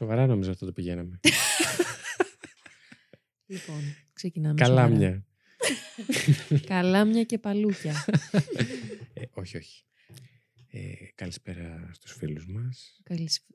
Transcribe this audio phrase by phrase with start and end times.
[0.00, 1.20] Α, σοβαρά νομίζω αυτό το πηγαίναμε.
[3.46, 3.80] Λοιπόν,
[4.12, 4.54] ξεκινάμε.
[4.54, 5.26] Καλάμια.
[6.46, 6.64] σοβαρά.
[6.74, 8.04] Καλάμια και παλούκια.
[9.12, 9.84] Ε, όχι, όχι.
[10.70, 13.00] Ε, καλησπέρα στους φίλους μας.
[13.02, 13.46] Καλησ...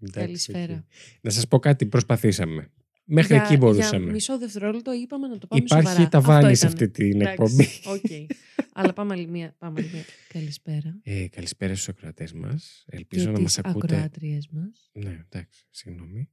[0.00, 0.72] Εντάξει, Καλησπέρα.
[0.72, 0.84] όχι.
[1.20, 2.70] Να σας πω κάτι, προσπαθήσαμε.
[3.06, 4.02] Μέχρι Για- εκεί μπορούσαμε.
[4.04, 6.08] Για μισό δευτερόλεπτο είπαμε να το πάμε Υπάρχει σοβαρά.
[6.08, 6.68] ταβάνι Αυτό σε ήταν.
[6.68, 7.68] αυτή την Εντάξει, εκπομπή.
[7.98, 8.28] οκ.
[8.72, 9.54] Αλλά πάμε άλλη μία.
[9.58, 10.04] Πάμε άλλη μία.
[10.28, 10.98] Καλησπέρα.
[11.02, 12.84] Ε, καλησπέρα στους ακροατές μας.
[12.86, 13.94] Ελπίζω και να μας τις ακούτε.
[13.94, 14.90] ακροάτριες μας.
[14.92, 16.28] Ναι, εντάξει, συγγνώμη.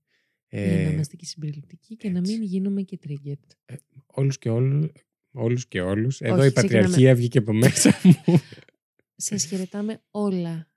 [0.49, 2.31] για να Ε, είμαστε και συμπεριληπτικοί και να έτσι.
[2.31, 3.76] μην γίνουμε και triggered.
[4.05, 4.88] όλους και όλους,
[5.31, 6.21] όλους και όλους.
[6.21, 8.40] Εδώ Όχι, η πατριαρχία βγήκε από μέσα μου.
[9.15, 10.70] Σας χαιρετάμε όλα.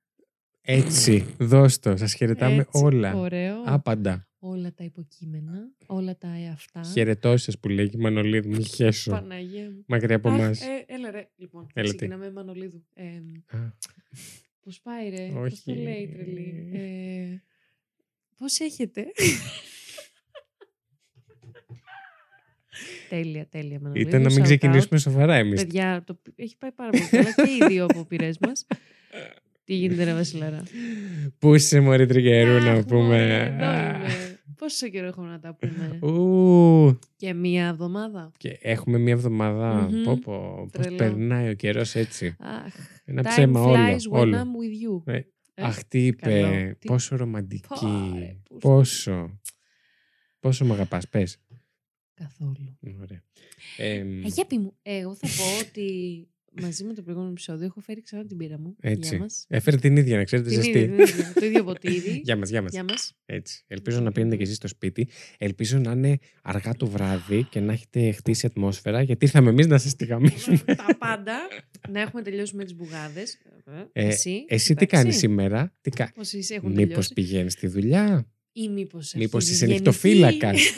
[0.66, 1.96] Έτσι, δώσ' το.
[1.96, 3.14] Σας χαιρετάμε Έτσι, όλα.
[3.16, 3.62] Ωραίο.
[3.66, 4.28] Άπαντα.
[4.38, 6.82] Όλα τα υποκείμενα, όλα τα εαυτά.
[6.92, 8.48] Χαιρετώσεις που λέγει η Μανολίδου.
[8.48, 9.10] Μη χέσω.
[9.10, 9.84] Παναγία μου.
[9.86, 10.60] Μακριά από Αχ, εμάς.
[10.60, 11.96] ε, έλα ρε, λοιπόν, Έλα, τι.
[11.96, 12.84] ξεκινάμε Μανολίδου.
[12.94, 13.04] Ε,
[13.46, 13.58] Α,
[14.60, 15.62] πώς πάει ρε, πώς Όχι.
[15.64, 16.70] το λέει η τρελή.
[16.72, 17.42] Ε,
[18.36, 19.04] πώς έχετε;
[23.08, 24.08] τέλεια, τέλεια Μανολίδου.
[24.08, 24.44] Ήταν να μην shout out.
[24.44, 25.60] ξεκινήσουμε σοβαρά εμείς.
[25.62, 28.66] Παιδιά, το, έχει πάει πάρα πολύ καλά και οι δύο απόπειρέ μας.
[29.64, 30.62] Τι γίνεται ρε Βασιλάρα;
[31.38, 33.16] Πού είσαι μωρή τριγερού Αχ, να μωρέ, πούμε.
[33.58, 34.38] εδώ είμαι.
[34.58, 35.98] Πόσο καιρό έχουμε να τα πούμε.
[36.12, 38.30] Ου, και μία εβδομάδα.
[38.36, 39.88] και έχουμε μία εβδομάδα.
[39.90, 40.02] Μμμ.
[40.04, 40.96] Πω, πω, πώς Τρελό.
[40.96, 42.36] περνάει ο καιρός έτσι.
[42.38, 43.74] Αχ, Ένα time ψέμα όλο.
[43.74, 44.36] flies when όλο.
[44.36, 45.12] I'm with you.
[45.14, 45.20] Ε,
[45.56, 46.40] Ε, Αχ, τι είπε.
[46.40, 46.74] καλό.
[46.78, 47.66] Τι- Πόσο ρομαντική.
[47.80, 49.38] Πάρε, πού- Πόσο.
[50.40, 51.38] Πόσο με αγαπάς, πες.
[52.14, 52.78] Καθόλου.
[53.02, 53.22] Ωραία.
[53.76, 55.88] Ε, Ε, για πει μου, εγώ θα πω ότι
[56.60, 58.77] μαζί με το προηγούμενο επεισόδιο έχω φέρει ξανά την πύρα μου.
[58.80, 59.08] Έτσι.
[59.08, 59.44] Για μας.
[59.48, 60.78] Έφερε την ίδια, να ξέρετε, Την ζεστή.
[60.78, 62.20] ίδια, την ίδια, το ίδιο ποτήρι.
[62.24, 62.73] Γεια μας, γεια μας.
[62.73, 63.14] Για μας.
[63.27, 63.64] Έτσι.
[63.67, 65.08] Ελπίζω να πίνετε και εσείς στο σπίτι.
[65.39, 69.78] Ελπίζω να είναι αργά το βράδυ και να έχετε χτίσει ατμόσφαιρα, γιατί ήρθαμε εμείς να
[69.78, 70.56] σας τη γαμήσουμε.
[70.86, 71.39] Τα πάντα.
[71.89, 73.39] να έχουμε τελειώσει με τις μπουγάδες.
[73.92, 74.45] Ε, εσύ.
[74.48, 74.86] Εσύ τι εντάξει.
[74.96, 76.12] κάνεις σήμερα, τι κα...
[76.14, 79.83] Πώς είσαι, έχουν Μήπως τελειώσει; πηγαίνεις στη δουλειά, Ή μήπως μήπως αρχίζεις είσαι γενική.
[79.89, 80.61] νυχτοφύλακας;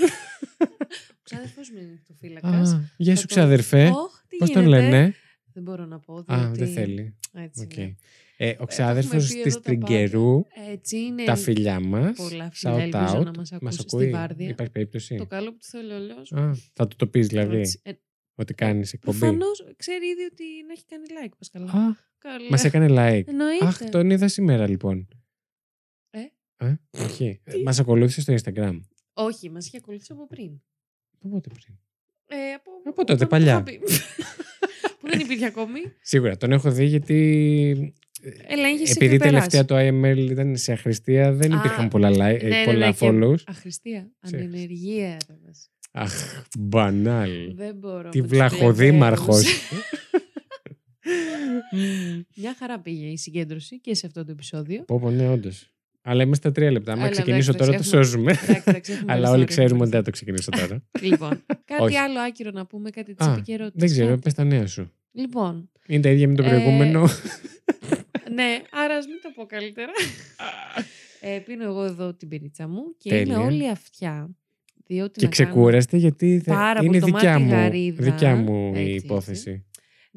[1.10, 2.72] Ο ξάδερφός μου είναι νυχτοφύλακας.
[2.72, 3.86] Α, γεια Θα σου το- ξαδερφέ.
[3.86, 5.14] Ωχ, τι Πώς τον γίνεται; λένε;
[5.56, 6.14] Δεν μπορώ να πω.
[6.26, 7.16] Α, διότι- δεν θέλει.
[7.32, 7.76] Έτσι, Οκ.
[7.76, 7.94] ναι.
[8.36, 9.86] Ε, ο ξάδερφος πει της εδώ τα πάντα.
[9.86, 11.24] Τριγκερού, Έτσι είναι.
[11.24, 13.24] τα φιλιά μας, Πολλά φιλιά, shout ελπίζω out.
[13.24, 14.48] να μας ακούσει Μας στη ακούει, Βάρδια.
[14.48, 15.16] υπάρχει περίπτωση.
[15.16, 16.32] Το καλό που του θέλει ο Λεός.
[16.32, 17.80] Α, θα του το πεις δηλαδή, Έτσι.
[17.82, 17.92] Ε,
[18.34, 19.18] ότι κάνεις εκπομπή.
[19.18, 21.32] Προφανώς ξέρει ήδη ότι να έχει κάνει like.
[21.38, 21.72] Πας καλά.
[21.72, 22.48] Α, καλά.
[22.50, 23.26] μας έκανε like.
[23.26, 23.64] Εννοείται.
[23.66, 25.08] Αχ, τον είδα σήμερα λοιπόν.
[26.10, 26.20] Ε;
[26.56, 27.40] Ε, όχι.
[27.44, 28.80] Τι; Μας ακολούθησε στο Instagram.
[29.12, 30.60] Όχι, μας είχε ακολουθήσει από πριν.
[31.18, 31.76] Από πότε πριν;
[32.26, 33.64] Ε, από, Από τότε, όταν το παλιά.
[35.06, 35.12] Είχα πει.
[35.12, 35.80] που δεν υπήρχε ακόμη.
[36.00, 37.94] Σίγουρα, τον έχω δει γιατί
[38.46, 42.48] Έλα, είχε επειδή τελευταία το IML ήταν σε αχρηστία δεν Α, υπήρχαν πολλά, like, ναι,
[42.48, 43.36] ναι, πολλά ναι, και- follows.
[43.46, 44.10] Αχρηστία.
[44.22, 44.44] Ξέρεις.
[44.46, 45.16] Ανενεργία.
[45.28, 45.70] ρε μας.
[45.92, 47.54] Αχ, μπανάλ.
[47.54, 48.08] Δεν μπορώ.
[48.08, 49.42] Τι με τους βλαχοδήμαρχος.
[49.44, 49.82] πλebeiους.
[52.36, 54.84] Μια χαρά πήγε η συγκέντρωση και σε αυτό το επεισόδιο.
[54.84, 55.70] Πω πω, ναι, όντως.
[56.08, 56.92] Αλλά είμαστε τρία λεπτά.
[56.92, 58.30] Άμα Έλα, ξεκινήσω εντάξει, τώρα το έχουμε- σώζουμε.
[58.42, 60.82] Εντάξει, εντάξει, έχουμε Αλλά ιστορία, όλοι ξέρουμε έχουμε ότι δεν θα το ξεκινήσω τώρα.
[61.10, 61.96] Λοιπόν, κάτι Όχι.
[61.96, 63.74] άλλο άκυρο να πούμε, κάτι τη Α, επικαιρότητα.
[63.78, 64.92] δεν ξέρω, πες τα νέα σου.
[65.12, 67.00] Λοιπόν, Είναι τα ίδια με το Ε, προηγούμενο.
[68.36, 69.92] ναι, άρα ας μην το πω καλύτερα.
[71.20, 73.34] ε, πίνω εγώ εδώ την πυρίτσα μου και Τέλεια.
[73.34, 74.30] είμαι όλη αυτιά.
[74.88, 78.02] Διότι Και να κάνω- ξεκούραστε γιατί δεν- πάρα είναι πολύ το δικιά μάτι μου, γαρίδα.
[78.04, 79.04] δικιά μου Έτσι, η έτσι.
[79.06, 79.64] υπόθεση.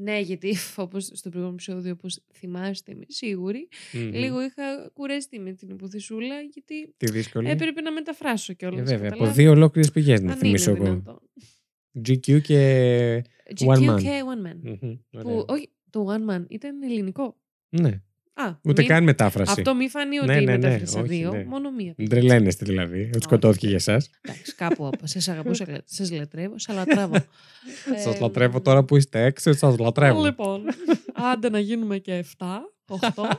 [0.01, 0.55] Ναι, γιατί
[0.85, 4.01] όπως στο προηγούμενο επεισόδιο, όπως θυμάστε, είμαι σίγουρη, Μμμ.
[4.13, 7.49] λίγο είχα κουραστεί με την υποθεσούλα, γιατί Τη δύσκολη.
[7.49, 8.79] έπρεπε να μεταφράσω κιόλας.
[8.79, 9.35] Ε, βέβαια, από καταλάβεις.
[9.35, 10.89] δύο ολόκληρες πηγές να Αν θυμίσω είναι εγώ.
[10.89, 11.19] δυνατόν.
[12.07, 13.23] GQ και.
[13.57, 14.01] GQ One Man.
[14.01, 14.59] και One Man.
[14.81, 15.23] Μμμ, ωραία.
[15.35, 17.38] Που, όχι, το One Man ήταν ελληνικό.
[17.69, 18.01] Ναι,
[18.41, 19.51] Α, ούτε μην- καν μετάφραση.
[19.57, 21.44] Αυτό μη φανεί ότι Ναι, ναι, ναι, μετέφρασα όχι, δύο, ναι.
[21.44, 21.94] μόνο μία.
[21.97, 23.01] Μην τρελαίνεστε δηλαδή.
[23.13, 23.94] Ότι σκοτώθηκε για εσά.
[24.22, 25.07] Εντάξει, κάπου από.
[25.07, 27.13] Σας αγαπούσα, σας λατρεύω, σας λατρεύω.
[28.03, 30.24] Σας Ε, λατρεύω τώρα που είστε έξω, σας λατρεύω.
[30.25, 30.62] Λοιπόν,
[31.13, 32.45] άντε να γίνουμε και 7,
[32.88, 32.97] 8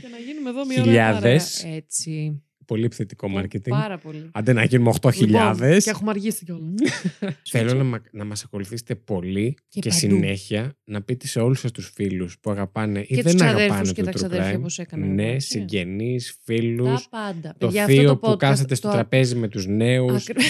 [0.00, 1.60] και να γίνουμε εδώ μία ώρα Χιλιάδες.
[1.62, 1.76] παρέα.
[1.76, 2.42] Έτσι.
[2.68, 3.68] Πολύ επιθετικό marketing.
[3.68, 4.30] Πάρα πολύ.
[4.32, 5.14] Αντί να γίνουμε 8.000.
[5.18, 6.70] Λοιπόν, και έχουμε αργήσει κιόλας.
[7.50, 10.00] Θέλω να, μα- να μας ακολουθήσετε πολύ και, Και παντού.
[10.00, 13.62] συνέχεια να πείτε σε όλους σας τους φίλους που αγαπάνε ή Και τους δεν ξαδέρφους
[13.64, 14.58] αγαπάνε και το τα true ξαδέρφια crime.
[14.58, 15.48] όπως έκανα εγώ, Ναι, έτσι.
[15.48, 17.54] συγγενείς, Τα φίλους, πάντα.
[17.58, 20.28] το Παιδιά, θείο αυτό το που podcast, κάθεται στο το τραπέζι με τους νέους.
[20.28, 20.46] Ακρι-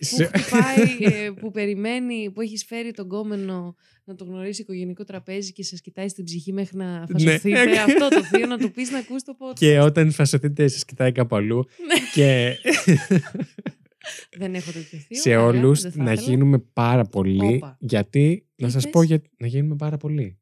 [0.00, 3.74] Σε- που χτυπάει, ε, που περιμένει, που έχει φέρει τον κόμενο
[4.08, 7.64] να το γνωρίσει οικογενικό τραπέζι και σας κοιτάει στην ψυχή μέχρι να φασωθείτε.
[7.64, 7.78] Ναι.
[7.86, 9.54] Αυτό το θείο να του πεις να ακούς το podcast.
[9.54, 11.94] και όταν φασωθείτε σας κοιτάει κάπου αλλού Ναι.
[12.14, 12.56] και
[14.38, 15.20] Δεν έχω τέτοιο θείο.
[15.20, 16.28] σε αλλά όλους δεν θα να ήθελα.
[16.28, 17.76] γίνουμε πάρα πολύ Όπα.
[17.80, 20.38] γιατί, να Τι σας είπες; πω γιατί να γίνουμε πάρα πολύ.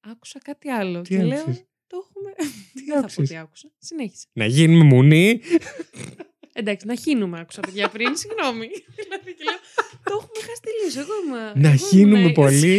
[0.00, 1.00] Άκουσα κάτι άλλο.
[1.02, 2.30] Τι και λέω, άκουσες; το έχουμε.
[2.74, 3.70] Τι Δεν θα πω άκουσες; τι άκουσα.
[3.78, 4.26] Συνέχισε.
[4.32, 5.40] Να γίνουμε μουνί.
[6.52, 8.16] Εντάξει, να χύνουμε άκουσα παιδιά πριν.
[8.16, 8.66] Συγγνώμη.
[9.02, 9.58] δηλαδή και λέω,
[10.08, 10.94] το έχουμε χάσει τελείως.
[11.02, 11.42] Εγώ είμαι.
[11.64, 12.76] να εγώ γίνουμε ήμουν- πολύ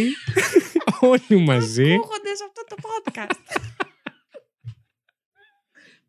[1.12, 1.90] όλοι μαζί.
[1.92, 3.38] Ακούγονται σε αυτό το podcast.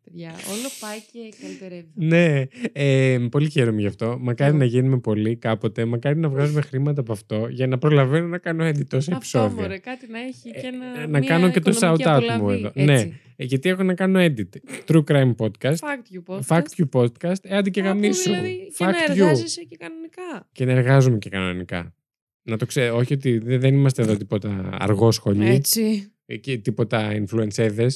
[0.04, 0.30] παιδιά.
[0.50, 1.90] Όλο πάει και καλυτερεύει.
[1.94, 2.42] Ναι,
[2.72, 4.18] ε, πολύ χαίρομαι γι' αυτό.
[4.20, 4.58] Μακάρι Εγώ.
[4.58, 5.84] να γίνουμε πολλοί κάποτε.
[5.84, 9.62] Μακάρι να βγάζουμε χρήματα από αυτό για να προλαβαίνω να κάνω edit τόσα Αυτό επεισόδια.
[9.62, 11.00] μωρέ, κάτι να έχει και Ε, ένα.
[11.02, 12.58] ε, να μια κάνω και το οικονομική shout-out μου απολαβή.
[12.58, 12.70] εδώ.
[12.74, 12.92] Ναι.
[12.92, 13.06] Έτσι.
[13.06, 14.48] Ε, γιατί έχω να κάνω edit.
[14.86, 15.76] True Crime Podcast.
[15.76, 16.42] Fact you podcast.
[16.46, 17.36] Fact You Podcast.
[17.42, 18.22] Ε, άντε και Κάπου γαμίσου.
[18.22, 19.10] Δηλαδή, και να Fact You.
[19.10, 20.48] εργάζεσαι και κανονικά.
[20.52, 21.94] Και να εργάζομαι και κανονικά.
[22.42, 22.96] Να το ξέρω.
[22.96, 25.52] Όχι ότι δεν δεν είμαστε εδώ τίποτα αργό σχολείο.
[25.52, 26.12] Έτσι.
[26.26, 27.70] Εκεί τίποτα influencer.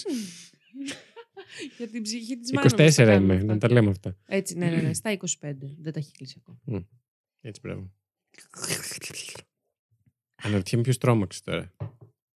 [1.76, 2.50] Για την ψυχή της
[2.96, 4.16] 24 είμαι, να τα λέμε αυτά.
[4.26, 4.94] Έτσι, ναι, ναι, ναι.
[4.94, 5.24] Στα 25.
[5.80, 6.86] Δεν τα έχει κλείσει ακόμα.
[7.40, 7.92] Έτσι μπράβο.
[10.42, 11.74] Αναρωτιέμαι ποιος τρόμαξε τώρα.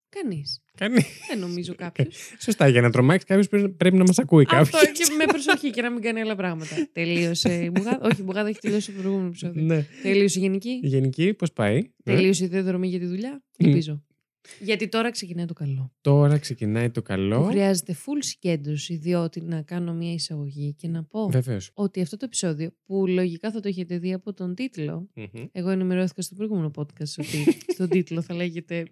[0.08, 0.62] Κανείς.
[0.78, 1.04] Κάνει.
[1.28, 2.16] Δεν νομίζω κάποιος.
[2.40, 4.98] Σωστά, για να τρομάξεις κάποιος πρέπει να μας ακούει Αυτό κάποιος.
[5.08, 6.74] και με προσοχή και να μην κάνει άλλα πράγματα.
[6.92, 8.00] Τελείωσε η μπουγάδα.
[8.06, 9.62] Όχι, η μπουγάδα έχει τελειώσει το προηγούμενο επεισόδιο.
[9.62, 9.86] ναι.
[10.02, 10.80] Τελείωσε η γενική.
[10.82, 11.82] Η γενική, πώς πάει; Ε,
[12.14, 13.42] Τελείωσε η διαδρομή για τη δουλειά.
[13.58, 13.66] Μμ.
[13.66, 14.02] Ελπίζω.
[14.60, 15.92] Γιατί τώρα ξεκινάει το καλό.
[16.00, 17.42] Τώρα ξεκινάει το Που καλό.
[17.42, 21.70] χρειάζεται full συγκέντρωση, διότι να κάνω μια εισαγωγή και να πω Βεβαίως.
[21.74, 25.08] ότι αυτό το επεισόδιο, που λογικά θα το έχετε δει από τον τίτλο,
[25.52, 28.86] εγώ ενημερώθηκα στο προηγούμενο podcast ότι στον τίτλο θα λέγεται.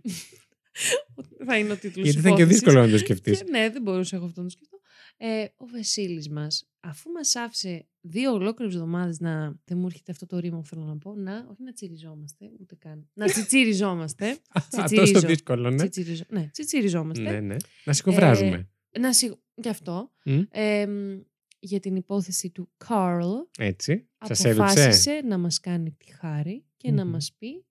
[1.46, 2.05] Θα είναι ο τίτλος.
[2.05, 3.38] Γιατί θα είναι και δύσκολο να το σκεφτείς.
[3.38, 4.78] Και ναι, δεν μπορούσα εγώ αυτό να το σκεφτώ.
[5.19, 9.56] Ε, ο Βασίλης μας, αφού μας άφησε δύο ολόκληρες εβδομάδες να.
[9.64, 11.14] Δεν μου έρχεται αυτό το ρήμα που θέλω να πω.
[11.14, 13.08] Να, όχι να τσιριζόμαστε, ούτε καν.
[13.14, 14.28] Να τσιτσιριζόμαστε.
[14.28, 15.26] Α, τόσο τσιτσιρίζω.
[15.26, 15.76] δύσκολο, ναι.
[15.88, 17.31] Τσιτσιριζο- ναι, τσιτσιριζόμαστε.
[17.31, 17.56] Ναι, ναι.
[17.84, 18.69] Να σηκωβράζουμε.
[19.00, 19.32] Να σιγ...
[19.55, 20.12] Γι' αυτό.
[20.25, 20.40] Μμ.
[20.50, 21.20] Ε, μ,
[21.58, 23.25] για την υπόθεση του Καρλ
[23.58, 24.08] Έτσι.
[24.25, 24.62] Σας έδειξε.
[24.62, 27.11] αποφάσισε να μας κάνει τη χάρη και να Μμμ.
[27.11, 27.66] μας πει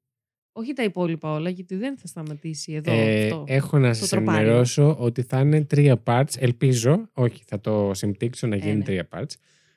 [0.58, 3.44] όχι τα υπόλοιπα όλα γιατί δεν θα σταματήσει εδώ Ε, αυτό.
[3.48, 4.42] έχω να το σας τροπάριο.
[4.42, 6.38] ενημερώσω ότι θα είναι τρία parts.
[6.38, 8.84] Ελπίζω, όχι, θα το συμπτύξω να Ε, γίνει ναι.
[8.84, 9.34] τρία parts.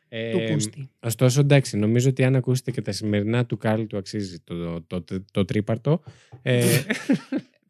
[0.09, 0.91] Ε, του πούστη.
[1.01, 5.03] Ωστόσο, εντάξει, νομίζω ότι αν ακούσετε και τα σημερινά του Κάρλ του αξίζει το, το,
[5.03, 6.03] το, το τρίπαρτο.
[6.43, 6.65] Ε,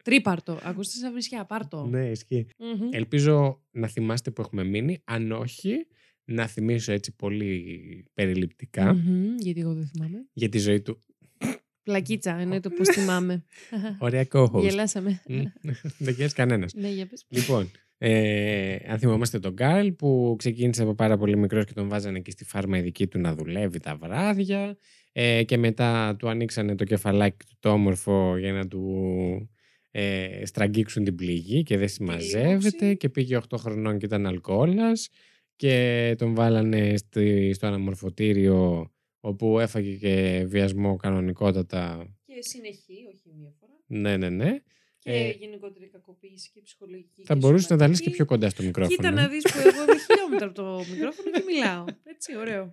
[0.05, 0.59] Τρίπαρτο.
[0.63, 1.45] Ακούστε σαν βρισιά.
[1.45, 1.87] Πάρτο.
[1.91, 2.47] ναι, ισχύει.
[2.59, 2.89] Μμμ.
[2.91, 4.99] Ελπίζω να θυμάστε που έχουμε μείνει.
[5.05, 5.71] Αν όχι,
[6.25, 10.27] να θυμίσω έτσι πολύ περιληπτικά Μμμ, Γιατί εγώ δεν θυμάμαι.
[10.33, 11.03] για τη ζωή του.
[11.89, 13.45] Πλακίτσα, είναι το πώς θυμάμαι.
[13.99, 14.61] Ωραία co-host.
[14.63, 15.23] Γελάσαμε.
[15.27, 15.43] Μμ,
[15.99, 16.75] Δεν γελάσει κανένας.
[16.75, 17.25] ναι, για πες.
[17.29, 22.19] Λοιπόν, ε, αν θυμόμαστε τον Καρλ που ξεκίνησε από πάρα πολύ μικρός και τον βάζανε
[22.19, 24.77] εκεί στη φάρμα η δική του να δουλεύει τα βράδια
[25.13, 29.51] ε, και μετά του ανοίξανε το κεφαλάκι του το όμορφο για να του
[29.91, 32.97] ε, στραγγίξουν την πληγή και δεν συμμαζεύεται Λίμωξη.
[32.97, 35.09] και πήγε 8 χρονών και ήταν αλκοόλας
[35.57, 38.91] και τον βάλανε στη, στο αναμορφωτήριο
[39.29, 42.07] όπου έφαγε και βιασμό κανονικότατα.
[42.27, 43.73] Και συνεχή, όχι μία φορά.
[43.87, 44.59] Ναι, ναι, ναι.
[44.99, 47.23] Και Ε, γενικότερη κακοποίηση και ψυχολογική.
[47.25, 48.17] Θα και μπορούσες να τα λες και σωματική.
[48.17, 48.97] πιο κοντά στο μικρόφωνο.
[48.97, 51.85] Κοίτα να δεις που εγώ είμαι χιλιόμετρα από το μικρόφωνο και μιλάω.
[52.05, 52.73] Έτσι, ωραίο.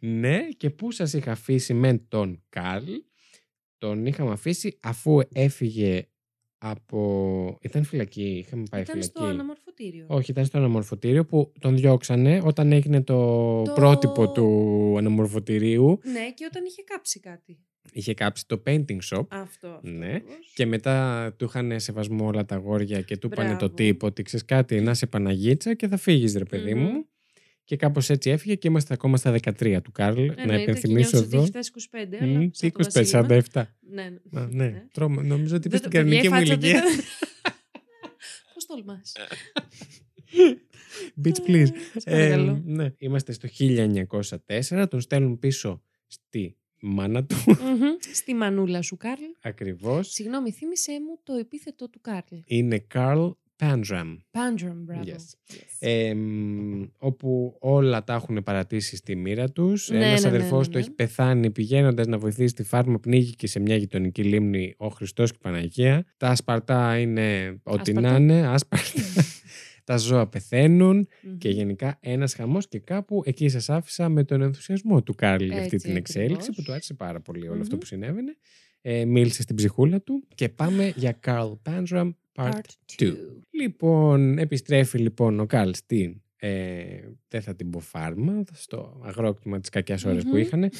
[0.00, 2.92] Ναι, και πού σας είχα αφήσει με τον Καρλ.
[3.78, 6.08] Τον είχαμε αφήσει αφού έφυγε
[6.64, 7.58] από...
[7.60, 9.10] Ήταν φυλακή, είχαμε πάει Ήταν φυλακή.
[9.16, 10.04] στο αναμορφωτήριο.
[10.08, 13.16] Όχι, ήταν στο αναμορφωτήριο που τον διώξανε όταν έγινε το,
[13.62, 15.98] Το- πρότυπο του αναμορφωτηρίου.
[16.02, 17.58] Ναι, και όταν είχε κάψει κάτι.
[17.92, 18.80] Είχε κάψει το painting
[19.10, 19.26] shop.
[19.28, 19.68] Αυτό.
[19.68, 20.06] αυτό Ναι.
[20.14, 20.52] ακριβώς.
[20.54, 23.74] Και μετά του είχαν σεβασμό όλα τα αγόρια και του είπανε το Μπράβο.
[23.74, 26.82] τύπο ότι ξέρεις κάτι, να σε Παναγίτσα και θα φύγεις, ρε παιδί Μμμ.
[26.82, 27.06] μου.
[27.64, 30.14] Και κάπως έτσι έφυγε και είμαστε ακόμα στα 13 του Καρλ.
[30.26, 31.38] να Εννοείται και υπενθυμίσω νιώθεις ότι εδώ.
[31.40, 33.62] έχει φτάσει 25, αλλά Μμ, σαν τι το 25, Βασίλη 47.
[33.80, 34.40] Ναι, ναι.
[34.40, 34.64] Α, ναι.
[34.68, 34.86] Ναι.
[34.92, 35.22] Τρώμα.
[35.22, 36.82] Νομίζω ότι είπε Δεν στην το- παιδιά, η κανονική μου φάτσα του ηλικία.
[36.92, 37.04] ήταν-
[38.54, 39.12] Πώς τολμάς.
[41.24, 41.66] Bitch, please.
[41.96, 42.62] Σε Ε, παρακαλώ.
[42.64, 42.94] ναι.
[42.98, 44.86] Είμαστε στο 1904.
[44.90, 47.34] Τον στέλνουν πίσω στη μάνα του.
[47.46, 47.80] Μμμ.
[48.14, 49.22] Στη μανούλα σου, Κάρλ.
[49.42, 50.10] Ακριβώς.
[50.12, 52.36] Συγγνώμη, θύμισε μου το επίθετο του Κάρλ.
[52.44, 53.32] Είναι Carl
[53.64, 54.16] Panzram.
[54.30, 55.02] Πάνζραμ, μπράβο.
[55.06, 55.10] Yes.
[55.10, 55.56] Yes.
[55.78, 59.88] Ε, μ, όπου όλα τα έχουν παρατήσει στη μοίρα τους.
[59.90, 60.84] Ναι, Ένας ναι, ναι, αδερφός ναι, του ναι.
[60.84, 62.98] έχει πεθάνει πηγαίνοντας να βοηθήσει τη φάρμα.
[63.00, 66.04] Πνίγηκε σε μια γειτονική λίμνη ο Χριστός και η Παναγία.
[66.16, 68.16] Τα σπαρτά είναι ό,τι να Άσπαρτα.
[68.22, 68.46] είναι.
[68.46, 69.00] Άσπαρτα.
[69.84, 71.38] τα ζώα πεθαίνουν Μμμ.
[71.38, 75.60] και γενικά ένας χαμός και κάπου εκεί σας άφησα με τον ενθουσιασμό του Κάρλ για
[75.60, 76.56] αυτή Έτσι την εξέλιξη ακριβώς.
[76.56, 77.78] που του άρεσε πάρα πολύ όλο αυτό Μμμ.
[77.80, 78.36] που συνέβαινε.
[78.84, 82.60] Ε, μίλησε στην ψυχούλα του και πάμε για Carl Pandram Part Part
[82.98, 83.08] 2.
[83.10, 83.14] 2.
[83.50, 86.22] Λοιπόν, επιστρέφει λοιπόν ο Καλ στην.
[86.36, 90.36] Ε, δεν θα την πω φάρμα, στο αγρόκτημα της κακιάς ώρες που Μμμ.
[90.36, 90.70] είχαν.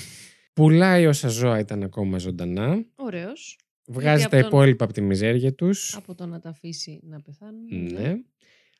[0.52, 2.84] Πουλάει όσα ζώα ήταν ακόμα ζωντανά.
[2.94, 3.58] Ωραίος.
[3.86, 5.96] Βγάζει από τα τον- υπόλοιπα από τη μιζέρια τους.
[5.96, 7.92] Από το να τα αφήσει να πεθάνουν.
[7.92, 8.14] Ναι.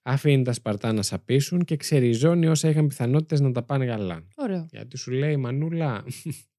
[0.03, 4.27] Αφήνει τα Σπαρτά να σαπίσουν και ξεριζώνει όσα είχαν πιθανότητες να τα πάνε καλά.
[4.35, 4.67] Ωραίο.
[4.71, 6.05] Γιατί σου λέει Μανούλα,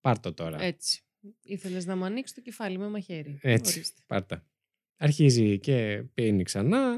[0.01, 0.62] πάρ' το τώρα.
[0.63, 1.01] Έτσι.
[1.43, 3.38] Ήθελες να μου ανοίξεις το κεφάλι με μαχαίρι.
[3.41, 4.01] Έτσι, Ορίστε.
[4.08, 4.46] πάρ' τα.
[4.98, 6.96] Αρχίζει και πίνει ξανά,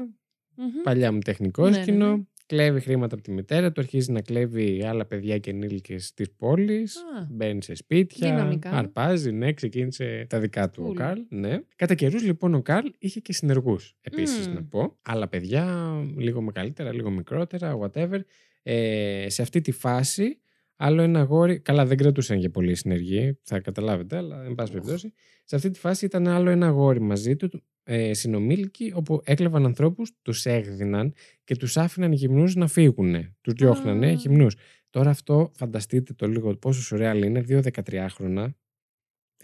[0.54, 0.66] Μμμ.
[0.82, 2.16] παλιά μου τεχνικό Ναι, ναι, σκηνο.
[2.16, 2.22] ναι.
[2.48, 6.96] Κλέβει χρήματα από τη μητέρα του, αρχίζει να κλέβει άλλα παιδιά και ενήλικες της πόλης.
[6.96, 7.26] Α.
[7.30, 8.70] Μπαίνει σε σπίτια, Δυναμικά.
[8.70, 10.94] αρπάζει, ναι, ξεκίνησε τα δικά του ο Cool.
[10.94, 11.20] Καρλ.
[11.28, 11.58] Ναι.
[11.76, 14.54] Κατά καιρούς λοιπόν ο Καρλ είχε και συνεργούς επίσης Μμμ.
[14.54, 14.98] να πω.
[15.02, 18.20] Άλλα παιδιά, λίγο μεγαλύτερα, λίγο μικρότερα, whatever.
[18.62, 20.40] Ε, σε αυτή τη φάση,
[20.76, 21.60] άλλο ένα αγόρι.
[21.60, 25.12] Καλά, δεν κρατούσαν και πολύ συνεργοί, θα καταλάβετε, αλλά εν πάση περιπτώσει.
[25.44, 30.12] Σε αυτή τη φάση ήταν άλλο ένα αγόρι μαζί του, ε, συνομήλικοι, όπου έκλεβαν ανθρώπους,
[30.22, 31.14] τους έγδιναν
[31.44, 33.36] και τους άφηναν γυμνούς να φύγουν.
[33.40, 34.12] Τους διώχνανε Α.
[34.12, 34.56] γυμνούς.
[34.90, 38.48] Τώρα αυτό, φανταστείτε το λίγο πόσο σουρεάλ είναι, δύο 13χρονα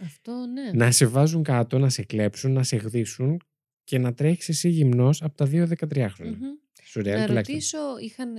[0.01, 0.85] Αυτό ναι.
[0.85, 3.41] να σε βάζουν κάτω, να σε κλέψουν, να σε γδίσουν
[3.85, 6.09] και να τρέχεις εσύ γυμνός από τα δύο 13χρονα.
[6.25, 6.57] Μμμ.
[6.85, 7.55] Σουρεάλ Να τουλάχιστον.
[7.55, 8.35] ρωτήσω, είχαν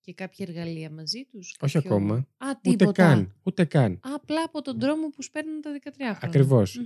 [0.00, 1.56] και κάποια εργαλεία μαζί τους.
[1.60, 2.14] Όχι κάποιο- ακόμα.
[2.14, 2.92] Α, Ούτε τίποτα.
[2.92, 3.34] καν.
[3.42, 4.00] Ούτε καν.
[4.02, 6.18] Απλά από τον τρόμο που σπέρνουν τα 13 χρόνια.
[6.22, 6.76] Ακριβώς.
[6.76, 6.84] Μμμ.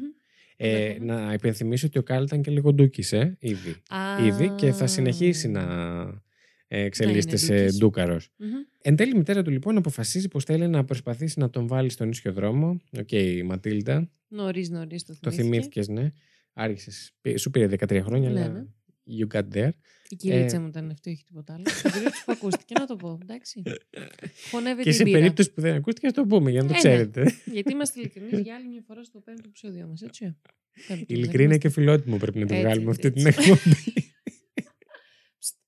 [0.57, 1.13] Ε, Βλέπουμε.
[1.27, 3.71] να υπενθυμίσω ότι ο Κάλ ήταν και λίγο ντούκι, ε, ήδη.
[3.89, 4.25] Α.
[4.27, 5.63] Ήδη και θα συνεχίσει να
[6.69, 7.79] ε, εξελίσσεται σε ντούκις.
[7.79, 8.29] ντούκαρος.
[8.37, 8.49] Μμμ.
[8.83, 12.11] Εν τέλει, η μητέρα του λοιπόν αποφασίζει πως θέλει να προσπαθήσει να τον βάλει στον
[12.11, 12.81] ίσιο δρόμο.
[12.99, 15.43] Οκ, η Ματίλντα, Νωρίς νωρίς το το θυμήθηκε.
[15.53, 16.13] θυμήθηκες, ναι.
[16.53, 16.91] Άρχισε.
[17.37, 18.67] Σου πήρε 13 χρόνια, Ναι, αλλά.
[19.05, 19.17] Ναι.
[19.19, 19.71] You got there.
[20.09, 21.63] Η κυρίτσα Ε, μου ήταν αυτό, έχει τίποτα άλλο.
[21.83, 23.19] Το περίπτωση που ακούστηκε, να το πω.
[23.23, 23.63] Εντάξει.
[24.51, 25.19] Χωνεύει Και την σε πύρα.
[25.19, 26.89] περίπτωση που δεν ακούστηκε, ας το πούμε για να το Ε, ναι.
[26.89, 27.35] ξέρετε.
[27.45, 30.25] Γιατί είμαστε ειλικρινείς για άλλη μια φορά στο πέμπτο επεισόδιο μας, έτσι.
[30.89, 33.51] Πέμπτο, Η δεν ειλικρίνεια είμαστε- και φιλότιμο πρέπει να το Έτσι, βγάλουμε αυτή την έτσι.
[33.51, 34.13] εκπομπή.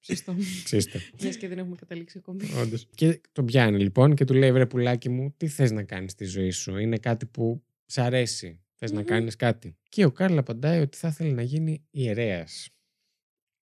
[0.01, 0.37] Σωστό.
[0.65, 0.99] Ξύστο.
[1.23, 2.41] Μιας και δεν έχουμε καταλήξει ακόμη.
[2.61, 2.87] Όντως.
[2.95, 6.25] Και τον πιάνει λοιπόν και του λέει: Βρε πουλάκι μου, τι θες να κάνεις στη
[6.25, 8.61] ζωή σου; Είναι κάτι που σ' αρέσει.
[8.75, 9.07] Θες να Μμμ.
[9.07, 9.77] κάνεις κάτι.
[9.89, 12.71] Και ο Κάρλ απαντάει ότι θα ήθελε να γίνει ιερέας.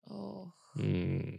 [0.03, 1.33] Ωχ, Mm.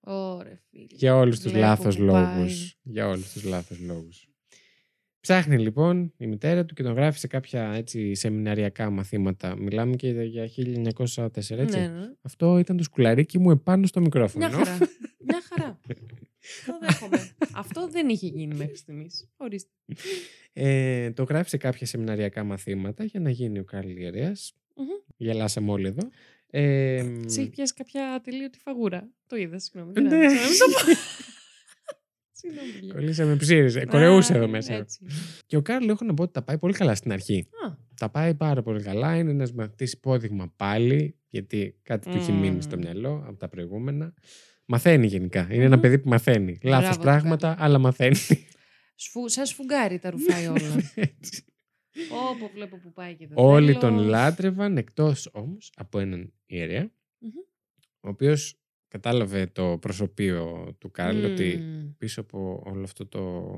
[0.00, 0.86] Ωρε φίλε.
[0.90, 2.20] Για όλους τους Βλέπω λάθος που λόγους.
[2.22, 2.48] πάει.
[2.82, 4.28] Για όλους τους λάθος λόγους.
[5.20, 9.56] Ψάχνει λοιπόν η μητέρα του και τον γράφει σε κάποια έτσι, σεμιναριακά μαθήματα.
[9.56, 11.78] Μιλάμε και για 1904, έτσι.
[11.78, 12.06] Ναι, ναι.
[12.22, 14.48] Αυτό ήταν το σκουλαρίκι μου επάνω στο μικρόφωνο.
[14.48, 14.78] Μια χαρά.
[15.18, 15.80] Μια χαρά.
[16.66, 17.30] Το δέχομαι.
[17.54, 19.28] Αυτό δεν είχε γίνει μέχρι στιγμής.
[19.36, 19.70] Ορίστε.
[20.52, 24.52] Ε, το γράφει σε κάποια σεμιναριακά μαθήματα για να γίνει ο Κάρλ ιερέας.
[24.76, 24.86] Μμμ.
[25.16, 26.08] Γελάσαμε όλοι εδώ.
[26.50, 29.92] Ε, Σε έχει πιάσει κάποια ατελείωτη φαγούρα; Το είδα, συγγνώμη.
[30.00, 30.08] Ναι.
[30.08, 30.92] Δεν άντεξα να μην το πω.
[32.40, 32.70] Συγγνώμη.
[32.72, 32.92] παιδιά.
[32.94, 33.84] Κολλήσαμε ψήριζε.
[33.84, 34.74] Κορεούσε Α, εδώ μέσα.
[34.74, 34.98] έτσι.
[35.46, 37.38] Και ο Κάρλ έχω να πω ότι τα πάει πολύ καλά στην αρχή.
[37.66, 39.16] Α, Τα πάει πάρα πολύ καλά.
[39.16, 42.82] Είναι ένας μαθητή υπόδειγμα πάλι, γιατί κάτι του έχει μείνει στο Μμμ.
[42.82, 44.14] μυαλό από τα προηγούμενα.
[44.64, 45.48] Μαθαίνει γενικά.
[45.50, 45.82] Είναι ένα Μμμ.
[45.82, 46.58] παιδί που μαθαίνει.
[46.62, 48.16] Μπράβο Λάθος του πράγματα, αλλά μαθαίνει.
[48.94, 50.60] σφου, σαν σφουγγάρι τα ρουφάει όλα.
[51.98, 52.12] Έτσι.
[52.34, 53.78] Ωπ βλέπω που πάει και δεν Όλοι θέλω.
[53.78, 57.30] τον λάτρευαν εκτός όμως από έναν ιερέα Μμμ.
[58.00, 61.90] ο οποίος κατάλαβε το προσωπείο του Κάρλ ότι Μμμ.
[61.98, 63.52] πίσω από όλο αυτό το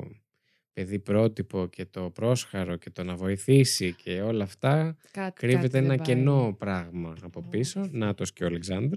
[0.73, 5.79] παιδί πρότυπο και το πρόσχαρο και το να βοηθήσει και όλα αυτά Κάτι- κρύβεται κάτι
[5.79, 6.07] ένα δεν πάει.
[6.07, 7.83] κενό πράγμα από Ω, πίσω.
[7.85, 7.99] φίλε.
[7.99, 8.97] Νάτος και ο Αλεξάνδρ.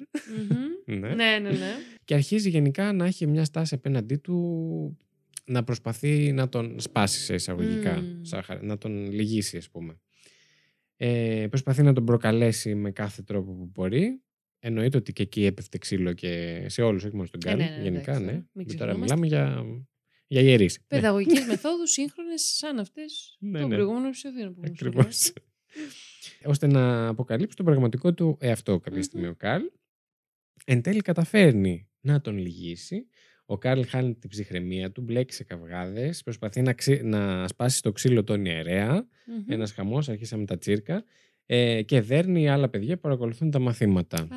[0.50, 0.58] Μμμ.
[1.00, 1.08] ναι.
[1.08, 1.72] Ναι, ναι, ναι.
[2.06, 4.98] Και αρχίζει γενικά να έχει μια στάση απέναντί του
[5.46, 8.24] να προσπαθεί να τον σπάσει σε εισαγωγικά, Μμμ.
[8.24, 10.00] σαν χα- να τον λυγίσει ας πούμε.
[10.98, 14.22] Ε, προσπαθεί να τον προκαλέσει με κάθε τρόπο που μπορεί.
[14.60, 17.60] Εννοείται ότι και εκεί έπεφτε ξύλο και σε όλους, όχι μόνο στον Ε, Κάρλ.
[17.60, 18.32] ναι, ναι, γενικά, εντάξει, ναι.
[18.32, 18.46] ε.
[18.54, 19.16] Μην Και τώρα ξεχνιόμαστε.
[19.16, 19.64] μιλάμε για,
[20.28, 20.78] για ιερείς.
[20.80, 23.76] Ναι, Παιδαγωγικές μεθόδους σύγχρονες σαν αυτές Ναι, των ναι.
[23.76, 25.16] προηγούμενων επεισοδίων που έχουμε Ακριβώς.
[25.16, 25.34] σχολιάσει.
[26.52, 29.02] Ώστε να αποκαλύψει τον πραγματικό του εαυτό κάποια Μμμ.
[29.04, 29.64] στιγμή ο Καρλ.
[30.66, 33.08] Εν τέλει καταφέρνει να τον λυγίσει.
[33.54, 37.92] Ο Καρλ χάνει την ψυχραιμία του, μπλέκει σε καυγάδες, προσπαθεί να, ξύ- να σπάσει το
[37.92, 39.08] ξύλο τον ιερέα.
[39.26, 39.44] Μμμ.
[39.52, 41.04] Ένας χαμός, αρχίσαμε τα τσίρκα.
[41.46, 44.18] Ε, και δέρνει άλλα παιδιά που παρακολουθούν τα μαθήματα.
[44.22, 44.28] Α,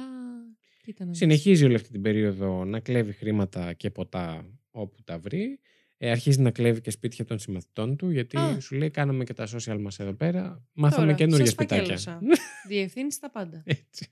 [0.83, 1.19] κοίτα να δεις.
[1.19, 5.61] Συνεχίζει όλη αυτή την περίοδο να κλέβει χρήματα και ποτά όπου τα βρει.
[5.99, 8.61] Ε, αρχίζει να κλέβει και σπίτια των συμμαθητών του, γιατί Α.
[8.61, 10.65] σου λέει: Κάναμε και τα social μας εδώ πέρα.
[10.73, 11.83] Μάθαμε Τώρα, καινούργια σας σπιτάκια.
[11.97, 12.21] φακέλωσα.
[12.69, 13.63] Διευθύνεις τα πάντα.
[13.67, 14.07] Έτσι.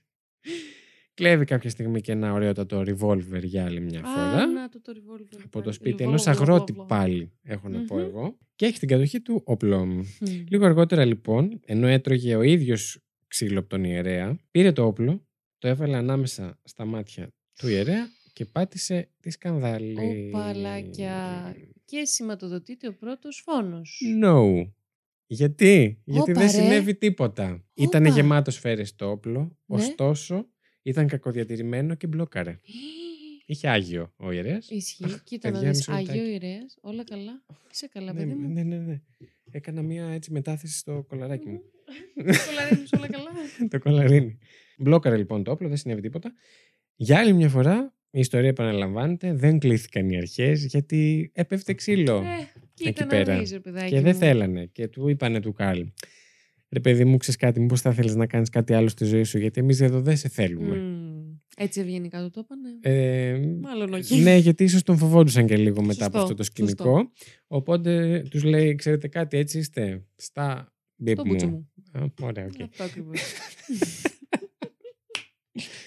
[1.15, 4.21] Κλέβει κάποια στιγμή και ένα ωραιότατο revolver για άλλη μια φορά.
[4.41, 5.39] Α, να το το revolver.
[5.43, 5.73] από το πάλι.
[5.73, 6.87] σπίτι Revolver, ενός αγρότη revolver.
[6.87, 8.03] πάλι, έχω να πω Μμμ.
[8.03, 8.37] εγώ.
[8.55, 9.85] Και έχει την κατοχή του όπλο.
[9.85, 10.01] Μμ.
[10.49, 15.67] Λίγο αργότερα λοιπόν, ενώ έτρωγε ο ίδιος ξύλο από τον ιερέα, πήρε το όπλο, το
[15.67, 19.95] έβαλε ανάμεσα στα μάτια του ιερέα και πάτησε τη σκανδάλη.
[19.97, 21.55] Ω, παλάκια.
[21.85, 24.01] Και σηματοδοτείται ο πρώτος φόνος.
[24.23, 24.69] No.
[25.27, 26.57] Γιατί, γιατί Όπα, δεν ρε.
[26.57, 27.63] συνέβη τίποτα.
[27.73, 28.13] Ήταν Όπα.
[28.15, 29.75] γεμάτο σφαίρες το όπλο, Ναι.
[29.77, 30.49] ωστόσο
[30.85, 32.59] ήταν κακοδιατηρημένο και μπλόκαρε.
[33.47, 34.69] Είχε άγιο ο ιερέας.
[34.69, 35.03] Ισχύει.
[35.23, 35.77] Κοίτα να παιδιά, δεις.
[35.77, 36.19] μισό λεπτάκι.
[36.19, 36.77] Άγιο Ιερέας.
[36.81, 37.43] Όλα καλά.
[37.71, 38.53] Είσαι καλά, ναι, παιδί μου.
[38.53, 39.01] ναι, ναι, ναι.
[39.51, 41.61] Έκανα μία έτσι μετάθεση στο κολαράκι μου.
[42.47, 43.29] Κολαρίνους, όλα καλά.
[43.69, 44.37] το κολαρίνι.
[44.77, 46.33] Μπλόκαρε λοιπόν το όπλο, δεν συνέβη τίποτα.
[46.95, 49.33] Για άλλη μια φορά η ιστορία επαναλαμβάνεται.
[49.33, 52.17] Δεν κλήθηκαν οι αρχές γιατί έπεφτε ξύλο.
[52.17, 53.39] Ε, κοίτα εκεί να πέρα.
[53.39, 54.19] δεις, ρε παιδάκι και δεν μου.
[54.19, 54.65] θέλανε.
[54.65, 55.81] Και του είπανε του Καρλ.
[56.69, 59.37] Ρε παιδί μου, ξέρεις κάτι, μήπως θα θέλεις να κάνεις κάτι άλλο στη ζωή σου,
[59.37, 60.75] γιατί εμείς εδώ δεν σε θέλουμε.
[60.75, 61.13] Μμμ.
[61.57, 62.69] Έτσι ευγενικά του το είπανε.
[62.81, 64.15] Ε, Μάλλον όχι.
[64.19, 67.11] ναι, γιατί ίσως τον φοβόντουσαν και λίγο μετά από Σωστό, αυτό το σκηνικό.
[67.47, 71.69] Οπότε τους λέει: Ξέρετε κάτι, έτσι είστε στα μπιπ Στο μπούτσο μου.
[71.93, 72.03] μου.
[72.03, 72.61] Α, Ωραία, οκ.
[72.61, 73.19] Αυτό ακριβώς.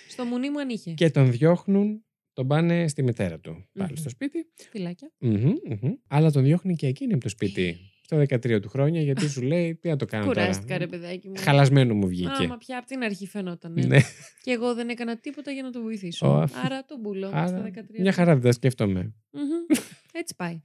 [0.08, 0.92] Στο μουνί μου αν είχε.
[0.92, 3.68] Και τον διώχνουν τον πάνε στη μητέρα του.
[3.72, 3.96] Πάλι Μμμ.
[3.96, 4.38] στο σπίτι.
[4.70, 5.12] Φυλάκια.
[5.18, 5.92] Μμμ, μμμ.
[6.08, 7.76] Αλλά τον διώχνει και εκείνη από το σπίτι.
[8.10, 10.78] Στο 13 του χρόνια, γιατί σου λέει, τι να το κάνω Κουράστηκα, τώρα.
[10.78, 11.34] ρε παιδάκι μου.
[11.38, 12.30] Χαλασμένο μου βγήκε.
[12.44, 13.72] Άμα πια από την αρχή φαινόταν.
[13.86, 13.98] Ναι.
[14.42, 16.28] Και εγώ δεν έκανα τίποτα για να το βοηθήσω.
[16.28, 18.00] Ω, αφ- Άρα τον μπούλο στα Άρα, 13.
[18.00, 19.14] μια χαρά δεν τα σκέφτομαι.
[19.30, 19.76] Μμμ.
[20.12, 20.60] Έτσι πάει.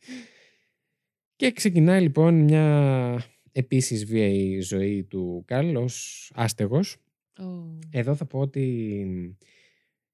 [1.36, 6.98] Και ξεκινάει λοιπόν μια επίσης βίαιη ζωή του Καρλ ως άστεγος.
[7.40, 7.78] Ω.
[7.90, 9.38] Εδώ θα πω ότι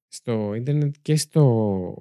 [0.07, 1.93] στο ίντερνετ και στο,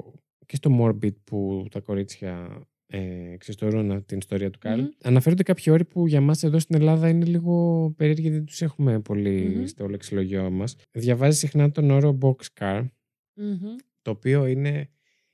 [0.46, 4.88] και στο Morbid που τα κορίτσια ε, ξεστορούν την ιστορία του Καρλ Μμμ.
[5.02, 9.00] αναφέρονται κάποιοι όροι που για μας εδώ στην Ελλάδα είναι λίγο περίεργοι δεν τους έχουμε
[9.00, 9.64] πολύ Μμμ.
[9.66, 10.76] στο λεξιλογιό μας.
[10.90, 12.88] Διαβάζει συχνά τον όρο boxcar
[13.34, 13.76] Μμμ.
[14.02, 14.88] το οποίο είναι,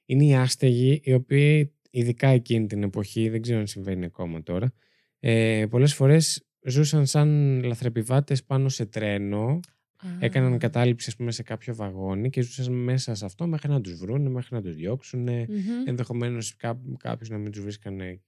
[0.07, 4.73] είναι οι άστεγοι οι οποίοι ειδικά εκείνη την εποχή, δεν ξέρω αν συμβαίνει ακόμα τώρα,
[5.21, 9.61] ε, πολλές φορές ζούσαν σαν λαθρεπιβάτες πάνω σε τρένο,
[10.07, 10.17] Α.
[10.19, 13.95] έκαναν κατάληψη ας πούμε, σε κάποιο βαγόνι και ζούσαν μέσα σε αυτό μέχρι να τους
[13.97, 15.49] βρουν, μέχρι να τους διώξουν, Μμμ.
[15.85, 18.21] ενδεχομένως κά, κάποιους να μην τους βρίσκανε,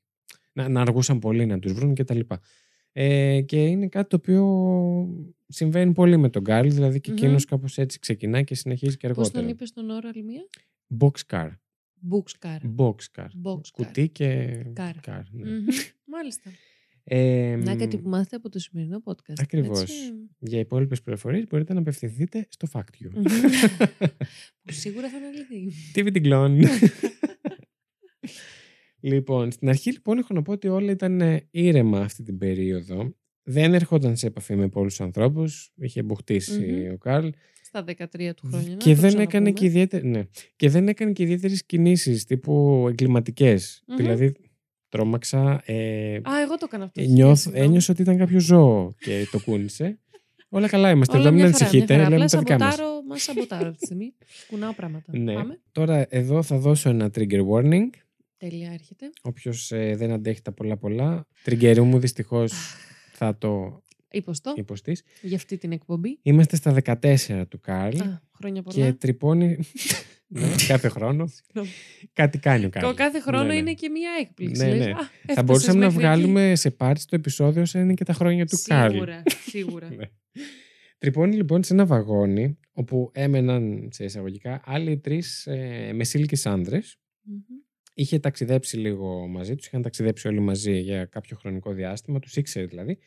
[0.53, 2.21] να, να αργούσαν πολύ να τους βρουν κτλ.
[2.93, 4.45] Ε, και είναι κάτι το οποίο
[5.49, 7.17] συμβαίνει πολύ με τον Γκάρλ, δηλαδή και Μμμ.
[7.19, 9.43] εκείνος κάπως έτσι ξεκινάει και συνεχίζει και Πώς αργότερα.
[9.45, 10.43] τον είπες στον όρο άλλη μία;
[10.99, 11.51] Boxcar.
[12.11, 12.59] Boxcar.
[12.77, 13.27] Boxcar.
[13.45, 13.71] Boxcar.
[13.73, 14.93] Κουτί και Car.
[15.11, 15.23] car.
[15.31, 15.51] ναι.
[15.51, 15.65] Μμμ.
[16.05, 16.51] Μάλιστα.
[17.09, 19.35] Ε, Να κάτι που μάθετε από το σημερινό podcast.
[19.43, 19.83] Ακριβώς.
[19.83, 19.95] έτσι.
[20.39, 23.11] Για υπόλοιπες πληροφορίες μπορείτε να απευθυνθείτε στο Fact You.
[23.15, 23.23] Μμμ.
[24.63, 25.73] Που σίγουρα θα αναλυθεί.
[25.95, 26.61] TV την κλόν.
[29.01, 33.15] λοιπόν, στην αρχή λοιπόν έχω να πω ότι όλα ήταν ε, ήρεμα αυτή την περίοδο.
[33.43, 35.73] Δεν ερχόταν σε επαφή με πολλούς ανθρώπους.
[35.77, 36.93] Είχε μπουχτίσει Μμμ.
[36.93, 37.29] ο Καρλ.
[37.63, 38.71] Στα 13 του χρόνια.
[38.71, 39.51] να Και το δεν, έκανε ξαναπούμε.
[39.51, 40.27] και ιδιαίτερη, ναι.
[40.57, 43.83] και δεν έκανε και ιδιαίτερες κινήσεις τύπου εγκληματικές.
[43.87, 43.97] Μμμ.
[43.97, 44.35] Δηλαδή
[44.89, 47.01] τρόμαξα, ε, Α, εγώ το έκανα αυτό.
[47.03, 47.67] Ε, νιώθ, Συγγνώμη.
[47.67, 49.99] ένιωσα ότι ήταν κάποιο ζώο και το κούνησε.
[50.49, 51.95] Όλα καλά είμαστε Όλα εδώ, μην μια χαρά, μια ανησυχείτε.
[51.97, 52.09] χαρά.
[52.09, 52.75] Λέμε Απλά τα δικά μας.
[52.75, 54.15] σαμποτάρω, μας σαμποτάρω αυτή τη στιγμή.
[54.49, 55.19] Κουνάω πράγματα.
[55.19, 55.35] Ναι.
[55.35, 55.61] Πάμε.
[55.73, 57.89] Τώρα εδώ θα δώσω ένα trigger warning.
[58.37, 59.11] Τέλεια, έρχεται.
[59.23, 61.27] Όποιος δεν αντέχει τα πολλά πολλά.
[61.43, 62.53] Τριγκερού μου δυστυχώς
[63.13, 65.03] θα το Υποστό υποστείς.
[65.23, 66.19] για αυτή την εκπομπή.
[66.23, 68.77] Είμαστε στα 14 του Καρλ Α, χρόνια πολλά.
[68.87, 69.59] και τρυπώνει
[70.27, 71.27] ναι, κάθε χρόνο.
[71.27, 71.69] Συγγνώμη.
[72.13, 72.95] Κάτι κάνει ο Το Καρλ.
[72.95, 73.57] κάθε χρόνο Ναι, ναι.
[73.59, 74.63] είναι και μία έκπληξη.
[74.65, 74.91] Ναι, λες, ναι.
[74.93, 76.07] «Α, Θα έφτασες μπορούσαμε να μέχρι εκεί».
[76.07, 78.93] βγάλουμε σε πάρτι το επεισόδιο σαν είναι και τα χρόνια του Καρλ.
[78.93, 79.89] Σίγουρα, σίγουρα.
[79.97, 80.05] Ναι.
[80.99, 86.99] Τρυπώνει λοιπόν σε ένα βαγόνι όπου έμεναν σε εισαγωγικά άλλοι τρεις ε, μεσήλικες άνδρες.
[87.23, 87.39] Μμμ.
[87.95, 92.67] Είχε ταξιδέψει λίγο μαζί τους, είχαν ταξιδέψει όλοι μαζί για κάποιο χρονικό διάστημα, τους ήξερε
[92.67, 92.99] δηλαδή.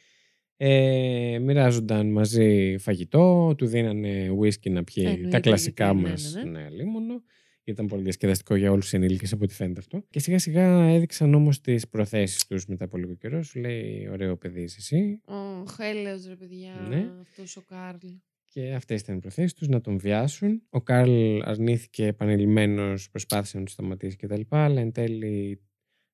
[0.61, 6.33] Ε, μοιράζονταν μαζί φαγητό, του δίνανε whisky να πιει Εννοείται, τα κλασικά γιατί, ναι, μας
[6.33, 6.59] ναι, ναι.
[6.59, 7.23] ναι, λίμωνο.
[7.63, 10.03] Ήταν πολύ διασκεδαστικό για όλους τους ενήλικες από ό,τι φαίνεται αυτό.
[10.09, 13.43] Και σιγά σιγά έδειξαν όμως τις προθέσεις τους μετά από λίγο καιρό.
[13.43, 17.11] Σου λέει ωραίο παιδί είσαι εσύ, Όχι, έλεος ρε παιδιά, Ναι.
[17.21, 18.07] αυτός ο Κάρλ.
[18.45, 20.61] Και αυτές ήταν οι προθέσεις τους να τον βιάσουν.
[20.69, 24.41] Ο Καρλ αρνήθηκε επανειλημμένως, προσπάθησε να του σταματήσει κτλ.
[24.49, 25.61] Αλλά εν τέλει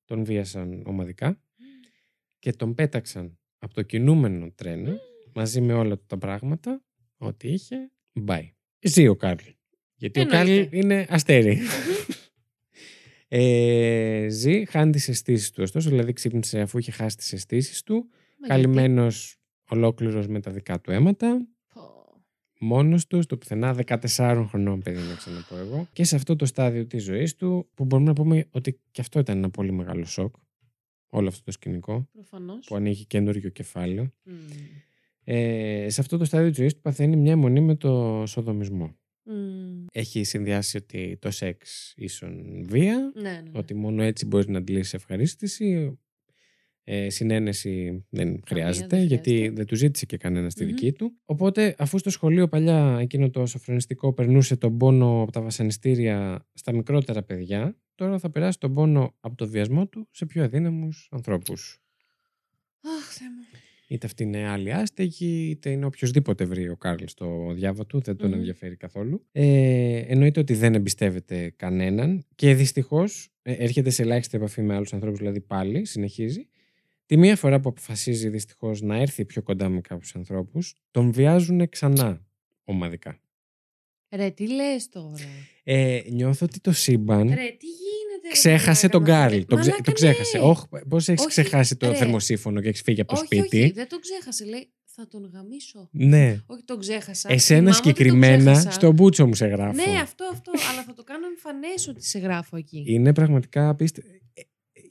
[0.04, 1.40] τον βίασαν ομαδικά
[2.38, 4.98] και τον πέταξαν από το κινούμενο τρένο
[5.34, 6.82] μαζί με όλα του τα πράγματα,
[7.16, 7.76] ό,τι είχε.
[8.26, 8.50] Bye.
[8.80, 9.44] Ζει ο Καρλ.
[9.94, 10.76] Γιατί ο Καρλ Εννοείται.
[10.76, 11.58] είναι αστέρι.
[13.28, 18.08] ε, ζει, χάνει τις αισθήσεις του ωστόσο, δηλαδή ξύπνησε αφού είχε χάσει τις αισθήσεις του.
[18.40, 19.36] Μα Καλυμμένος
[19.70, 21.82] ολόκληρος με τα δικά του αίματα γιατί; Πω.
[22.58, 25.88] μόνος του, στο πουθενά 14 χρονών παιδί να ξαναπώ εγώ.
[25.92, 29.18] Και σε αυτό το στάδιο της ζωής του, που μπορούμε να πούμε ότι και αυτό
[29.18, 30.34] ήταν ένα πολύ μεγάλο σοκ,
[31.16, 32.66] όλο αυτό το σκηνικό, Προφανώς.
[32.66, 34.12] που ανοίγει καινούριο κεφάλαιο.
[34.24, 34.32] Μμ.
[35.24, 38.96] Ε, σε αυτό το στάδιο της ζωής του παθαίνει μια αιμονή με το σοδομισμό.
[39.22, 39.84] Μμ.
[39.92, 43.50] Έχει συνδυάσει ότι το σεξ ίσον βία, Ναι, ναι, ναι.
[43.58, 45.98] ότι μόνο έτσι μπορείς να αντιλήσεις ευχαρίστηση.
[46.88, 49.54] Ε, συνένεση δεν χρειάζεται, δεν γιατί χρειάζεται.
[49.54, 50.70] δεν του ζήτησε και κανένας τη Μμμ.
[50.70, 51.16] δική του.
[51.24, 56.72] Οπότε, αφού στο σχολείο παλιά εκείνο το σοφρονιστικό περνούσε τον πόνο από τα βασανιστήρια στα
[56.72, 61.80] μικρότερα παιδιά, τώρα θα περάσει τον πόνο από το βιασμό του σε πιο αδύναμους ανθρώπους.
[62.80, 63.44] Αχ, Θεέ μου.
[63.88, 68.16] Είτε αυτή είναι άλλη άστεγη, είτε είναι οποιοδήποτε βρει ο Κάρλς στο διάβα του, δεν
[68.16, 68.36] τον Μμμ.
[68.38, 69.26] ενδιαφέρει καθόλου.
[69.32, 75.18] Ε, εννοείται ότι δεν εμπιστεύεται κανέναν και δυστυχώς έρχεται σε ελάχιστη επαφή με άλλους ανθρώπους,
[75.18, 76.48] δηλαδή πάλι συνεχίζει.
[77.06, 81.68] Τη μία φορά που αποφασίζει δυστυχώς να έρθει πιο κοντά με κάποιους ανθρώπους, τον βιάζουν
[81.68, 82.26] ξανά
[82.64, 83.20] ομαδικά.
[84.10, 85.14] Ρε, τι λες τώρα;
[85.64, 88.26] Ε, νιώθω ότι το σύμπαν Ρε, τι γίνεται.
[88.26, 89.34] ρε, ξέχασε μαλάκα, τον με αυτό, Γκάρλ.
[89.38, 89.44] ρε.
[89.44, 90.38] Το, ξε- Μαλάκα, το ξέχασε.
[90.38, 90.44] ναι.
[90.44, 91.94] Όχι, πώς έχεις Όχι, ξεχάσει το ρε.
[91.96, 94.44] θερμοσύφωνο και έχεις φύγει από το όχι, σπίτι; Όχι, δεν τον ξέχασε.
[94.44, 95.88] Λέει, θα τον γαμίσω.
[95.92, 96.40] Ναι.
[96.46, 97.32] Όχι, τον ξέχασα.
[97.32, 98.70] Εσένα Θυμάμαι ότι τον συγκεκριμένα ξέχασα.
[98.70, 99.72] στο μπούτσο μου σε γράφω.
[99.90, 100.52] Ναι, αυτό, αυτό.
[100.70, 102.84] αλλά θα το κάνω εμφανές ότι σε γράφω εκεί.
[102.86, 104.10] Είναι πραγματικά απίστευτο.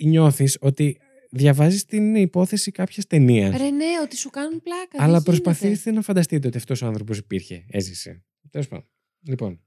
[0.04, 0.98] Νιώθεις ότι
[1.32, 3.58] διαβάζεις την υπόθεση κάποιας ταινίας.
[3.58, 4.88] Ρε, ναι, ότι σου κάνουν πλάκα.
[4.92, 5.24] δεν Αλλά γίνεται.
[5.24, 8.24] προσπαθείτε να φανταστείτε ότι αυτός ο άνθρωπος υπήρχε, έζησε.
[8.52, 8.88] Τέλος πάντων.
[9.28, 9.60] Λοιπόν.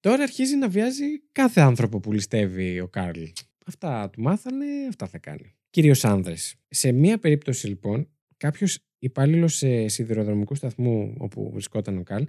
[0.00, 3.22] Τώρα αρχίζει να βιάζει κάθε άνθρωπο που ληστεύει ο Κάρλ.
[3.66, 5.54] Αυτά του μάθανε, αυτά θα κάνει.
[5.70, 6.54] Κυρίως άνδρες.
[6.68, 12.24] Σε μία περίπτωση λοιπόν, κάποιος υπάλληλο σε σιδηροδρομικού σταθμού όπου βρισκόταν ο Καρλ,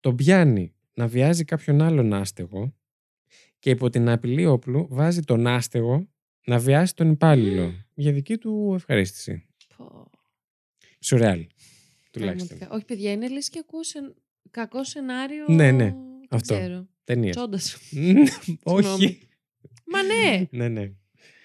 [0.00, 2.74] τον πιάνει να βιάζει κάποιον άλλον άστεγο
[3.58, 6.08] και υπό την απειλή όπλου βάζει τον άστεγο
[6.44, 9.46] να βιάσει τον υπάλληλο για δική του ευχαρίστηση.
[9.76, 10.10] Πω,
[11.00, 11.46] Σουρεάλ.
[12.10, 12.48] Τουλάχιστον.
[12.48, 12.74] πραγματικά.
[12.74, 14.14] Όχι, παιδιά, είναι λες και ακούω σε...
[14.50, 15.44] κακό σενάριο.
[15.48, 15.94] Ναι, ναι, δεν
[16.30, 16.54] αυτό.
[16.54, 16.86] Ξέρω.
[17.04, 17.30] Ταινία.
[17.30, 17.76] Τσόντας.
[18.62, 19.18] Όχι.
[19.86, 20.46] Μα ναι.
[20.50, 20.90] ναι, ναι.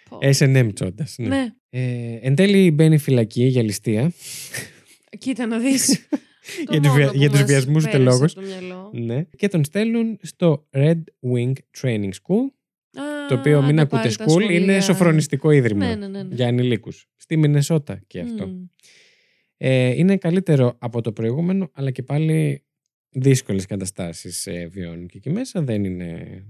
[0.10, 0.18] Πω.
[0.22, 1.16] SM τσόντας.
[1.18, 1.28] Ναι.
[1.28, 1.48] Ναι.
[1.70, 4.12] Ε, εν τέλει μπαίνει φυλακή για ληστεία.
[5.18, 5.88] Κοίτα να δεις.
[6.66, 8.32] Το Για τους μόνο βια- που για τους μας βιασμούς πέρασε τελόγους.
[8.38, 8.90] από το μυαλό.
[8.94, 9.24] ναι.
[9.38, 11.00] Και τον στέλνουν στο Red
[11.34, 12.46] Wing Training School,
[12.94, 14.82] Α, το οποίο μην άντε ακούτε πάλι τα school, είναι σχολεία.
[14.82, 16.24] σοφρονιστικό ίδρυμα Ναι, ναι, ναι.
[16.24, 16.36] ναι.
[16.36, 17.08] για ανηλίκους.
[17.16, 18.48] Στη Μινεσότα και αυτό.
[18.48, 18.64] Μμ.
[19.58, 22.66] Ε, είναι καλύτερο από το προηγούμενο, αλλά και πάλι
[23.20, 25.62] δύσκολες καταστάσεις ε, βιώνουν και εκεί μέσα.
[25.62, 26.44] Δεν είναι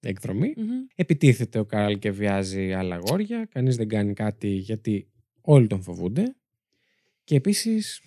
[0.00, 0.54] εκδρομή.
[0.56, 0.66] Μμμ.
[0.94, 3.48] Επιτίθεται ο Καράλ και βιάζει άλλα αγόρια.
[3.50, 5.08] Κανείς δεν κάνει κάτι γιατί
[5.40, 6.36] όλοι τον φοβούνται.
[7.24, 8.00] Και επίσης,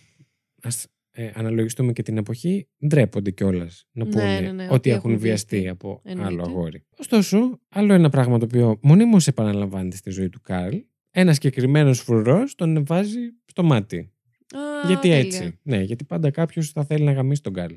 [0.61, 4.89] ας ε, αναλογιστούμε και την εποχή, ντρέπονται κιόλας να Ναι, πούνε ναι, ναι, ότι, ότι
[4.89, 5.69] έχουν έχουν βιαστεί βιαστεί.
[5.69, 6.31] από Εννοείται.
[6.31, 6.85] άλλο αγόρι.
[6.97, 10.75] Ωστόσο, άλλο ένα πράγμα το οποίο μονίμως επαναλαμβάνεται στη ζωή του Καρλ,
[11.11, 14.11] ένας συγκεκριμένος φρουρός τον βάζει στο μάτι.
[14.55, 15.17] Α, γιατί τέλεια.
[15.17, 15.59] έτσι.
[15.63, 17.73] Ναι, γιατί πάντα κάποιος θα θέλει να γαμήσει τον Καρλ.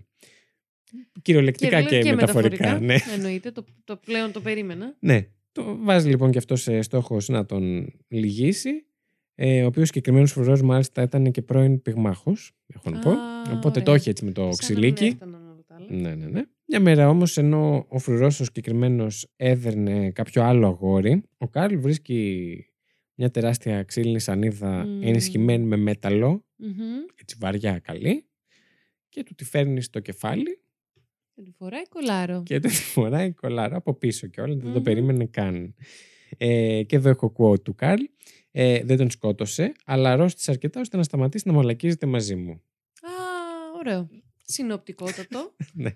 [1.22, 2.78] Κυριολεκτικά και, και μεταφορικά.
[2.80, 2.96] Ναι.
[3.14, 4.96] Εννοείται, το, το πλέον το περίμενα.
[5.00, 5.26] Ναι.
[5.52, 8.70] Το βάζει λοιπόν και αυτό σε στόχο να τον λυγίσει.
[9.34, 13.10] Ε, ο οποίος συγκεκριμένος φρουρός μάλιστα ήταν και πρώην πυγμάχος, έχω να πω.
[13.10, 13.14] Α,
[13.52, 13.94] Οπότε το ωραία.
[13.94, 15.04] έχει έτσι με το Σαν να μην ξυλίκι.
[15.04, 15.86] έφταναν όλα τα άλλα.
[16.00, 16.42] Ναι, ναι, ναι.
[16.66, 22.64] Μια μέρα όμως, ενώ ο φρουρός ο συγκεκριμένος έδερνε κάποιο άλλο αγόρι, ο Κάρλ βρίσκει
[23.20, 25.02] μια τεράστια ξύλινη σανίδα Μμμ.
[25.02, 26.72] ενισχυμένη με μέταλλο, Μμμ.
[27.20, 28.24] έτσι βαριά καλή,
[29.08, 30.60] και του τη φέρνεις στο κεφάλι
[31.34, 32.42] Και του φοράει κολάρο.
[32.44, 34.82] και του τη φοράει κολάρα από πίσω και όλα, δεν το Μμμ.
[34.82, 35.74] περίμενε καν.
[36.38, 38.02] Ε, και εδώ έχω quote του Καρλ.
[38.50, 42.52] Ε, δεν τον σκότωσε, αλλά αρρώστησε αρκετά ώστε να σταματήσει να μαλακίζεται μαζί μου.
[42.52, 43.10] Α,
[43.78, 44.08] ωραίο.
[44.44, 45.54] Συνοπτικότατο.
[45.74, 45.90] Ναι.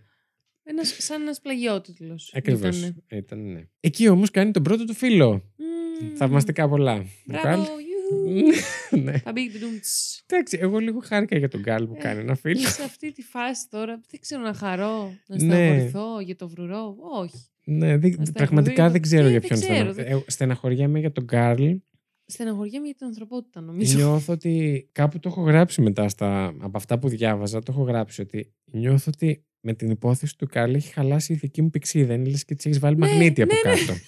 [0.63, 2.33] Ένας, σαν ένας πλαγιότιτλος.
[2.35, 2.77] Ακριβώς.
[2.79, 2.95] ήτανε.
[3.11, 3.69] Ήταν, ναι.
[3.81, 5.53] Εκεί όμως κάνει τον πρώτο του φίλο.
[5.57, 5.67] Μμμ.
[6.15, 6.93] Θαυμαστικά πολλά.
[6.95, 7.61] Ο Μπράβο, Καρλ.
[7.61, 9.03] γιου.
[9.03, 9.19] ναι.
[9.21, 10.21] Τα big dooms.
[10.27, 12.61] Εντάξει, εγώ λίγο χάρηκα για τον Καρλ που Ε, κάνει ένα φίλο.
[12.69, 15.39] Σε αυτή τη φάση τώρα δεν ξέρω να χαρώ, να Ναι.
[15.55, 16.97] στεναχωρηθώ για το βρουρό.
[17.21, 17.37] Όχι.
[17.65, 18.93] ναι, δεν- Να πραγματικά στεναχωρήσω.
[18.93, 20.11] δεν ξέρω Ε, για δεν ποιον ξέρω, στεναχωριέμαι.
[20.11, 21.71] δεν- Ε, Στεναχωριέμαι για τον Καρλ.
[22.27, 23.97] Στεναχωριέμαι για την ανθρωπότητα νομίζω.
[23.97, 27.59] Νιώθω ότι κάπου το έχω γράψει μετά στα, από αυτά που διάβαζα.
[27.61, 31.63] Το έχω γράψει ότι νιώθω ότι με την υπόθεση του Καρλ έχει χαλάσει η ηθική
[31.63, 32.15] μου πηξίδα.
[32.15, 33.77] Είναι λες και της έχεις βάλει Ναι, μαγνήτη από ναι, ναι.
[33.77, 33.99] κάτω.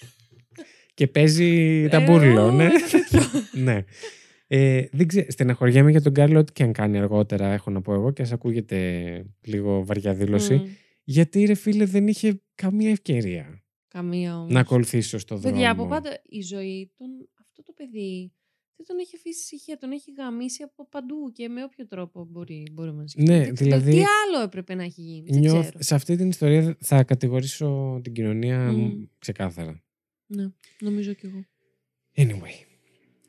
[0.97, 2.65] Και παίζει Ε, ταμπούρλο, ω, ναι.
[2.65, 3.21] ένα τέτοιο.
[3.65, 3.85] ναι.
[4.47, 7.95] Ε, δεν ξέρω, στεναχωριέμαι για τον Καρλ ό,τι και αν κάνει αργότερα, έχω να πω
[7.95, 8.79] εγώ, και ας ακούγεται
[9.45, 10.55] λίγο βαριά δήλωση.
[10.55, 10.65] Μμ.
[11.05, 14.53] Γιατί ρε φίλε δεν είχε καμία ευκαιρία Καμία όμως.
[14.53, 15.55] να ακολουθήσει σωστό δρόμο.
[15.55, 17.07] Παιδιά, από πάντα η ζωή τον,
[17.41, 18.33] αυτό το παιδί
[18.77, 22.67] δεν τον έχει αφήσει ησυχία, τον έχει γαμίσει από παντού και με όποιο τρόπο μπορεί,
[22.73, 23.39] μπορούμε να σκεφτούμε.
[23.39, 25.79] Ναι, Δεν- δηλαδή- Τι άλλο έπρεπε να έχει γίνει, δεν Νιώθ- ξέρω.
[25.83, 28.77] σε αυτή την ιστορία θα κατηγορήσω την κοινωνία Μμ.
[28.79, 29.81] μου ξεκάθαρα.
[30.27, 30.45] Ναι,
[30.81, 31.45] νομίζω κι εγώ.
[32.17, 32.65] Anyway.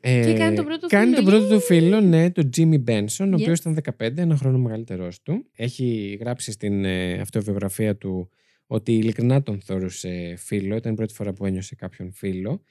[0.00, 1.16] Ε, Και κάνει τον πρώτο κάνει φίλο.
[1.16, 3.32] τον πρώτο του φίλο, ναι, τον Jimmy Benson, ο Yes.
[3.32, 5.46] οποίος ήταν 15, ένα χρόνο μεγαλύτερός του.
[5.52, 8.30] Έχει γράψει στην ε, αυτοβιογραφία του
[8.66, 10.76] ότι ειλικρινά τον θεωρούσε φίλο.
[10.76, 12.62] Ήταν η πρώτη φορά που ένιωσε κάποιον φίλο.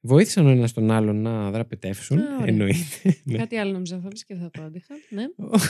[0.00, 2.46] Βοήθησαν ο ένας τον άλλον να δραπετεύσουν, Α, ωραία.
[2.46, 3.16] εννοείται.
[3.24, 3.38] Ναι.
[3.38, 4.94] Κάτι άλλο νόμιζα θα πεις και θα το άντεχα.
[5.10, 5.22] Ναι.
[5.48, 5.68] όχι,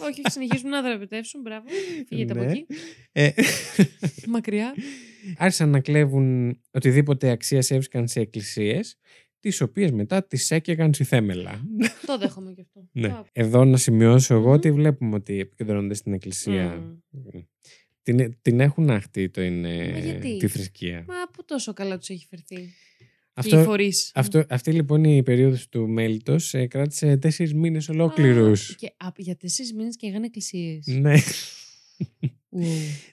[0.00, 1.40] όχι, συνεχίζουν να δραπετεύσουν.
[1.40, 1.66] Μπράβο.
[2.08, 2.50] Φύγετε από Ναι.
[2.50, 2.66] εκεί.
[3.12, 3.30] Ε,
[4.26, 4.74] Μακριά.
[5.36, 8.96] άρχισαν να κλέβουν οτιδήποτε αξίας έβρισκαν σε εκκλησίες,
[9.40, 11.60] τις οποίες μετά τις έκαιγαν στη θέμελα.
[12.06, 12.88] το δέχομαι κι αυτό.
[12.92, 13.08] Ναι.
[13.08, 14.52] Το- Εδώ να σημειώσω εγώ Μμμ.
[14.54, 16.96] ότι βλέπουμε ότι επικεντρώνονται στην εκκλησία.
[17.10, 17.40] Μμ.
[18.02, 21.04] Την, την έχουν αχτεί το είναι, Μα γιατί; τη θρησκεία.
[21.08, 22.72] Μα που τόσο καλά τους έχει φερθεί.
[23.42, 24.10] Και οι Αυτό, φορείς.
[24.14, 28.70] αυτό, αυτή λοιπόν η περίοδος του μέλητος ε, κράτησε τέσσερις μήνες ολόκληρους.
[28.70, 30.86] Α, Και α, για τέσσερις μήνες και είχαν εκκλησίες.
[30.86, 31.14] Ναι,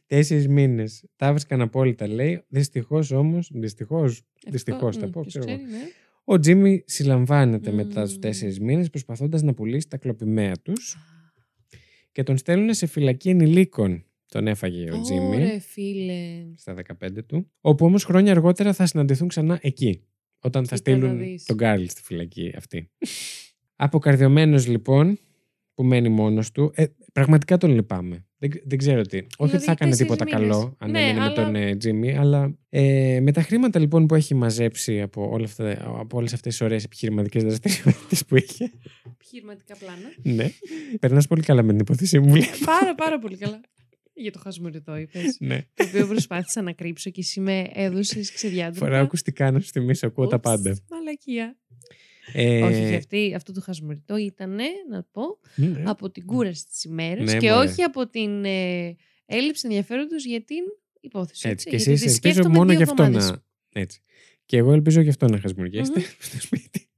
[0.08, 1.04] τέσσερις μήνες.
[1.16, 2.44] Τα βρίσκαν απόλυτα λέει.
[2.48, 5.62] Δυστυχώς όμως, δυστυχώς, δυστυχώς θα πω, ξέρω εγώ.
[5.62, 5.78] ναι.
[6.24, 8.20] Ο Τζίμι συλλαμβάνεται μετά τους Μμμ.
[8.20, 10.98] τέσσερις μήνες προσπαθώντας να πουλήσει τα κλοπημαία τους
[12.12, 14.06] και τον στέλνουν σε φυλακή ενηλίκων.
[14.28, 15.36] Τον έφαγε ο Τζίμι.
[15.36, 16.44] Ωρε φίλε.
[16.56, 17.52] στα 15 του.
[17.62, 20.04] Όπου όμως χρόνια αργότερα θα συναντηθούν ξανά εκεί.
[20.42, 21.44] Όταν θα Κοίτα να στείλουν δεις.
[21.46, 22.90] τον Κάρλ στη φυλακή αυτή.
[23.76, 25.20] Αποκαρδιωμένο λοιπόν,
[25.74, 26.72] που μένει μόνος του.
[26.76, 28.26] Ε, πραγματικά τον λυπάμαι.
[28.38, 29.18] Δεν, δεν ξέρω τι.
[29.18, 30.52] Όχι ότι Δηλαδή, θα έκανε τέσσερις τίποτα μήνες.
[30.56, 34.06] καλό αν Ναι, έμενε με αλλά- τον ε, Τζίμι, αλλά ε, με τα χρήματα λοιπόν
[34.06, 38.72] που έχει μαζέψει από, όλα αυτά, από όλες αυτές τις ωραίες επιχειρηματικές δραστηριότητες που είχε.
[39.14, 40.36] Επιχειρηματικά πλάνα.
[40.36, 40.52] ναι.
[41.00, 42.32] Περνάς πολύ καλά με την υπόθεσή μου.
[42.32, 42.58] βλέπω.
[42.66, 43.62] πάρα, πάρα πολύ καλά.
[44.22, 45.38] Για το χασμουριτό είπες.
[45.40, 45.62] ναι.
[45.74, 48.86] το οποίο προσπάθησα να κρύψω και εσύ με έδωσες ξεδιάντροπα.
[48.86, 50.78] Φοράω ακουστικά να σου θυμίσω, ακούω τα Ούψ, πάντα.
[50.90, 51.56] Μαλακία.
[52.34, 54.58] Ε, Όχι, και αυτή, αυτό το χασμουριτό ήταν,
[54.90, 55.24] να πω,
[55.56, 55.84] ναι.
[55.86, 57.68] από την κούραση της ημέρας Ναι, και μωρέ.
[57.68, 60.64] όχι από την ε, έλλειψη ενδιαφέροντος για την
[61.00, 61.50] υπόθεση.
[61.50, 61.70] Έτσι.
[61.70, 63.30] έτσι, Και γιατί εσείς τη ελπίζω σκέφτομαι μόνο δύο γι' αυτό εβδομάδες.
[63.32, 63.44] να...
[63.82, 64.02] Έτσι.
[64.46, 66.06] Και εγώ ελπίζω γι' αυτό να χασμουριέστε Μμμ.
[66.28, 66.90] στο σπίτι.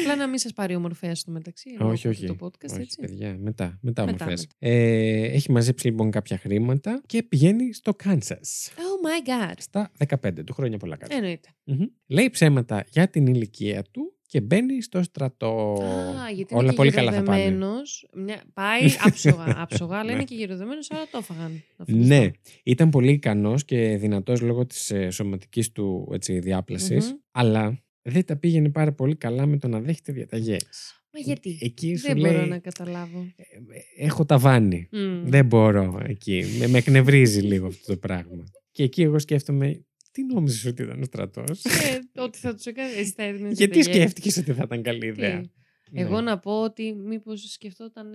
[0.00, 1.70] Απλά να μην σας πάρει ομορφέας στο μεταξύ.
[1.80, 2.36] ενώ όχι, ακούτε όχι.
[2.38, 3.00] Το podcast, όχι, έτσι.
[3.00, 3.36] παιδιά.
[3.40, 4.46] Μετά, μετά, Μετά, ομορφές.
[4.58, 8.70] Ε, έχει μαζέψει λοιπόν κάποια χρήματα και πηγαίνει στο Κάνσας.
[8.76, 9.54] Oh my god.
[9.58, 11.16] Στα 15 του χρόνια πολλά κάτω.
[11.16, 11.48] Εννοείται.
[11.64, 11.84] Μμμ.
[12.06, 15.78] Λέει ψέματα για την ηλικία του και μπαίνει στο στρατό.
[16.26, 17.38] Α, γιατί Όλα είναι πολύ και καλά θα πάνε.
[17.42, 18.08] γεροδεμένος.
[18.14, 18.42] Μια...
[18.54, 20.12] Πάει άψογα, άψογα, αλλά Ναι.
[20.12, 21.62] είναι και γεροδεμένος, άρα το έφαγαν.
[21.76, 22.14] να φανταστώ.
[22.14, 22.30] Ναι,
[22.62, 27.16] ήταν πολύ ικανός και δυνατός λόγω της ε, σωματικής του έτσι, διάπλασης, Μμμ.
[27.30, 30.94] αλλά δεν τα πήγαινε πάρα πολύ καλά με το να δέχεται διαταγές.
[31.14, 33.32] Μα γιατί; Εκεί σου Δεν λέει, μπορώ να καταλάβω.
[33.36, 34.88] «Ε, ε, έχω ταβάνι.
[34.90, 35.28] Μμ.
[35.28, 36.44] Δεν μπορώ εκεί.
[36.58, 38.44] Με, με εκνευρίζει λίγο αυτό το πράγμα.
[38.70, 42.92] Και εκεί εγώ σκέφτομαι, τι νόμιζες ότι ήταν ο στρατός; Ε, ότι θα τους έκανε.
[42.92, 44.00] Εσύ θα έδινες Γιατί διαταγές.
[44.00, 45.48] σκέφτηκες ότι θα ήταν καλή ιδέα; Τι;
[45.90, 46.00] Ναι.
[46.00, 48.14] Εγώ να πω ότι μήπως σκεφτόταν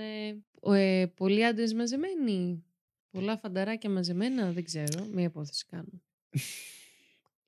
[0.74, 2.64] ε, πολλοί άντρες μαζεμένοι.
[3.12, 5.08] Πολλά φανταράκια μαζεμένα, δεν ξέρω.
[5.14, 6.02] Μία υπόθεση κάνω.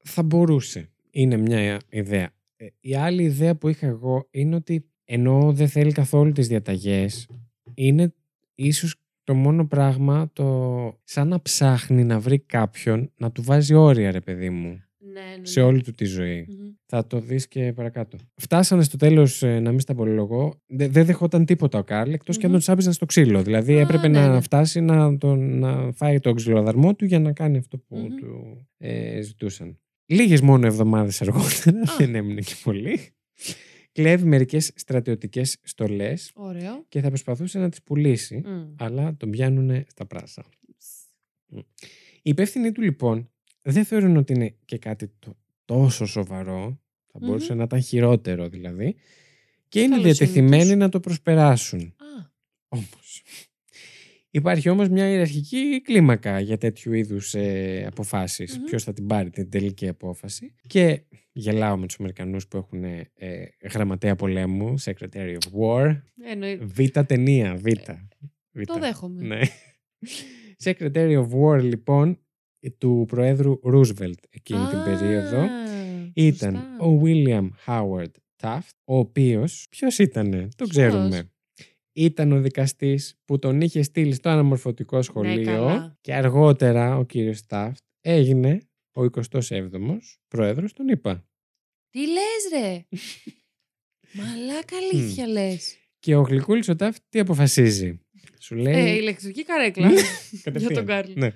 [0.03, 0.89] θα μπορούσε.
[1.11, 2.29] Είναι μια ιδέα.
[2.55, 7.27] Ε, Η άλλη ιδέα που είχα εγώ είναι ότι ενώ δεν θέλει καθόλου τις διαταγές,
[7.73, 8.13] είναι
[8.55, 14.11] ίσως το μόνο πράγμα το σαν να ψάχνει να βρει κάποιον να του βάζει όρια
[14.11, 14.67] ρε παιδί μου
[14.97, 15.45] Ναι, ναι.
[15.45, 16.45] σε όλη του τη ζωή.
[16.49, 16.67] Μμμ.
[16.85, 18.17] Θα το δεις και παρακάτω.
[18.35, 22.35] Φτάσανε στο τέλος, ε, να μην στα πολυλογώ, δε- δεν δεχόταν τίποτα ο Κάρλ εκτός
[22.37, 22.57] και αν Μμμ.
[22.57, 23.43] τον σάπιζαν στο ξύλο.
[23.43, 24.41] Δηλαδή Α, έπρεπε ναι, να ναι.
[24.41, 28.15] φτάσει να, τον, να φάει το ξυλοδαρμό του για να κάνει αυτό που Μμμ.
[28.15, 29.79] του ε, ζητούσαν.
[30.11, 31.95] Λίγες μόνο εβδομάδες αργότερα, Α.
[31.97, 32.99] δεν έμεινε και πολύ,
[33.91, 36.85] κλέβει μερικές στρατιωτικές στολές Ωραίο.
[36.89, 38.73] και θα προσπαθούσε να τις πουλήσει, Μμ.
[38.77, 40.45] αλλά τον πιάνουν στα πράσα.
[42.21, 43.29] Οι υπεύθυνοι του λοιπόν
[43.61, 47.57] δεν θεωρούν ότι είναι και κάτι το, τόσο σοβαρό, θα μπορούσε Μμμ.
[47.57, 48.95] να ήταν χειρότερο δηλαδή,
[49.67, 50.75] και είναι Καλοσύνη διατεθειμένοι τους.
[50.75, 51.81] να το προσπεράσουν.
[51.81, 52.31] Α,
[52.67, 53.21] Όμως.
[54.31, 58.57] Υπάρχει όμως μια ιεραρχική κλίμακα για τέτοιου είδους ε, αποφάσεις.
[58.57, 58.63] Μμμ.
[58.65, 60.55] Ποιος θα την πάρει την τελική απόφαση.
[60.67, 63.11] Και γελάω με τους Αμερικανούς που έχουν ε,
[63.73, 67.63] γραμματέα πολέμου, Secretary of War, εννοεί- Β ταινία, Β.
[68.51, 68.61] Β.
[68.65, 69.21] Το δέχομαι.
[69.27, 69.39] Ναι.
[70.63, 72.19] Secretary of War, λοιπόν,
[72.77, 75.47] του Προέδρου Ρούσβελτ εκείνη την Α, περίοδο
[76.13, 76.85] ήταν σωστά.
[76.85, 78.11] ο William Howard
[78.41, 81.31] Taft, ο οποίος, ποιος ήτανε, το Ποιος; ξέρουμε.
[82.03, 85.97] Ήταν ο δικαστής που τον είχε στείλει στο αναμορφωτικό σχολείο Ναι, καλά.
[86.01, 88.59] και αργότερα ο κύριος Taft έγινε
[88.91, 91.27] ο 27ος πρόεδρος των ΗΠΑ.
[91.89, 92.85] Τι λες ρε;
[94.17, 95.75] Μαλάκα αλήθεια λες.
[95.99, 97.99] Και ο Γλυκούλης ο Taft τι αποφασίζει;
[98.39, 98.73] Σου λέει...
[98.73, 99.87] Ε, ηλεκτρική καρέκλα.
[99.89, 99.93] Ναι,
[100.31, 100.73] Για κατευθείαν.
[100.73, 101.11] τον Κάρλ.
[101.15, 101.33] Ναι.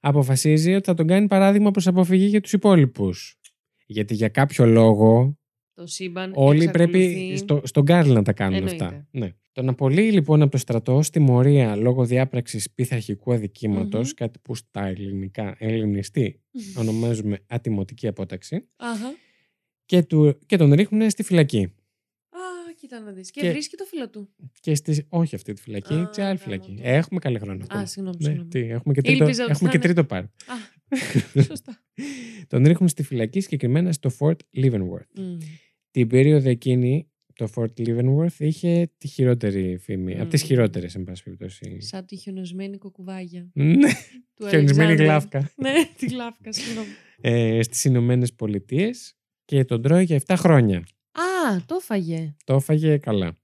[0.00, 3.38] Αποφασίζει ότι θα τον κάνει παράδειγμα προς αποφυγή για τους υπόλοιπους.
[3.86, 5.38] Γιατί για κάποιο λόγο
[5.74, 7.36] Το σύμπαν όλοι πρέπει εξακολουθεί.
[7.36, 8.84] στο, στον Κάρλ να τα κάνουν Εννοείται.
[8.84, 9.08] αυτά.
[9.10, 9.32] Ναι.
[9.54, 14.12] Τον απολύει λοιπόν από το στρατό στη μορία λόγω διάπραξης πειθαρχικού αδικήματος, Μμμ.
[14.14, 16.40] κάτι που στα ελληνικά ελληνιστή
[16.78, 19.14] ονομάζουμε ατιμωτική απόταξη, Αχα.
[19.84, 21.62] και, του, και τον ρίχνουν στη φυλακή.
[21.62, 22.38] Α,
[22.76, 23.30] κοίτα να δεις.
[23.30, 24.28] Και, Και- βρίσκει το φίλο του.
[24.60, 26.74] Και στη, όχι αυτή τη φυλακή, Α, σε άλλη γάμο φυλακή.
[26.74, 26.82] το.
[26.84, 27.60] Ε, έχουμε καλή χρόνο.
[27.62, 27.86] Α, ακόμα.
[27.86, 28.48] συγγνώμη, Ναι, συγγνώμη.
[28.50, 30.22] τι, έχουμε και τρίτο, Ήλπιζα ότι έχουμε θα και είναι- τρίτο πάρ.
[30.22, 30.58] Α,
[31.48, 31.82] σωστά.
[32.46, 35.08] Τον ρίχνουν στη φυλακή συγκεκριμένα στο Fort Leavenworth.
[35.14, 35.38] Μμ.
[35.90, 40.20] Την περίοδο εκείνη το Fort Leavenworth είχε τη χειρότερη φήμη.
[40.20, 40.48] Από τις Μμμ.
[40.48, 41.80] χειρότερες, εν πάση περιπτώσει.
[41.80, 43.50] Σαν τη χιονοσμένη κοκκουβάγια.
[43.52, 43.76] Ναι,
[44.34, 45.04] Του χιονισμένη Αλεξάνδρου.
[45.04, 45.50] γλάφκα.
[45.56, 46.88] Ναι, τη γλάφκα, συγγνώμη.
[47.20, 50.78] Ε, στις Ηνωμένες Πολιτείες και τον τρώει για 7 χρόνια.
[51.12, 52.34] Α, το έφαγε.
[52.44, 53.36] Το έφαγε καλά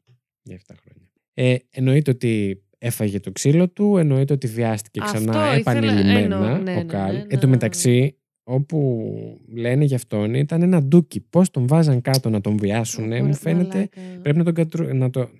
[0.43, 1.11] για 7 χρόνια.
[1.35, 6.41] Ε, εννοείται ότι έφαγε το ξύλο του, εννοείται ότι βιάστηκε Αυτό ξανά ήθελα- επανειλημμένα εννοώ,
[6.41, 7.13] ναι, ο ναι, Καλ.
[7.15, 9.11] ναι, Εν τω να- μεταξύ, όπου
[9.55, 11.21] λένε για αυτόν ήταν ένα ντούκι.
[11.21, 14.21] Πώς τον βάζαν κάτω να τον βιάσουν, Ωραία, μου φαίνεται μαλάκα.
[14.23, 14.95] Πρέπει να τον, κατρου...
[14.97, 15.31] να το...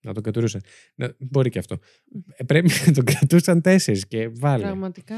[0.00, 0.60] να τον κατουρούσαν.
[0.94, 1.14] Να...
[1.18, 1.78] Μπορεί και αυτό.
[2.36, 4.62] Ε, Πρέπει να τον κρατούσαν τέσσερις και βάλε.
[4.62, 5.16] Πραγματικά.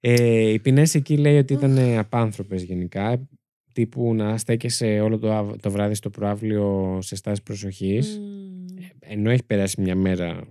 [0.00, 3.28] Ε, οι ποινές εκεί λέει ότι ήταν απάνθρωπες γενικά.
[3.72, 8.18] Τύπου να στέκεσαι όλο το, αβ- το βράδυ στο προάβλιο σε στάση προσοχής.
[8.18, 8.64] Μμ.
[8.98, 10.48] Ενώ έχει περάσει μια μέρα Όλη.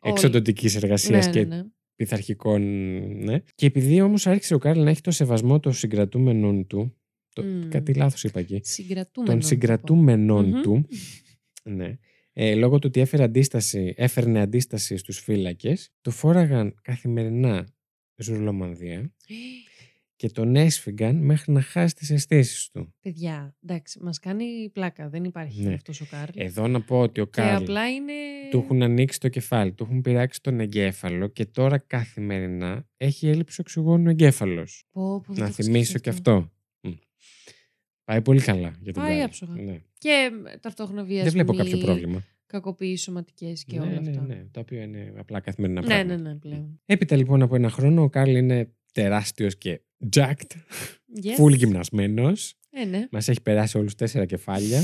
[0.00, 1.62] εξοντοτικής εργασίας Ναι, και ναι, ναι.
[2.00, 2.62] Πειθαρχικών.
[3.24, 3.42] Ναι.
[3.54, 6.96] Και επειδή όμως άρχισε ο Κάρλ να έχει το σεβασμό των συγκρατούμενων του.
[7.32, 7.42] Το...
[7.42, 7.68] Μμ.
[7.68, 8.60] Κάτι λάθος είπα εκεί.
[8.64, 9.32] Συγκρατούμενο.
[9.32, 9.54] των θα πω.
[9.54, 10.62] συγκρατούμενων Μμμ.
[10.62, 10.86] του.
[11.62, 11.98] Ναι.
[12.32, 17.68] Ε, λόγω του ότι έφερε αντίσταση, έφερνε αντίσταση στους φύλακες, του φόραγαν καθημερινά
[18.16, 19.12] ζουρλομανδύα
[20.20, 22.94] και τον έσφιγγαν μέχρι να χάσει τις αισθήσεις του.
[23.00, 25.08] Παιδιά, εντάξει, μας κάνει πλάκα.
[25.08, 25.74] Δεν υπάρχει Ναι.
[25.74, 26.32] αυτός ο Κάρλ.
[26.34, 28.12] Εδώ να πω ότι ο και Κάρλ απλά είναι...
[28.50, 33.60] του έχουν ανοίξει το κεφάλι, του έχουν πειράξει τον εγκέφαλο και τώρα καθημερινά έχει έλλειψη
[33.60, 34.84] οξυγόνου ο εγκέφαλος.
[34.90, 36.52] Πω, πω, δεν Να το θυμίσω σκέφτηκα και αυτό.
[36.80, 36.92] Μμ.
[38.04, 39.24] Πάει πολύ καλά για τον Πάει Κάρλ.
[39.24, 39.54] άψογα.
[39.54, 39.80] Ναι.
[39.98, 42.24] Και ε, ταυτόχρονα βιασμοί, Δεν βλέπω κάποιο πρόβλημα.
[42.46, 44.22] κακοποιήσεις σωματικές και ναι, όλα ναι, αυτά.
[44.22, 46.16] ναι, το οποίο είναι απλά καθημερινά ναι, πράγματα.
[46.16, 46.80] ναι, ναι, πλέον.
[46.84, 49.80] Έπειτα λοιπόν από ένα χρόνο ο Κάρλ είναι τεράστιος και
[50.16, 50.50] jacked,
[51.22, 51.40] Yes.
[51.42, 52.54] full γυμνασμένος.
[52.70, 53.08] Ε, ναι.
[53.10, 54.82] Μας έχει περάσει όλους τέσσερα κεφάλια.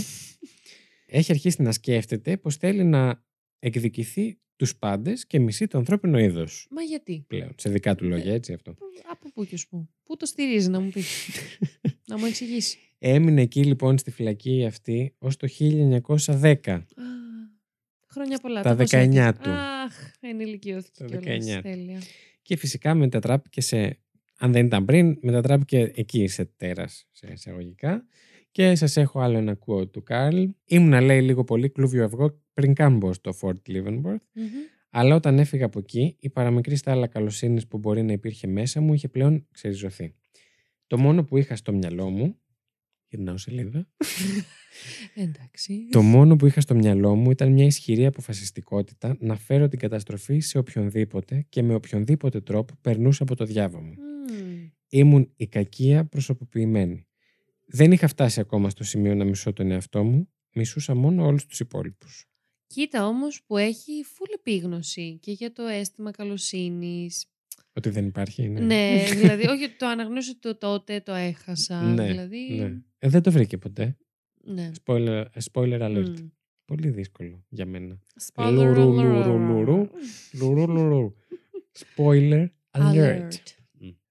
[1.07, 3.24] έχει αρχίσει να σκέφτεται πως θέλει να
[3.59, 7.52] εκδικηθεί τους πάντες και μισεί το ανθρώπινο είδος Μα γιατί; πλέον.
[7.57, 8.76] Σε δικά του λόγια, έτσι αυτό.
[9.11, 9.88] Από πού και ως πού.
[10.02, 11.29] Πού το στηρίζει να μου πεις;
[12.09, 12.79] να μου εξηγήσει.
[12.98, 16.68] Έμεινε εκεί λοιπόν στη φυλακή αυτή ως το 1910.
[16.68, 16.83] Α,
[18.11, 18.62] χρόνια πολλά.
[18.62, 19.50] Τα το 19 του.
[19.50, 21.57] Αχ, ενηλικιώθηκε Τα κιόλας.
[21.57, 21.61] 19.
[21.62, 22.00] Τέλεια.
[22.42, 23.98] Και φυσικά μετατράπηκε σε,
[24.38, 28.07] αν δεν ήταν πριν, μετατράπηκε εκεί σε τέρας, σε εισαγωγικά.
[28.51, 30.44] Και σας έχω άλλο ένα quote του Καρλ.
[30.64, 34.27] Ήμουνα λέει λίγο πολύ κλούβιο αυγό πριν καν μπω στο Fort Leavenworth.
[34.33, 34.46] Μμμ.
[34.90, 38.94] Αλλά όταν έφυγα από εκεί, η παραμικρή στάλα καλοσύνης που μπορεί να υπήρχε μέσα μου
[38.94, 40.14] είχε πλέον ξεριζωθεί.
[40.87, 42.38] Το μόνο που είχα στο μυαλό μου.
[43.09, 43.88] Γυρνάω σελίδα.
[45.25, 45.88] Εντάξει.
[45.90, 50.38] Το μόνο που είχα στο μυαλό μου ήταν μια ισχυρή αποφασιστικότητα να φέρω την καταστροφή
[50.38, 53.94] σε οποιονδήποτε και με οποιονδήποτε τρόπο περνούσε από το διάβα μου.
[54.90, 55.01] Μμμ.
[55.01, 57.07] Ήμουν η κακία προσωποποιημένη.
[57.64, 61.61] Δεν είχα φτάσει ακόμα στο σημείο να μισώ τον εαυτό μου, μισούσα μόνο όλους τους
[61.61, 62.27] υπόλοιπους.
[62.66, 67.27] Κοίτα όμως που έχει full επίγνωση και για το αίσθημα καλοσύνης.
[67.72, 68.61] Ότι δεν υπάρχει, είναι.
[68.61, 71.83] Ναι, δηλαδή όχι ότι το αναγνώρισε το τότε, το έχασα.
[71.83, 72.83] Ναι, δηλαδή, ναι.
[72.99, 73.96] Ε, δεν το βρήκε ποτέ.
[74.44, 74.70] ναι.
[74.85, 76.09] Spoiler, spoiler alert.
[76.20, 76.27] Μμ.
[76.64, 77.99] Πολύ δύσκολο για μένα.
[78.33, 79.03] Spoiler Λουρου, alert.
[79.03, 79.88] λουρου, λουρου.
[80.33, 81.14] Λουρου, λουρου.
[81.96, 83.29] Spoiler alert.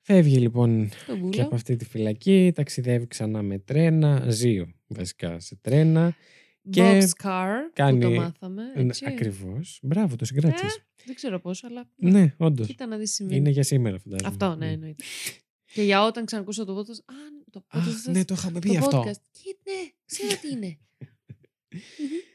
[0.08, 1.42] Φεύγει λοιπόν Το και βούλο.
[1.44, 6.16] από αυτή τη φυλακή, ταξιδεύει ξανά με τρένα, ζύο βασικά σε τρένα.
[6.70, 8.64] και Boxcar κάνει- που το μάθαμε.
[8.76, 9.06] Έτσι.
[9.08, 9.80] Ακριβώς.
[9.84, 10.80] Μπράβο, το συγκράτησες.
[11.06, 12.68] Δεν ξέρω πώς, αλλά Ναι, όντως.
[12.68, 13.40] κοίτα να δεις τι συμβαίνει.
[13.40, 14.30] Είναι για σήμερα φαντάζομαι.
[14.30, 15.04] Αυτό, ναι, εννοείται.
[15.74, 17.00] και για όταν ξανακούσω το podcast.
[17.14, 17.16] Α,
[17.52, 19.00] το podcast Αχ, σας- ναι, το είχαμε πει το αυτό.
[19.02, 19.22] podcast.
[19.32, 20.78] Και, ναι, ξέρω τι είναι.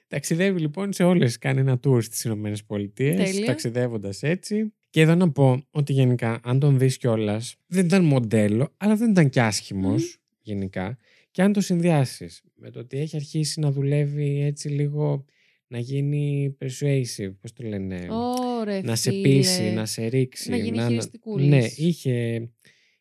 [0.09, 3.47] Ταξιδεύει λοιπόν σε όλες, κάνει ένα tour στις Ηνωμένες Πολιτείες, Τέλεια.
[3.47, 4.75] ταξιδεύοντας έτσι.
[4.91, 9.11] Και εδώ να πω ότι γενικά, αν τον δεις κιόλας, δεν ήταν μοντέλο, αλλά δεν
[9.11, 10.99] ήταν κι άσχημος γενικά.
[11.31, 15.25] Και αν το συνδυάσεις με το ότι έχει αρχίσει να δουλεύει έτσι λίγο,
[15.67, 18.07] να γίνει persuasive, πώς το λένε,
[18.61, 19.23] Ωραία, να σε φίλε.
[19.23, 20.51] πείσει, να σε ρίξει.
[20.51, 21.49] Να γίνει χειριστικούλης.
[21.49, 22.49] Ναι, είχε,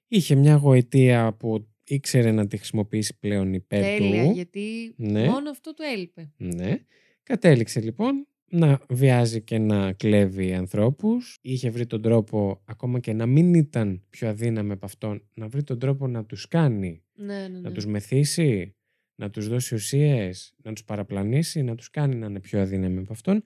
[0.08, 4.32] είχε μια γοητεία που ήξερε να τη χρησιμοποιήσει πλέον υπέρ Τέλεια, του.
[4.32, 5.26] γιατί Ναι.
[5.26, 6.32] μόνο αυτό του έλειπε.
[6.38, 6.80] Ναι.
[7.24, 11.38] Κατέληξε λοιπόν να βιάζει και να κλέβει ανθρώπους.
[11.42, 15.64] Είχε βρει τον τρόπο, ακόμα και να μην ήταν πιο αδύναμη από αυτόν, να βρει
[15.64, 17.60] τον τρόπο να τους κάνει, Ναι, ναι, ναι.
[17.60, 18.76] να τους μεθύσει,
[19.16, 23.14] να τους δώσει ουσίες, να τους παραπλανήσει, να τους κάνει να είναι πιο αδύναμοι από
[23.14, 23.44] αυτόν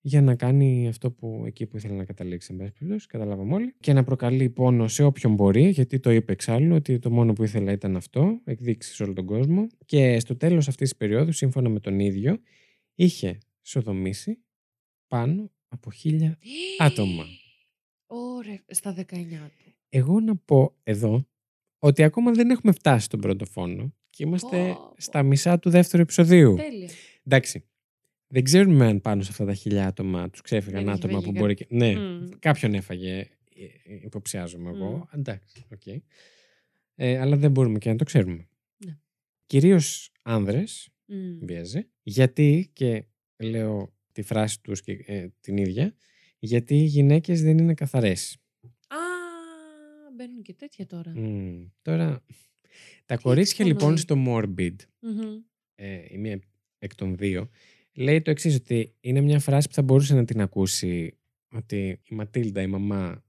[0.00, 3.74] για να κάνει αυτό που εκεί που ήθελε να καταλήξει, εν πάση περιπτώσει, καταλάβαμε όλοι.
[3.80, 7.44] Και να προκαλεί πόνο σε όποιον μπορεί, γιατί το είπε εξάλλου ότι το μόνο που
[7.44, 9.66] ήθελα ήταν αυτό, εκδείξεις σε όλο τον κόσμο.
[9.86, 12.38] Και στο τέλος αυτής της περίοδου, σύμφωνα με τον ίδιο,
[12.94, 14.44] είχε σοδομήσει
[15.08, 16.38] πάνω από χίλια
[16.78, 17.24] άτομα.
[18.06, 19.04] Ωραία, στα 19
[19.58, 19.74] του.
[19.88, 21.28] Εγώ να πω εδώ
[21.78, 24.94] ότι ακόμα δεν έχουμε φτάσει στον πρώτο φόνο και είμαστε Πω, πω.
[24.96, 26.54] στα μισά του δεύτερου επεισοδίου.
[26.54, 26.88] Τέλεια.
[27.24, 27.64] Εντάξει.
[28.32, 31.32] Δεν ξέρουμε αν πάνω σε αυτά τα χίλια άτομα τους ξέφυγαν Δεν είχε άτομα φύγει
[31.32, 31.54] που μπορεί.
[31.54, 32.28] και- Ναι, Μμ.
[32.38, 33.18] κάποιον έφαγε,
[33.54, 34.90] ε, ε, υποψιάζομαι εγώ.
[34.96, 35.02] Μμ.
[35.18, 35.86] Εντάξει, οκ.
[36.94, 38.48] Ε, αλλά δεν μπορούμε και να το ξέρουμε.
[38.84, 38.98] Ναι.
[39.46, 41.38] Κυρίως άνδρες Μμ.
[41.46, 41.88] βίαζε.
[42.02, 43.04] Γιατί, και
[43.40, 45.94] λέω τη φράση τους και, ε, την ίδια,
[46.38, 48.36] γιατί οι γυναίκες δεν είναι καθαρές.
[48.88, 48.96] Α,
[50.16, 51.12] μπαίνουν και τέτοια τώρα.
[51.16, 52.24] Μμ, τώρα,
[53.06, 54.22] τα Τι κορίτσια λοιπόν εξπονοεί.
[54.26, 55.38] στο Morbid, Μμμ.
[55.74, 56.40] ε, η μία
[56.78, 57.48] εκ των δύο,
[57.92, 61.18] λέει το εξής ότι είναι μια φράση που θα μπορούσε να την ακούσει
[61.52, 63.24] ότι η Ματίλντα, η μαμά,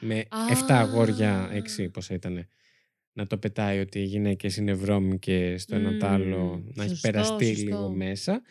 [0.00, 0.38] με Α.
[0.68, 2.48] 7 αγόρια, 6 πόσα ήταν,
[3.12, 6.92] να το πετάει ότι οι γυναίκες είναι βρώμικες στο ένα το άλλο, Μμμ, να έχει
[6.92, 7.62] σωστό, περαστεί σωστό.
[7.64, 8.42] λίγο μέσα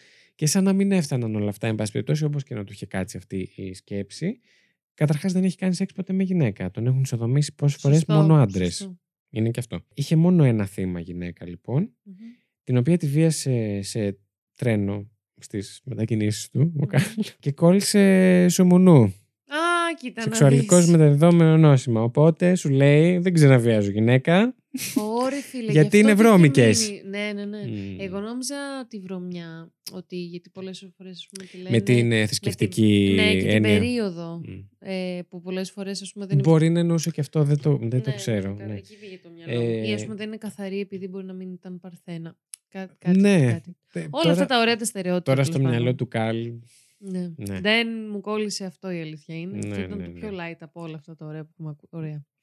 [0.41, 2.85] και σαν να μην έφταναν όλα αυτά, εν πάση περιπτώσει, όπως και να του είχε
[2.85, 4.39] κάτσει αυτή η σκέψη.
[4.93, 6.71] Καταρχάς δεν έχει κάνει σεξ ποτέ με γυναίκα.
[6.71, 8.75] Τον έχουν σοδομήσει πόσες φορές Σωστό, μόνο άντρες.
[8.75, 8.97] σωστό.
[9.29, 9.85] Είναι και αυτό.
[9.93, 12.15] Είχε μόνο ένα θύμα γυναίκα λοιπόν, Μμμ.
[12.63, 14.17] την οποία τη βίασε σε
[14.55, 16.85] τρένο στις μετακινήσεις του ο Μμμ.
[16.85, 17.03] Καρλ,
[17.39, 19.01] και κόλλησε σουμουνού.
[19.01, 20.91] Α, κοίτα να Σεξουαλικός δεις.
[20.91, 22.01] μεταδεδομένο νόσημα.
[22.03, 24.55] Οπότε σου λέει δεν ξαναβιάζω γυναίκα,
[24.95, 25.63] Ωρε φίλε.
[25.65, 26.89] γι' Γιατί αυτό είναι το είχε βρώμικες.
[26.89, 27.01] μείνει.
[27.05, 27.65] Ναι, ναι, ναι.
[27.67, 27.99] Μμμ.
[27.99, 28.55] Εγώ νόμιζα
[28.87, 29.71] τη βρωμιά.
[29.91, 31.69] Ότι γιατί πολλές φορές πούμε τη λένε.
[31.69, 33.79] Με την ε, θρησκευτική Ναι, και την έννοια.
[33.79, 34.41] περίοδο.
[34.45, 34.59] Μμ.
[34.79, 36.49] Ε, που πολλές φορές ας πούμε δεν είναι.
[36.49, 38.53] Μπορεί να εννοούσε και αυτό, δεν το, δεν το Ναι, ξέρω.
[38.53, 38.73] ναι, ναι.
[38.75, 39.61] Εκεί πήγε το μυαλό.
[39.61, 39.69] μου.
[39.69, 42.37] Ή Ε, ας πούμε δεν είναι καθαρή επειδή μπορεί να μην ήταν παρθένα.
[42.69, 43.51] Κά, κάτι, Ναι.
[43.51, 43.75] κάτι.
[43.93, 45.21] Ε, Όλα τώρα- αυτά τα ωραία τα στερεότυπα.
[45.23, 45.95] Τώρα τέλος στο μυαλό πάντων.
[45.97, 46.47] του Καρλ.
[46.97, 47.31] Ναι.
[47.35, 47.59] Ναι.
[47.59, 49.57] Δεν μου κόλλησε αυτό η αλήθεια είναι.
[49.67, 50.19] Ναι, και ήταν ναι, το ναι.
[50.19, 51.87] πιο light από όλα αυτά τα ωραία που έχουμε, ακου...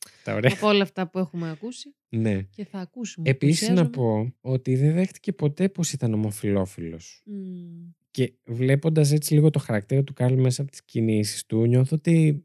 [0.06, 0.22] ωραία.
[0.24, 0.52] Τα ωραία.
[0.54, 2.42] από όλα αυτά που έχουμε ακούσει ναι.
[2.42, 3.30] και θα ακούσουμε.
[3.30, 4.30] Επίσης να πλησιάζομαι.
[4.40, 7.22] πω ότι δεν δέχτηκε ποτέ πως ήταν ομοφιλόφιλος.
[7.24, 7.92] Μμμ.
[8.10, 12.42] Και βλέποντας έτσι λίγο το χαρακτήρα του Καρλ μέσα από τις κινήσεις του, νιώθω ότι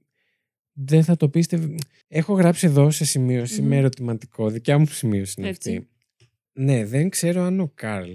[0.74, 1.76] δεν θα το πίστευε.
[2.08, 3.68] Έχω γράψει εδώ σε σημείωση Μμμ.
[3.68, 4.50] με ερωτηματικό.
[4.50, 5.76] Δικιά μου σημείωση είναι Έτσι.
[5.76, 5.88] αυτή.
[6.54, 8.14] Ναι, δεν ξέρω αν ο Καρλ.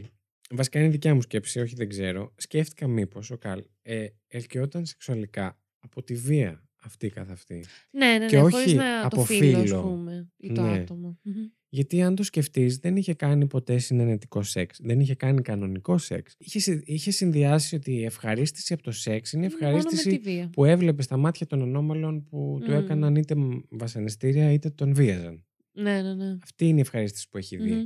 [0.51, 2.33] Βασικά είναι δικιά μου σκέψη, όχι δεν ξέρω.
[2.37, 7.65] Σκέφτηκα μήπως ο Καρλ ε, ελκυόταν σεξουαλικά από τη βία αυτή καθ' αυτή.
[7.91, 9.77] Ναι, ναι, Και ναι, όχι χωρίς να από το φίλο, φίλο.
[9.79, 10.71] ας πούμε, ή το Ναι.
[10.79, 11.19] άτομο.
[11.23, 11.35] Μμμ.
[11.71, 14.79] Γιατί αν το σκεφτείς δεν είχε κάνει ποτέ συνενετικό σεξ.
[14.83, 16.35] Δεν είχε κάνει κανονικό σεξ.
[16.39, 20.19] Είχε, συ- είχε συνδυάσει ότι η ευχαρίστηση από το σεξ είναι Είναι Μόνο με ευχαρίστηση
[20.19, 20.51] τη βία.
[20.53, 22.79] που έβλεπε στα μάτια των ανώμαλων που του Μμμ.
[22.79, 25.45] έκαναν είτε μ- βασανιστήρια είτε τον βίαζαν.
[25.73, 26.37] Ναι, ναι, ναι.
[26.43, 27.71] Αυτή είναι η ευχαρίστηση που έχει δει.
[27.71, 27.81] Μμμ.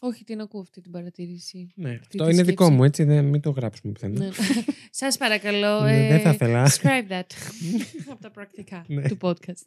[0.00, 1.72] Όχι, την ακούω αυτή την παρατήρηση.
[1.74, 2.78] Ναι, Αυτή αυτό τη είναι δικό σκέψη.
[2.78, 3.04] μου, έτσι.
[3.04, 4.18] Δεν, μην το γράψουμε πουθενά.
[4.24, 4.28] Ναι.
[4.90, 5.80] Σας παρακαλώ.
[5.80, 6.66] Ναι, ε, δεν θα ήθελα.
[6.66, 7.26] Describe that.
[8.12, 9.08] από τα πρακτικά Ναι.
[9.08, 9.66] του podcast.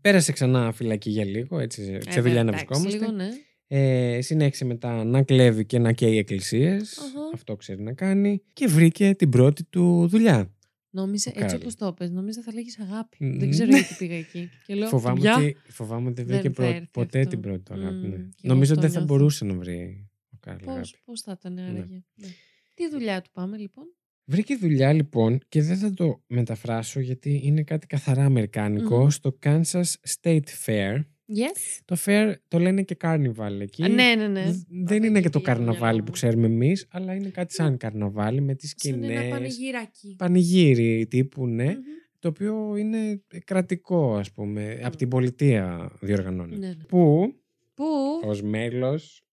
[0.00, 2.98] Πέρασε ξανά φυλακή για λίγο, έτσι, σε- σε Ε, δουλειά να εντάξει, βρισκόμαστε.
[2.98, 3.28] Λίγο, ναι.
[3.66, 6.98] Ε, συνέχισε μετά να κλέβει και να καίει εκκλησίες.
[6.98, 7.30] Αχα.
[7.34, 8.42] Αυτό ξέρει να κάνει.
[8.52, 10.52] Και βρήκε την πρώτη του δουλειά.
[10.94, 11.60] Νόμιζε, Ο έτσι Κάρλ.
[11.62, 13.16] όπως το πες, νόμιζα θα λέγεις αγάπη.
[13.24, 13.38] Μμμ.
[13.38, 14.48] Δεν ξέρω γιατί πήγα εκεί.
[14.66, 15.36] Και λέω, Φοβάμαι «Δουλειά».
[15.36, 17.30] ότι, φοβάμαι ότι δεν Δεν βρήκε θα πρω- έρθει ποτέ αυτό.
[17.30, 17.94] την πρώτη του αγάπη.
[17.94, 18.16] Μμμ, ναι.
[18.16, 19.14] και εγώ Νομίζω αυτό δεν θα νιώθω.
[19.14, 20.78] μπορούσε να βρει ο Κάρλ αγάπη.
[20.80, 22.02] Πώς, πώς θα ήταν άραγε.
[22.14, 22.26] Ναι.
[22.74, 23.84] Τι δουλειά του πάμε λοιπόν;
[24.24, 29.08] Βρήκε δουλειά λοιπόν και δεν θα το μεταφράσω γιατί είναι κάτι καθαρά αμερικάνικο Μμμ.
[29.08, 29.92] στο Kansas
[30.22, 31.00] State Fair.
[31.28, 31.80] Yes.
[31.84, 33.84] Το fair το λένε και carnival εκεί.
[33.84, 34.42] Α, ναι, ναι, ναι.
[34.44, 36.04] Δ- Δεν Εκεί είναι και το πήγε το μυαλό καρναβάλι μου.
[36.04, 39.28] που ξέρουμε εμείς, αλλά είναι κάτι σαν καρναβάλι με τις Σαν ένα σκηνές.
[39.30, 40.14] πανηγυράκι.
[40.18, 41.64] Πανηγύρι τύπου, ναι.
[41.64, 41.74] Μμμ.
[42.18, 44.96] Το οποίο είναι κρατικό, ας πούμε, από Μμ.
[44.96, 46.56] την πολιτεία διοργανώνεται.
[46.58, 46.84] Ναι, ναι.
[46.88, 47.34] Που,
[47.74, 47.84] Πού;
[48.24, 49.23] ως μέλος,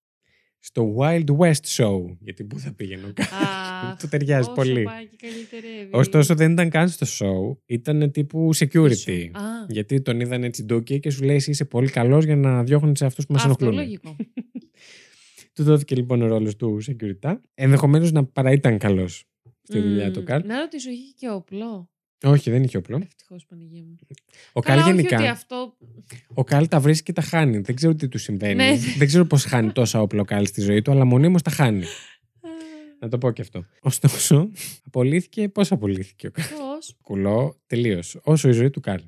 [0.64, 3.30] στο Wild West Show, γιατί πού θα πήγαινε ο Κάρλ.
[3.42, 4.82] Αχ, Του ταιριάζει όσο πολύ.
[4.82, 5.88] πάει και καλυτερεύει.
[5.90, 8.88] Ωστόσο δεν ήταν καν στο show, ήταν τύπου security.
[8.88, 9.10] Πίσω.
[9.12, 12.62] Α, Γιατί τον είδαν έτσι ντούκι και σου λέει εσύ είσαι πολύ καλός για να
[12.62, 13.84] διώχνεις σε αυτούς που μας αυτό ενοχλούν.
[13.84, 14.16] λογικό.
[15.54, 17.34] Του δόθηκε λοιπόν ο ρόλος του security.
[17.54, 19.24] Ενδεχομένως να παρά ήταν καλός
[19.62, 20.12] στη δουλειά Μμμ.
[20.12, 20.46] του Καρλ.
[20.46, 21.90] Να ρωτήσω, είχε και όπλο;
[22.22, 22.96] Όχι, δεν είχε όπλο.
[23.02, 23.96] Ευτυχώς Παναγία μου.
[24.52, 25.16] Ο Καρλ Καλά, όχι γενικά.
[25.18, 25.76] ότι αυτό.
[26.34, 27.58] Ο Καλ τα βρίσκει και τα χάνει.
[27.58, 28.54] Δεν ξέρω τι του συμβαίνει.
[28.54, 28.76] Ναι.
[28.98, 31.84] Δεν ξέρω πώς χάνει τόσα όπλα ο Καλ στη ζωή του, αλλά μονίμως τα χάνει.
[32.98, 33.64] Να το πω και αυτό.
[33.80, 34.50] Ωστόσο,
[34.86, 35.48] απολύθηκε.
[35.48, 38.18] Πώς απολύθηκε ο Καλ; Πώς; Κουλό, τελείως.
[38.22, 39.00] Όσο η ζωή του Καλ.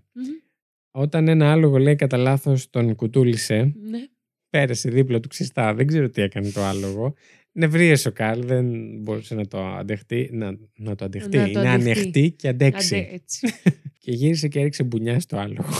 [0.91, 3.99] Όταν ένα άλογο λέει κατά λάθος τον κουτούλησε, Ναι.
[4.51, 5.75] πέρασε δίπλα του ξυστά.
[5.75, 7.15] Δεν ξέρω τι έκανε το άλογο.
[7.57, 10.29] Νευρίασε ο Καλ, δεν μπορούσε να το αντεχτεί.
[10.33, 11.37] Να, να το αντεχτεί.
[11.37, 11.91] Να το Είναι αντεχτεί.
[12.01, 12.97] ανοιχτή και αντέξει.
[12.97, 13.47] Αντέ, έτσι.
[14.05, 15.69] Και γύρισε και έριξε μπουνιά στο άλογο.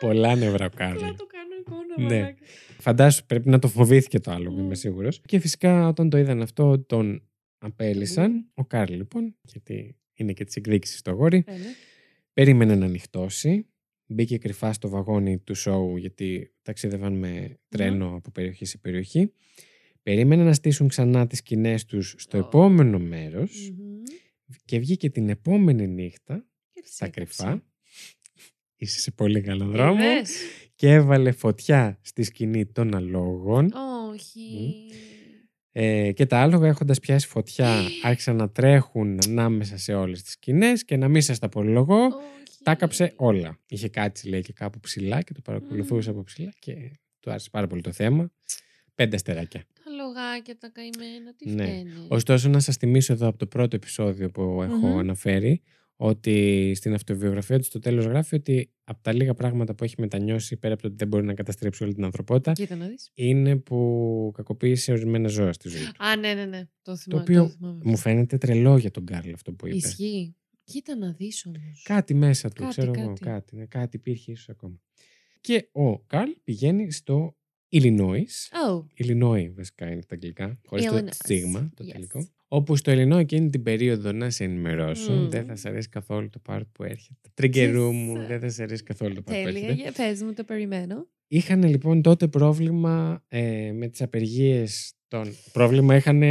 [0.00, 0.96] Πολλά νεύρα ο Καρλ.
[0.96, 2.20] Απλά το κάνω εικόνα, Ναι.
[2.20, 2.44] μαλάκα.
[2.78, 4.64] Φαντάσου πρέπει να το φοβήθηκε το άλογο, Μμ.
[4.64, 5.20] είμαι σίγουρος.
[5.26, 7.22] Και φυσικά όταν το είδαν αυτό τον
[7.58, 8.50] απέλησαν.
[8.54, 11.58] Ο Καρλ λοιπόν, γιατί είναι και τις εκδίκησεις στο αγόρι, Ε, ναι.
[12.32, 13.66] περίμενε να ανοιχτώσει.
[14.12, 19.32] Μπήκε κρυφά στο βαγόνι του σοου γιατί ταξίδευαν με τρένο από περιοχή σε περιοχή.
[20.02, 22.40] Περίμενε να στήσουν ξανά τις σκηνές τους στο Ω.
[22.40, 24.02] επόμενο μέρος Μμμ.
[24.64, 27.42] και βγήκε την επόμενη νύχτα Και τις στα έκαψε.
[27.42, 27.62] κρυφά.
[28.76, 30.02] Είσαι σε πολύ καλό δρόμο.
[30.04, 30.36] Είδες;
[30.74, 33.72] Και έβαλε φωτιά στη σκηνή των αλόγων.
[34.12, 34.74] Όχι.
[35.72, 40.84] Ε, και τα άλογα έχοντας πιάσει φωτιά άρχισαν να τρέχουν ανάμεσα σε όλες τις σκηνές
[40.84, 42.49] και να μην σας τα απολογώ, Όχι.
[42.62, 43.58] Τα κάψε όλα.
[43.68, 46.72] Είχε κάτσει λέει και κάπου ψηλά και το παρακολουθούσε από ψηλά και
[47.20, 48.30] του άρεσε πάρα πολύ το θέμα.
[48.94, 49.64] Πέντε αστεράκια.
[49.84, 51.62] Τα λογάκια τα καημένα, τι Ναι.
[51.64, 52.06] φταίνε.
[52.08, 54.98] Ωστόσο να σας θυμίσω εδώ από το πρώτο επεισόδιο που έχω Μμμ.
[54.98, 55.62] αναφέρει
[55.96, 60.56] ότι στην αυτοβιογραφία του στο τέλος γράφει ότι από τα λίγα πράγματα που έχει μετανιώσει
[60.56, 63.10] πέρα από το ότι δεν μπορεί να καταστρέψει όλη την ανθρωπότητα Κοίτα να δεις.
[63.14, 66.04] είναι που κακοποίησε ορισμένα ζώα στη ζωή του.
[66.04, 66.62] Α, ναι, ναι, ναι.
[66.82, 67.80] Το, θυμά, οποίο το θυμάμαι.
[67.84, 69.76] Μου φαίνεται τρελό για τον Κάρλ αυτό που είπε.
[69.76, 70.34] Ισχύει.
[70.72, 71.82] Κοίτα να δεις όμως.
[71.84, 73.06] Κάτι μέσα του, Κάτι, ξέρω εγώ.
[73.08, 73.20] κάτι.
[73.20, 74.80] Κάτι, ναι, κάτι υπήρχε ίσως ακόμα.
[75.40, 77.36] Και ο Καρλ πηγαίνει στο
[77.72, 78.32] Illinois.
[78.68, 81.08] Oh, Illinois βασικά είναι τα αγγλικά, χωρίς το Illinois.
[81.10, 81.92] στίγμα το Yes.
[81.92, 82.28] τελικό.
[82.48, 85.28] Όπου στο Illinois εκείνη την περίοδο να σε ενημερώσω, Μμμ.
[85.28, 87.28] δεν θα σε αρέσει καθόλου το part που έρχεται.
[87.42, 89.48] Trigger μου, δεν θα σε αρέσει καθόλου το part που τέλεια.
[89.48, 89.72] έρχεται.
[89.72, 91.08] Για πες μου, το περιμένω.
[91.28, 95.28] Είχαν λοιπόν τότε πρόβλημα ε, με τις απεργίες των...
[95.52, 96.22] Πρόβλημα είχαν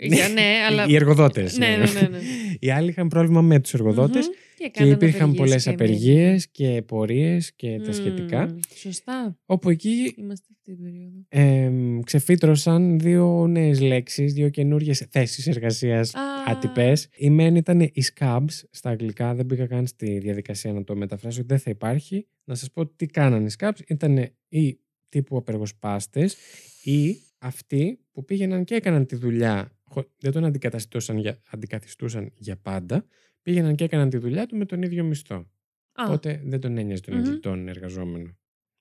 [0.00, 0.86] Για, ναι, αλλά.
[0.86, 1.58] Οι εργοδότες.
[1.58, 2.08] Ναι, ναι, ναι.
[2.08, 2.18] ναι.
[2.60, 4.34] Οι άλλοι είχαν πρόβλημα με τους εργοδότες Μμμ.
[4.58, 8.56] και κάνανε υπήρχαν απεργίες πολλές και απεργίες και πορείες και τα Μμμ, σχετικά.
[8.74, 9.38] Σωστά.
[9.46, 11.24] Όπου εκεί Είμαστε αυτή την περίοδο.
[11.28, 16.20] εμ, ξεφύτρωσαν δύο νέες λέξεις, δύο καινούριε θέσεις εργασίας Α.
[16.46, 17.08] άτυπες.
[17.16, 21.42] Η μεν ήταν οι scabs στα αγγλικά, δεν πήγα καν στη διαδικασία να το μεταφράσω,
[21.46, 22.26] δεν θα υπάρχει.
[22.44, 23.78] Να σας πω τι κάνανε οι scabs.
[23.88, 24.78] Ήταν οι
[25.08, 26.36] τύπου απεργοσπάστες
[26.82, 29.77] ή αυτοί που πήγαιναν και έκαναν τη δουλειά, χω-
[30.18, 33.06] δεν τον αντικαταστούσαν για, αντικαθιστούσαν για πάντα,
[33.42, 35.34] πήγαιναν και έκαναν τη δουλειά του με τον ίδιο μισθό.
[35.92, 37.24] Α, Οπότε δεν τον ένοιαζε τον, Μμμ.
[37.24, 38.36] ίδιο τον εργαζόμενο.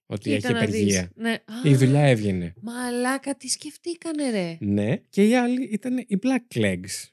[0.06, 0.70] Ότι κοίτα έχει να δεις.
[0.70, 1.12] απεργία.
[1.16, 1.38] Ναι.
[1.64, 2.54] Η Α, δουλειά έβγαινε.
[2.62, 4.58] Μαλάκα, τι σκεφτήκανε, ρε.
[4.60, 4.96] Ναι.
[5.10, 7.10] Και οι άλλοι ήταν οι black legs.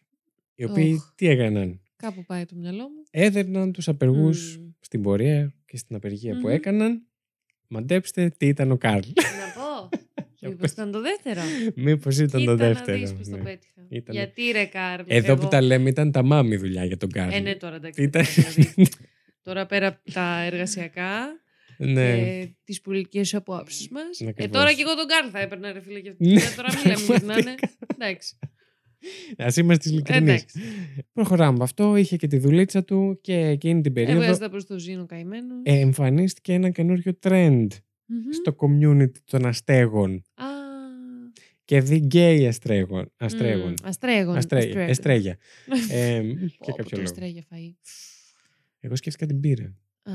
[0.55, 1.13] Οι οποίοι Οχ.
[1.15, 3.03] τι έκαναν; Κάπου πάει το μυαλό μου.
[3.11, 4.71] Έδερναν τους απεργούς Μμμ.
[4.81, 6.55] στην πορεία και στην απεργία που Μμμ.
[6.55, 7.07] έκαναν.
[7.69, 8.99] Μαντέψτε τι ήταν ο Καρλ.
[8.99, 9.89] Να πω.
[10.39, 10.73] Για Μήπως πες.
[10.73, 11.41] ήταν το δεύτερο.
[11.75, 12.99] Μήπως ήταν Κοίτα το να δεύτερο.
[12.99, 13.43] δεις πώς το ναι.
[13.89, 14.13] Πέτυχα.
[14.13, 15.03] Ήταν- Γιατί ρε Κάρλ.
[15.07, 17.33] Εδώ εγώ- που τα λέμε ήταν τα μάμη δουλειά για τον Καρλ.
[17.33, 18.03] Ε, ναι, τώρα εντάξει.
[18.03, 18.25] Ήταν...
[18.35, 18.87] δηλαδή,
[19.47, 21.21] τώρα πέρα από τα εργασιακά
[21.79, 22.17] ναι.
[22.17, 24.21] και τις πολιτικές απόψει μας.
[24.21, 24.53] Ε, Ακριβώς.
[24.57, 26.01] τώρα και εγώ τον Κάρλ θα έπαιρνα, ρε φίλε.
[26.01, 27.55] Και Ναι, τώρα μην λέμε γιατί να είναι.
[27.95, 28.39] Εντάξει.
[29.37, 30.23] Ας είμαστε ειλικρινείς.
[30.33, 30.61] Εντάξει.
[31.13, 31.97] Προχωράμε από αυτό.
[31.97, 35.61] Είχε και τη δουλίτσα του και εκείνη την περίοδο Έβγαζε προς το ζήνο καημένος.
[35.63, 37.67] ε, εμφανίστηκε ένα καινούριο trend
[38.33, 40.23] στο community των αστέγων.
[40.35, 40.45] Α.
[41.65, 43.13] Και δει γκέι αστρέγων.
[43.17, 43.71] Αστρέγων.
[43.71, 44.37] μμ, Αστρέγων.
[44.37, 45.39] Αστρέ- αστρέ- Εστρέγια.
[45.91, 47.03] ε, Πω, και πω, κάποιο το λόγο.
[47.03, 47.75] αστρέγια φαΐ.
[48.81, 49.65] Εγώ σκέφτηκα την πύρα.
[50.03, 50.13] Α,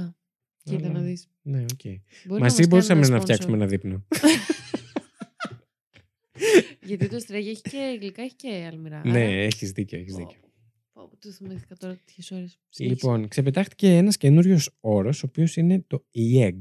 [0.64, 1.28] κοίτα Αλλά- να δεις.
[1.42, 1.82] Ναι, οκ.
[1.84, 3.22] Μπορεί να Μαζί μας μπορούσαμε κάνουν να sponsor.
[3.24, 4.06] φτιάξουμε ένα δείπνο.
[6.84, 9.02] Γιατί το αστρέγια έχει και γλυκά, έχει και αλμυρά.
[9.06, 10.40] ναι, έχεις δίκιο, έχεις Πω, δίκιο.
[10.94, 12.60] πω, πω, το θυμήθηκα τώρα τέτοιες ώρες.
[12.78, 16.60] Λοιπόν, ξεπετάχτηκε ένας καινούριος όρος, ο οποίος είναι το IEG.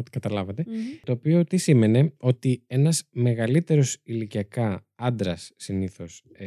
[0.00, 0.64] Ό,τι καταλάβατε.
[1.04, 6.46] Το οποίο τι σήμαινε, ότι ένας μεγαλύτερος ηλικιακά άντρας συνήθως ε,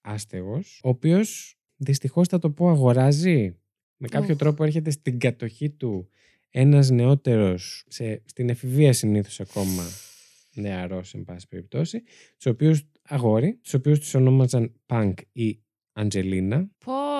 [0.00, 3.56] άστεγος, ο οποίος δυστυχώς θα το πω αγοράζει,
[3.96, 4.38] με κάποιο Οχ.
[4.38, 6.08] τρόπο έρχεται στην κατοχή του
[6.50, 9.82] ένας νεότερος, σε, στην εφηβεία συνήθως ακόμα
[10.54, 12.02] νεαρός εν πάση περιπτώσει,
[12.36, 15.62] τους οποίους αγόρι, τους οποίους τους ονόμαζαν Punk ή
[15.92, 16.70] Αντζελίνα,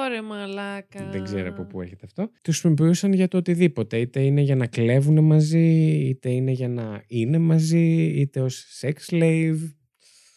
[0.08, 1.10] Πόρε μαλάκα.
[1.10, 2.22] δεν ξέρω από πού έρχεται αυτό.
[2.42, 3.98] Τους χρησιμοποιούσαν για το οτιδήποτε.
[4.00, 5.68] Είτε είναι για να κλέβουν μαζί,
[6.08, 9.72] είτε είναι για να είναι μαζί, είτε ως sex slave,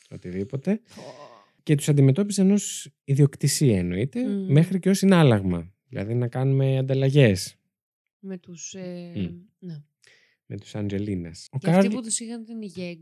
[0.09, 0.81] οτιδήποτε.
[0.95, 1.01] Πω.
[1.63, 4.51] Και τους αντιμετώπιζαν ως ιδιοκτησία εννοείται, Μμ.
[4.51, 5.73] μέχρι και ως συνάλλαγμα.
[5.87, 7.55] Δηλαδή να κάνουμε ανταλλαγές
[8.19, 8.73] Με τους...
[8.73, 9.35] Ε, Μμ.
[9.59, 9.83] ναι.
[10.45, 11.47] με τους Αντζελίνας.
[11.51, 12.97] Ο Και αυτοί Καρλ που τους είχαν ήταν η Γέγ.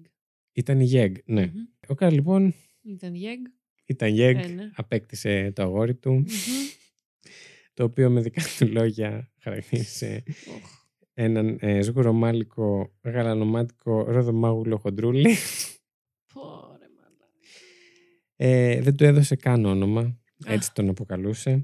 [0.51, 1.45] ήταν η Γέγ, ναι.
[1.45, 1.63] Μμμ.
[1.87, 3.37] Ο Καρλ λοιπόν Ήταν Γέγ.
[3.89, 4.71] Ήταν Γέγ, Ε, ναι.
[4.75, 6.25] απέκτησε το αγόρι του, Μμμ.
[7.73, 10.69] το οποίο με δικά του λόγια χαρακτήρισε Οχ.
[11.13, 15.35] έναν ε, σγουρομάλικο, γαλανομάτικο, ροδομάγουλο χοντρούλι.
[16.33, 17.29] Πόρε μαλάκα.
[18.35, 20.19] Ε, δεν του έδωσε καν όνομα.
[20.45, 20.73] Έτσι Α.
[20.73, 21.63] τον αποκαλούσε.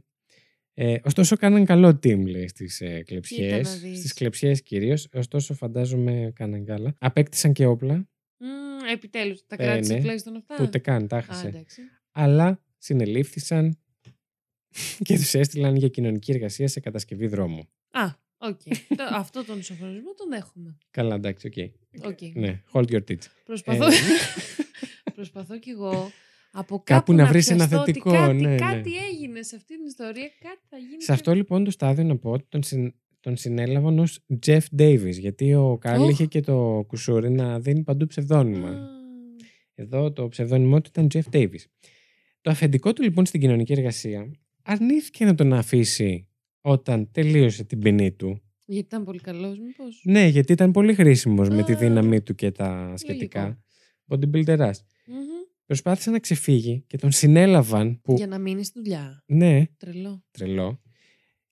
[0.77, 3.67] Ε, ωστόσο, κάναν καλό team, λέει, στις ε, Κοίτα κλεψιές.
[3.67, 3.97] να δεις.
[3.99, 5.07] Στις κλεψιές κυρίως.
[5.13, 6.95] Ωστόσο, φαντάζομαι κάναν καλά.
[6.99, 7.95] Απέκτησαν και όπλα.
[8.37, 9.45] Μμ, Επιτέλους.
[9.47, 9.99] Τα Ε, κράτησε ναι.
[9.99, 10.55] τουλάχιστον αυτά.
[10.63, 11.47] Ούτε καν τα Α, έχασε.
[11.47, 11.81] εντάξει.
[12.17, 13.77] Αλλά συνελήφθησαν
[15.03, 17.67] και τους έστειλαν για κοινωνική εργασία σε κατασκευή δρόμου.
[17.91, 18.05] Α,
[18.37, 18.59] οκ.
[18.87, 20.77] Το- Αυτό τον ισοχρονισμό τον έχουμε.
[20.91, 22.05] Καλά, εντάξει, οκ.
[22.05, 22.19] Οκ.
[22.33, 23.25] Ναι, hold your tits.
[23.45, 23.89] Προσπαθώ, Ε,
[25.15, 26.11] προσπαθώ κι εγώ
[26.51, 28.55] από κάπου, Κάπου να βρεις ένα πιαστώ ότι θετικό, Κάτι, ναι, ναι.
[28.55, 31.01] κάτι έγινε σε αυτή την ιστορία, κάτι θα γίνει.
[31.03, 35.11] Σε αυτό λοιπόν το στάδιο να πω ότι τον, συν, τον συνέλαβαν ως Jeff Davis
[35.19, 36.09] γιατί ο Καρλ Οχ.
[36.09, 38.69] είχε και το κουσούρι να δίνει παντού ψευδόνυμα.
[38.69, 38.87] Α,
[39.75, 41.63] Εδώ το ψευδόνυμό του ήταν Jeff Davis.
[42.45, 44.31] Το αφεντικό του λοιπόν στην κοινωνική εργασία
[44.63, 46.27] αρνήθηκε να τον αφήσει
[46.61, 48.41] όταν τελείωσε την ποινή του.
[48.65, 51.77] Γιατί ήταν πολύ καλός, μήπως; Ναι, γιατί ήταν πολύ χρήσιμος με τη Α.
[51.77, 53.63] δύναμή του και τα σχετικά.
[54.07, 54.73] Bodybuilderάς.
[55.65, 58.13] Προσπάθησε να ξεφύγει και τον συνέλαβαν που...
[58.13, 59.23] Για να μείνει στη δουλειά.
[59.25, 60.23] Ναι, Τρελό.
[60.31, 60.81] τρελό.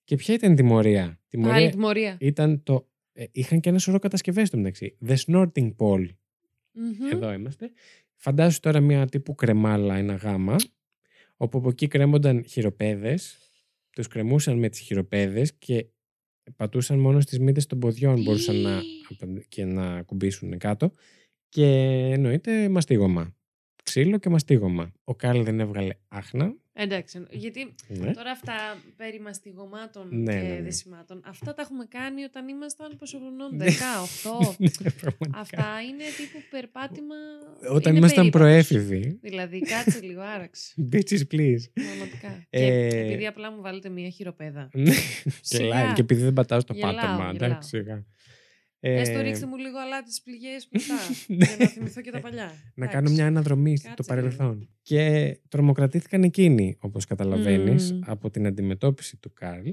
[0.03, 2.17] Και ποια ήταν η τιμωρία; Τιμωρία Άλλη τιμωρία.
[2.19, 2.89] ήταν το...
[3.13, 4.97] ε, είχαν και ένα σωρό κατασκευές στο μεταξύ.
[5.07, 6.07] The Snorting Pole.
[6.71, 7.11] Μμμ.
[7.11, 7.71] Εδώ είμαστε.
[8.15, 10.55] Φαντάσου τώρα μια τύπου κρεμάλα, ένα γάμα,
[11.43, 13.37] όπου από εκεί κρέμονταν χειροπέδες,
[13.89, 15.87] τους κρεμούσαν με τις χειροπέδες και
[16.55, 18.81] πατούσαν μόνο στις μύτες των ποδιών μπορούσαν να,
[19.47, 20.93] και να κουμπίσουν κάτω
[21.49, 21.65] και
[22.13, 23.35] εννοείται μαστίγωμα.
[23.83, 24.91] Ξύλο και μαστίγωμα.
[25.03, 26.55] Ο Κάρλ δεν έβγαλε άχνα.
[26.75, 27.25] Εντάξει.
[27.31, 28.11] Γιατί Ναι.
[28.13, 28.53] τώρα αυτά
[28.97, 30.61] περί μαστιγωμάτων Ναι, και ναι, ναι.
[30.61, 33.65] δεσιμάτων, αυτά τα έχουμε κάνει όταν ήμασταν πόσο χρονών, 10, Ναι.
[33.65, 34.55] 8.
[34.83, 35.39] Ναι, πραγματικά.
[35.39, 37.15] Αυτά είναι τύπου περπάτημα.
[37.69, 38.41] Όταν είναι ήμασταν περίπατος.
[38.41, 39.17] προέφηβοι.
[39.21, 40.73] Δηλαδή, κάτσε λίγο, άραξε.
[40.91, 41.63] Bitches please.
[41.73, 42.45] Πραγματικά.
[42.49, 42.59] Ε,
[42.89, 44.69] Και επειδή απλά μου βάλετε μία χειροπέδα.
[44.73, 44.93] Ναι,
[45.41, 45.63] Σιγά.
[45.65, 45.93] Γελάει.
[45.93, 47.13] Και επειδή δεν πατάω στο Γελάω, πάτωμα.
[47.15, 47.29] γελάω.
[47.49, 47.93] Εντάξει, σιγά.
[47.93, 48.05] Ε,
[48.89, 50.93] Έστω ρίξτε μου λίγο αλάτι στις πληγές μετά.
[51.27, 51.45] Ναι.
[51.45, 52.45] για να θυμηθώ και τα παλιά.
[52.45, 52.51] να
[52.85, 52.95] Εντάξει.
[52.97, 54.69] κάνω μια αναδρομή στο Κάτσε, παρελθόν.
[54.81, 57.99] Και τρομοκρατήθηκαν εκείνοι, όπως καταλαβαίνεις, Μμμ.
[58.05, 59.69] από την αντιμετώπιση του Καρλ,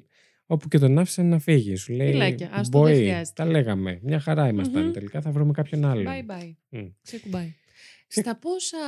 [0.46, 1.76] όπου και τον άφησαν να φύγει.
[1.76, 3.42] Σου λέει, Φιλάκια, άστο, δεν «Boy, χρειάζεται».
[3.42, 3.98] τα λέγαμε.
[4.02, 4.84] Μια χαρά ήμασταν.
[4.84, 4.92] Μμμ.
[4.92, 6.06] Τελικά θα βρούμε κάποιον άλλον.
[6.06, 6.54] Bye bye.
[6.68, 6.86] Μμ.
[7.02, 7.54] Ξεκουμπάει.
[8.08, 8.78] Στα πόσα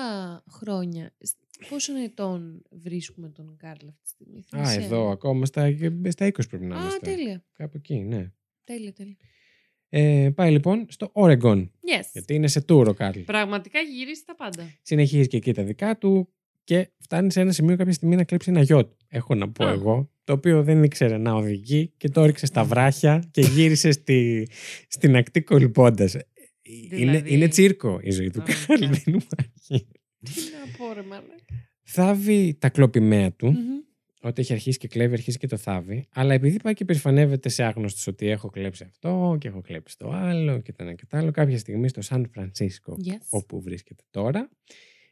[0.51, 1.37] χρόνια, σ-
[1.69, 4.39] πόσων ετών βρίσκουμε τον Κάρλ αυτή τη στιγμή.
[4.39, 5.71] Α, θυμάσαι; εδώ ακόμα στα,
[6.09, 6.99] στα 20 πρέπει να Α, είμαστε.
[7.01, 7.45] τέλεια.
[7.53, 8.33] Κάπου εκεί, ναι.
[8.65, 9.17] Τέλεια, τέλεια.
[9.95, 11.59] Ε, πάει λοιπόν στο Oregon.
[11.63, 12.05] Yes.
[12.13, 13.21] Γιατί είναι σε tour ο Καρλ.
[13.21, 14.71] Πραγματικά έχει γυρίσει τα πάντα.
[14.83, 16.29] Συνεχίζει και εκεί τα δικά του
[16.65, 18.93] και φτάνει σε ένα σημείο κάποια στιγμή να κλέψει ένα γιότ.
[19.09, 19.71] Έχω να πω Α.
[19.71, 20.11] εγώ.
[20.25, 24.49] Το οποίο δεν ήξερε να οδηγεί και το έριξε στα βράχια και γύρισε στη,
[24.89, 26.15] στην ακτή κολυμπώντας.
[26.63, 28.67] Είναι, Δηλαδή- είναι τσίρκο η ζωή του Πραγματικά.
[28.87, 28.91] Καρλ.
[29.05, 29.87] Δεν υπάρχει.
[30.23, 31.35] Τι να πω, ρε μαλάκα.
[31.83, 33.47] Θάβει τα κλοπημαία του.
[33.47, 33.81] Μμμ.
[34.25, 36.07] Ότι έχει αρχίσει και κλέβει, αρχίζει και το θάβει.
[36.13, 40.11] Αλλά επειδή πάει και περηφανεύεται σε άγνωστο ότι έχω κλέψει αυτό και έχω κλέψει το
[40.11, 43.11] άλλο και το ένα και το άλλο, κάποια στιγμή στο Σαν Φρανσίσκο, Yes.
[43.29, 44.51] όπου βρίσκεται τώρα,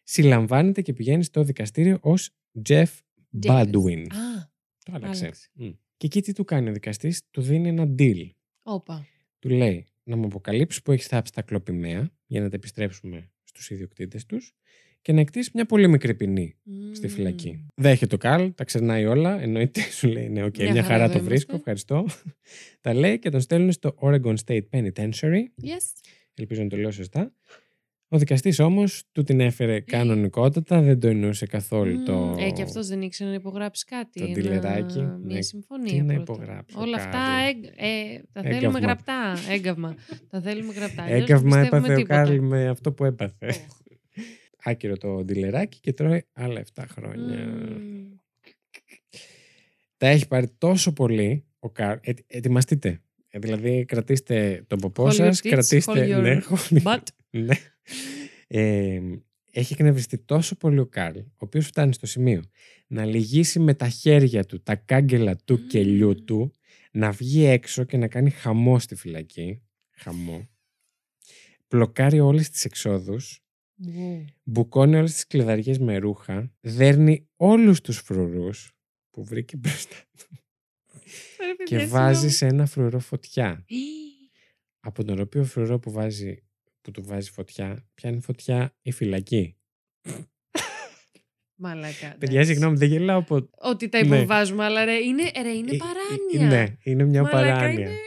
[0.02, 2.30] συλλαμβάνεται και πηγαίνει στο δικαστήριο ως
[2.68, 2.86] Jeff
[3.46, 4.04] Baldwin.
[4.08, 4.48] Α,
[4.84, 5.24] Το άλλαξε.
[5.24, 5.50] άλλαξε.
[5.52, 5.68] Μμ.
[5.96, 8.28] Και εκεί τι του κάνει ο δικαστής, του δίνει ένα deal.
[8.62, 9.06] όπα.
[9.38, 13.70] Του λέει να μου αποκαλύψεις που έχεις θάψει τα κλοπημαία για να τα επιστρέψουμε στους
[13.70, 14.54] ιδιοκτήτες τους
[15.02, 16.56] και να εκτίσεις μια πολύ μικρή ποινή
[16.92, 17.14] στη Μμμ.
[17.14, 17.66] φυλακή.
[17.74, 19.40] Δέχεται το Καρλ, τα ξερνάει όλα.
[19.42, 21.70] Εννοείται, σου λέει: Ναι, οκ, Μια μια, χαρά χαρά εδώ το βρίσκω, είμαστε.
[21.70, 22.22] ευχαριστώ.
[22.80, 25.42] τα λέει και τον στέλνουν στο Oregon State Penitentiary.
[25.62, 25.84] Yes.
[26.34, 27.32] Ελπίζω να το λέω σωστά.
[28.12, 32.04] Ο δικαστής όμως του την έφερε κανονικότατα, δεν το εννοούσε καθόλου Μμμ.
[32.04, 32.36] το.
[32.38, 34.18] Ε, και αυτός δεν ήξερε να υπογράψει κάτι.
[34.20, 34.98] το ένα- τηλεράκι.
[34.98, 35.42] Μια Ναι.
[35.42, 35.92] συμφωνία.
[35.92, 36.32] Τι να πρώτα.
[36.32, 37.48] υπογράψει ο Όλα αυτά Κάρλ.
[37.48, 38.58] εγ- ε, τα Έγκαυμα.
[38.58, 39.32] θέλουμε γραπτά.
[39.50, 39.94] Έγκαυμα.
[40.28, 41.02] τα θέλουμε γραπτά.
[41.02, 42.14] αλλιώς δεν Έγκαυμα πιστεύουμε έπαθε ο τίποτα.
[42.22, 43.46] Καρλ με αυτό που έπαθε.
[43.46, 43.56] Οχ.
[44.62, 47.46] Άκυρο το ντιλεράκι και τρώει άλλα 7 χρόνια.
[47.46, 48.08] Μμμ.
[49.96, 51.98] Τα έχει πάρει τόσο πολύ ο Καρλ.
[52.02, 53.02] Ε, ετοιμαστείτε.
[53.28, 55.40] Ε, δηλαδή, κρατήστε τον ποπό Hold σας.
[55.42, 55.92] your tits, Κρατήστε.
[55.92, 57.02] hold your ναι, hold- butt.
[57.30, 57.54] ναι.
[58.46, 59.00] Ε,
[59.52, 62.42] έχει εκνευριστεί τόσο πολύ ο Καρλ, ο οποίος φτάνει στο σημείο
[62.86, 65.66] να λυγίσει με τα χέρια του τα κάγκελα του Μμμ.
[65.66, 66.52] κελιού του,
[66.92, 69.62] να βγει έξω και να κάνει χαμό στη φυλακή.
[69.96, 70.48] Χαμό.
[71.68, 73.40] Πλοκάρει όλες τις εξόδους,
[73.86, 74.24] Wow.
[74.42, 78.72] μπουκώνει όλες τις κλειδαριές με ρούχα, δέρνει όλους τους φρουρούς
[79.10, 79.96] που βρήκε μπροστά
[81.40, 82.32] Ρε, και παιδιά, βάζει συγγνώμη.
[82.32, 83.64] σε ένα φρουρό φωτιά.
[83.66, 83.76] Ι,
[84.80, 86.42] Από τον οποίο φρουρό που, βάζει,
[86.80, 89.56] που του βάζει φωτιά, πιάνει φωτιά; Η φυλακή.
[91.62, 92.16] Μαλάκα.
[92.18, 92.46] Παιδιά, εντάξει.
[92.52, 93.48] συγγνώμη, δεν γελάω από.
[93.58, 94.16] Ότι τα Ναι.
[94.16, 96.56] υποβάζουμε, αλλά ρε, είναι, ρε, είναι Ε, ε, παράνοια.
[96.56, 97.86] Ναι, είναι μια Μαλάκα, παράνοια.
[97.88, 97.98] είναι-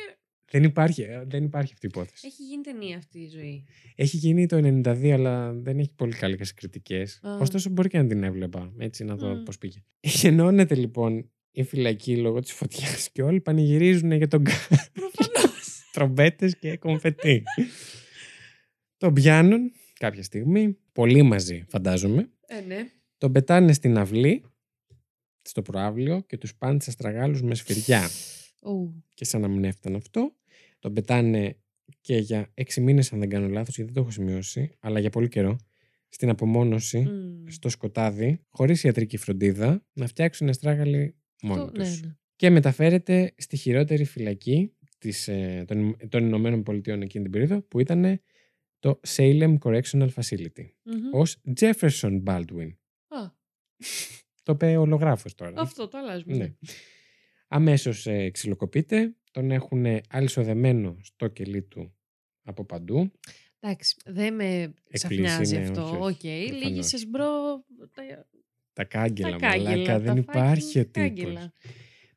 [0.54, 2.28] Δεν, υπάρχει, ε, δεν υπάρχει αυτή η υπόθεση.
[2.28, 3.66] Έχει γίνει ταινία αυτή η ζωή.
[3.96, 7.20] Έχει γίνει το 92, αλλά δεν έχει πολύ καλές κριτικές.
[7.24, 7.38] Α.
[7.38, 8.74] Ωστόσο, μπορεί και να την έβλεπα.
[8.78, 9.44] Έτσι, να δω Μμ.
[9.44, 9.84] πώς πήγε.
[10.00, 14.44] Γεννώνεται λοιπόν η φυλακή λόγω της φωτιάς και όλοι πανηγυρίζουν για τον
[14.94, 15.84] Προφανώς.
[15.94, 17.44] τρομπέτες και κομφετή.
[18.98, 22.30] τον πιάνουν κάποια στιγμή, πολύ μαζί φαντάζομαι.
[22.48, 22.88] ε, ναι.
[23.18, 24.44] Τον πετάνε στην αυλή,
[25.42, 28.10] στο προάβλιο και τους πάνε σε αστραγάλους με σφυριά.
[28.62, 29.04] Ου.
[29.14, 30.36] Και σαν να μην έφτανε αυτό,
[30.84, 31.58] τον πετάνε
[32.02, 35.10] και για έξι μήνες αν δεν κάνω λάθος, γιατί δεν το έχω σημειώσει, αλλά για
[35.10, 35.58] πολύ καιρό,
[36.10, 37.48] στην απομόνωση, Μμ.
[37.48, 42.02] στο σκοτάδι, χωρίς ιατρική φροντίδα, να φτιάξουν αστράγαλοι μόνοι Αυτό- τους.
[42.02, 42.14] ναι, ναι.
[42.36, 47.80] Και μεταφέρεται στη χειρότερη φυλακή της, ε, των, των Ηνωμένων Πολιτειών εκείνη την περίοδο, που
[47.80, 48.22] ήταν
[48.80, 50.96] το Salem Correctional Facility, Μμμ.
[51.12, 52.70] ως Jefferson Baldwin.
[53.08, 53.32] Α,
[54.44, 55.54] Το είπε ολογράφως τώρα.
[55.62, 56.36] αυτό το αλλάζουμε.
[56.38, 56.54] Ναι.
[57.48, 61.94] Αμέσως ε, ξυλοκοπείται, τον έχουν αλυσοδεμένο στο κελί του
[62.44, 63.12] από παντού.
[63.60, 65.82] Εντάξει, δεν με Εκπλήσσει, ξαφνιάζει ναι, αυτό.
[65.82, 66.48] όχι, Οκ, όχι.
[66.48, 66.64] Προφανώς.
[66.64, 67.30] λύγισες bro
[67.94, 68.28] τα,
[68.74, 69.70] Τα κάγκελα, τα κάγκελα.
[69.70, 71.08] μαλάκα, δεν τα υπάρχει ο fucking τύπος.
[71.10, 71.54] κάγκελα.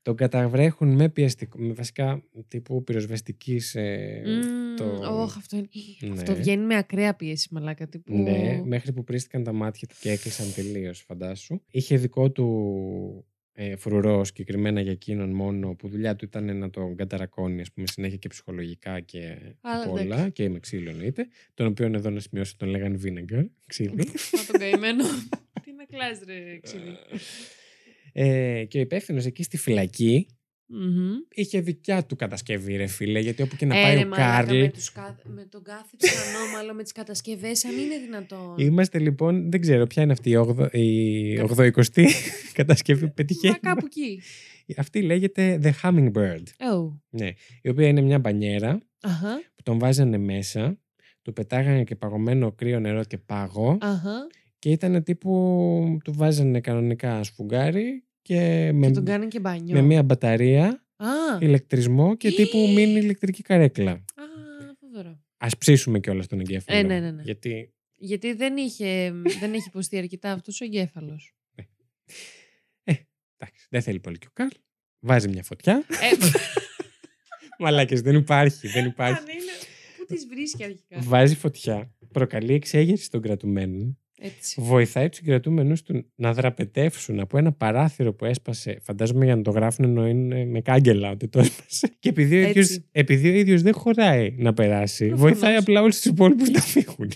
[0.03, 3.75] Τον καταβρέχουν με πιεστικό, με βασικά τύπου πυροσβεστικής...
[3.75, 4.85] Ε, Μμμ, το...
[5.23, 5.69] όχ, αυτό, είναι...
[6.01, 6.11] Ναι.
[6.11, 7.89] αυτό βγαίνει με ακραία πίεση, μαλάκα.
[7.89, 8.17] Τύπου...
[8.17, 11.61] Ναι, μέχρι που πρίστηκαν τα μάτια του και έκλεισαν τελείως, φαντάσου.
[11.71, 13.27] Είχε δικό του
[13.59, 17.87] ε, φρουρό συγκεκριμένα για εκείνον μόνο, που δουλειά του ήταν να τον καταρακώνει, ας πούμε,
[17.87, 19.19] συνέχεια και ψυχολογικά και
[19.61, 21.29] Α, απ' όλα, και με ξύλο εννοείται.
[21.55, 23.95] Τον οποίο εδώ να σημειώσω τον λέγανε vinegar, ξύλο.
[23.97, 25.05] Μα τον καημένο.
[25.65, 26.97] Τι να κλάς ρε ξύλι.
[28.13, 30.27] ε, και ο υπεύθυνος εκεί στη φυλακή
[30.69, 31.11] Μμμ.
[31.35, 34.23] είχε δικιά του κατασκευή, ρε φίλε, γιατί όπου και να Ε, πάει ρε, ο μαλάκα,
[34.45, 34.61] Κάρλ.
[34.61, 38.55] Με, τους κα- με τον κάθε ξανόμαλο, με τις κατασκευές, αν είναι δυνατόν.
[38.59, 42.05] Είμαστε λοιπόν, δεν ξέρω ποια είναι αυτή η 8η η 80η
[42.59, 43.55] κατασκευή που Μα πετυχαίνει.
[43.61, 44.21] κάπου εκεί.
[44.77, 46.43] Αυτή λέγεται The Hummingbird.
[46.43, 46.99] Oh.
[47.09, 47.31] Ναι,
[47.63, 50.79] η οποία είναι μια μπανιέρα Αχα, που τον βάζανε μέσα,
[51.23, 54.27] του πετάγανε και παγωμένο κρύο νερό και πάγο αχα.
[54.59, 59.75] και ήταν τύπου του βάζανε κανονικά σφουγγάρι και με, Και τον κάνει και μπάνιο.
[59.75, 61.07] με μια μπαταρία, Α,
[61.41, 63.91] ηλεκτρισμό και τύπου μείνει ηλεκτρική καρέκλα.
[63.93, 66.79] α, Α ψήσουμε κιόλας τον εγκέφαλο.
[66.79, 67.23] Ε, ναι, ναι, ναι.
[67.23, 67.75] Γιατί.
[67.99, 71.35] Γιατί δεν είχε, δεν έχει υποστεί αρκετά αυτός ο εγκέφαλος.
[73.39, 74.49] Εντάξει, δεν θέλει πολύ και ο Καρλ.
[75.01, 75.85] Βάζει μια φωτιά.
[75.89, 76.27] ε,
[77.59, 78.69] Μαλάκες, δεν υπάρχει.
[78.69, 79.19] Δεν υπάρχει.
[79.19, 79.53] αν είναι.
[79.97, 81.95] Πού τις βρίσκει αρχικά; Βάζει φωτιά.
[82.13, 83.99] Προκαλεί εξέγερση των κρατουμένων.
[84.21, 84.61] Έτσι.
[84.61, 88.79] Βοηθάει τους συγκρατούμενους του να δραπετεύσουν από ένα παράθυρο που έσπασε.
[88.83, 91.97] Φαντάζομαι για να το γράφουν ενώ είναι με κάγκελα ότι το έσπασε.
[91.99, 92.59] Και επειδή ο Έτσι.
[92.61, 95.31] ίδιος, επειδή ο ίδιος δεν χωράει να περάσει, Προφανώς.
[95.33, 97.11] βοηθάει απλά όλους τους υπόλοιπους να φύγουν.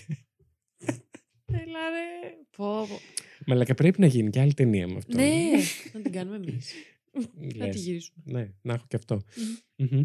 [1.45, 2.35] Έλα ρε.
[2.57, 2.99] Πω, πω.
[3.45, 5.17] Μαλάκα πρέπει να γίνει και άλλη ταινία με αυτό.
[5.17, 5.31] Ναι,
[5.93, 6.73] να την κάνουμε εμείς.
[7.57, 7.75] Να Λες.
[7.75, 8.21] τη γυρίσουμε.
[8.25, 9.21] Ναι, να έχω και αυτό.
[9.75, 10.01] Μμμ.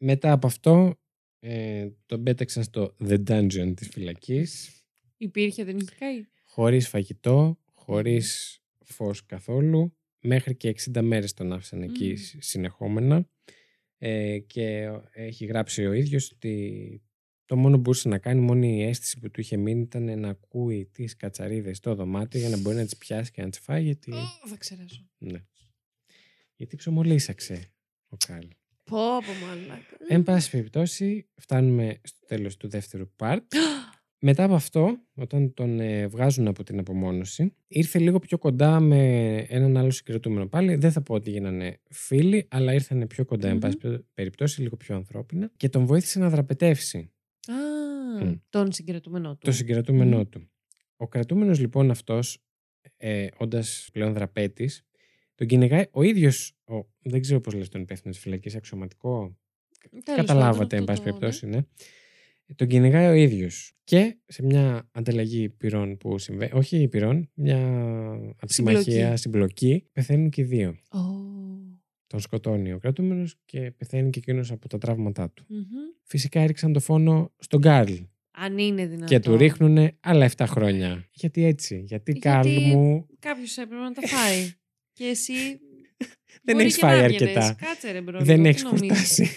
[0.00, 0.94] Μετά από αυτό,
[1.40, 4.70] ε, τον πέταξαν στο The Dungeon της φυλακής,
[5.16, 11.82] Υπήρχε, δεν είχε καεί; χωρίς φαγητό, χωρίς φως καθόλου, μέχρι και 60 μέρες τον άφησαν
[11.82, 12.16] εκεί Μμμ.
[12.16, 13.28] συ- συνεχόμενα
[13.98, 17.02] ε, και έχει γράψει ο ίδιος ότι
[17.46, 20.28] το μόνο που μπορούσε να κάνει, μόνο η αίσθηση που του είχε μείνει ήταν να
[20.28, 23.82] ακούει τις κατσαρίδες στο δωμάτιο για να μπορεί να τις πιάσει και να τις φάει
[23.82, 25.08] γιατί, Ω, Θα ξεράσω.
[25.18, 25.44] ναι.
[26.56, 27.72] γιατί ψωμολίσαξε
[28.08, 28.46] ο Κάρλ.
[28.84, 29.96] Πω, πω, μαλάκα.
[30.08, 33.40] Εν πάση περιπτώσει, φτάνουμε στο τέλος του δεύτερου part.
[34.26, 39.34] Μετά από αυτό, όταν τον ε, βγάζουν από την απομόνωση, ήρθε λίγο πιο κοντά με
[39.48, 40.74] έναν άλλο συγκρατούμενο πάλι.
[40.74, 43.60] Δεν θα πω ότι γίνανε φίλοι, αλλά ήρθαν πιο κοντά, εν Μμμ.
[43.60, 43.76] πάση
[44.14, 45.50] περιπτώσει, λίγο πιο ανθρώπινα.
[45.56, 47.10] Και τον βοήθησε να δραπετεύσει
[47.46, 48.32] Α, Μμ.
[48.50, 49.38] τον συγκρατούμενό του.
[49.40, 50.28] το συγκρατούμενό Μμμ.
[50.28, 50.50] του.
[50.96, 52.38] Ο κρατούμενος λοιπόν αυτός,
[52.96, 54.82] ε, όντας πλέον δραπέτης,
[55.34, 59.36] τον κυνηγάει ο ίδιος, ο, δεν ξέρω πώς λες τον υπεύθυνο της φυλακής, αξιωματικό,
[60.04, 61.58] Τέλος Καταλάβατε, εν πάντων, πάση αυτό το- περιπτώσει, ναι.
[62.56, 63.72] Τον κυνηγάει ο ίδιος.
[63.84, 67.58] Και σε μια ανταλλαγή πυρών που συμβαίνει, όχι πυρών, μια
[68.44, 70.70] συμμαχία, συμπλοκή, πεθαίνουν και οι δύο.
[70.94, 71.00] ναι.
[71.00, 71.04] Ω,
[72.06, 75.44] Τον σκοτώνει ο κρατούμενος και πεθαίνει και εκείνος από τα τραύματά του.
[75.48, 75.60] μμμ.
[76.02, 77.92] Φυσικά έριξαν το φόνο στον Καρλ
[78.30, 79.06] Αν είναι δυνατόν.
[79.06, 81.08] και του ρίχνουν άλλα 7 χρόνια.
[81.12, 84.50] Γιατί έτσι, γιατί, Γιατί Καρλ μου Κάποιος έπρεπε να τα φάει.
[84.92, 85.32] και εσύ.
[86.44, 87.36] δεν μπορεί έχεις και να φάει έβγαινες.
[87.36, 87.66] αρκετά.
[87.66, 88.20] Κάτσε ρε bro.
[88.24, 89.28] δεν λίγο, έχεις τι νομίζεις; χορτάσει.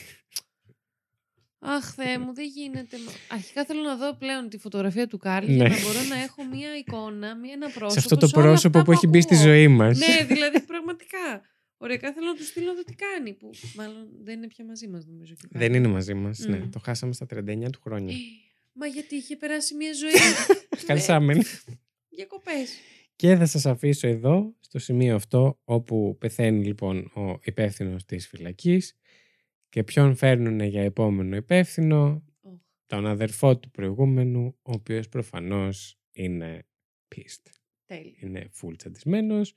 [1.60, 2.98] Αχ, Θεέ μου, δεν γίνεται.
[3.06, 5.54] Μα- Αρχικά θέλω να δω πλέον τη φωτογραφία του Κάρλ Ναι.
[5.54, 7.90] για να μπορώ να έχω μία εικόνα, μία, ένα πρόσωπο.
[7.92, 9.46] σε αυτό το όλα πρόσωπο αυτά που έχει μπει στη ακούω.
[9.48, 9.98] ζωή μας.
[9.98, 11.42] Ναι, δηλαδή πραγματικά.
[11.78, 13.34] Ωραία, θέλω να του στείλω να δω τι κάνει.
[13.34, 15.34] Που μάλλον δεν είναι πια μαζί μας, νομίζω.
[15.36, 16.40] και Δεν είναι μαζί μας.
[16.40, 16.70] Ναι, Μμ.
[16.70, 18.14] το χάσαμε στα 39 του χρόνια.
[18.16, 18.20] Ε,
[18.74, 20.12] Μα γιατί είχε περάσει μία ζωή.
[20.88, 21.44] Χαλσάμενη.
[22.10, 22.70] Διακοπές.
[23.16, 28.96] Και θα σας αφήσω εδώ, στο σημείο αυτό, όπου πεθαίνει λοιπόν ο υπεύθυνος της φυλακής
[29.70, 32.24] και ποιον φέρνουν για επόμενο υπεύθυνο,
[32.86, 36.66] τον αδερφό του προηγούμενου, ο οποίος προφανώς είναι
[37.16, 37.52] pissed.
[37.86, 38.14] Τέλεια.
[38.20, 39.54] Είναι full τσαντισμένος,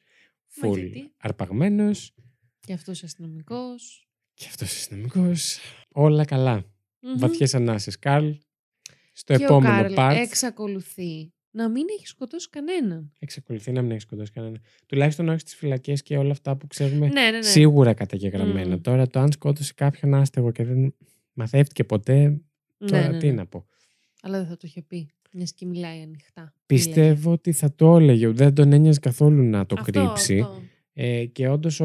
[0.56, 2.14] Μα full γιατί; αρπαγμένος
[2.60, 4.08] Και αυτός αστυνομικός.
[4.34, 5.58] και αυτός αστυνομικός.
[5.88, 6.64] Όλα καλά.
[7.18, 8.30] Βαθιές ανάσες, Καρλ.
[9.12, 13.12] Στο και ο επόμενο Κάρλ part εξακολουθεί να μην έχει σκοτώσει κανέναν.
[13.18, 14.58] εξακολουθεί να μην έχει σκοτώσει κανένα.
[14.86, 17.42] Τουλάχιστον όχι στις φυλακές και όλα αυτά που ξέρουμε Ναι, ναι, ναι.
[17.42, 18.74] Σίγουρα καταγεγραμμένα.
[18.74, 18.80] Μμμ.
[18.80, 20.94] Τώρα το αν σκότωσε κάποιον άστεγο και δεν
[21.32, 22.40] μαθεύτηκε ποτέ,
[22.78, 23.32] τώρα ναι, ναι, τι ναι.
[23.32, 23.66] να πω.
[24.22, 25.08] Αλλά δεν θα το είχε πει.
[25.32, 26.54] Μιας και μιλάει ανοιχτά.
[26.66, 28.28] Πιστεύω ότι θα το έλεγε.
[28.28, 30.40] Δεν τον ένοιαζε καθόλου να το Αυτό, κρύψει.
[30.40, 30.62] αυτό.
[30.92, 31.82] Ε, και όντως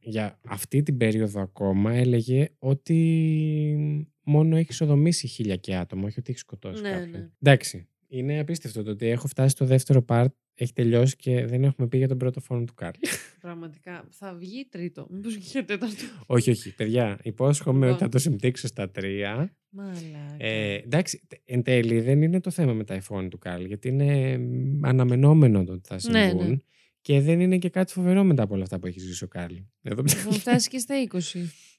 [0.00, 6.30] για αυτή την περίοδο ακόμα έλεγε ότι μόνο έχει σοδομήσει χίλια και άτομα, όχι ότι
[6.30, 7.10] έχει σκοτώσει Ναι, κάποιον.
[7.10, 7.28] ναι.
[7.42, 7.86] Εντάξει.
[8.14, 11.96] Είναι απίστευτο το ότι έχω φτάσει στο δεύτερο part, έχει τελειώσει και δεν έχουμε πει
[11.98, 12.98] για τον πρώτο φόνο του Κάρλ.
[13.40, 14.06] Πραγματικά.
[14.10, 15.06] Θα βγει τρίτο.
[15.10, 15.94] Μήπως βγει και τέταρτο.
[16.26, 17.18] όχι, όχι, παιδιά.
[17.22, 17.92] Υπόσχομαι Λοιπόν.
[17.92, 19.56] ότι θα το συμπτύξω στα τρία.
[19.68, 20.34] Μαλάκα.
[20.36, 23.88] Ε, εντάξει, τε- εν τέλει δεν είναι το θέμα μετά οι φόνοι του Καρλ, γιατί
[23.88, 26.48] είναι μ, αναμενόμενο το ότι θα Ναι, συμβούν.
[26.50, 26.56] ναι.
[27.00, 29.54] Και δεν είναι και κάτι φοβερό μετά από όλα αυτά που έχεις ζήσει ο Καρλ.
[29.82, 31.18] Εδώ Έχουν φτάσεις και στα 20.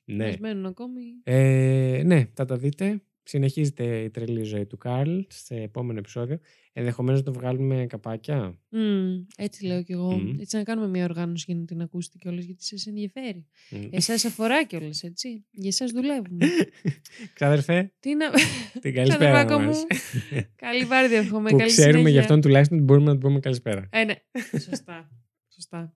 [0.06, 0.26] ναι.
[0.26, 1.02] Μας μένουν ακόμη.
[1.24, 3.02] Ε, ναι, θα τα δείτε.
[3.24, 6.40] Συνεχίζεται η τρελή ζωή του Καρλ σε επόμενο επεισόδιο.
[6.74, 8.60] Ενδεχομένως να το βγάλουμε καπάκια.
[8.70, 10.12] Μμ, έτσι λέω κι εγώ.
[10.18, 10.40] Μμ.
[10.40, 13.46] Έτσι να κάνουμε μια οργάνωση για να την ακούσετε κιόλας γιατί σας ενδιαφέρει.
[13.70, 13.82] Μμ.
[13.92, 15.46] Εσάς αφορά κιόλας, έτσι.
[15.52, 16.46] Για εσάς δουλεύουμε.
[17.36, 18.30] Ξάδερφε, Τι να.
[18.82, 19.78] την καλησπέρα Ξαδερφάκο μας.
[19.78, 19.86] μου.
[20.66, 21.50] Καλή βάρδια, εύχομαι.
[21.50, 22.12] που Καλή ξέρουμε συνέχεια.
[22.12, 23.88] γι' αυτόν τουλάχιστον ότι μπορούμε να του πούμε καλησπέρα.
[23.92, 24.16] Ε, ναι.
[24.70, 25.10] Σωστά.
[25.54, 25.94] Σωστά.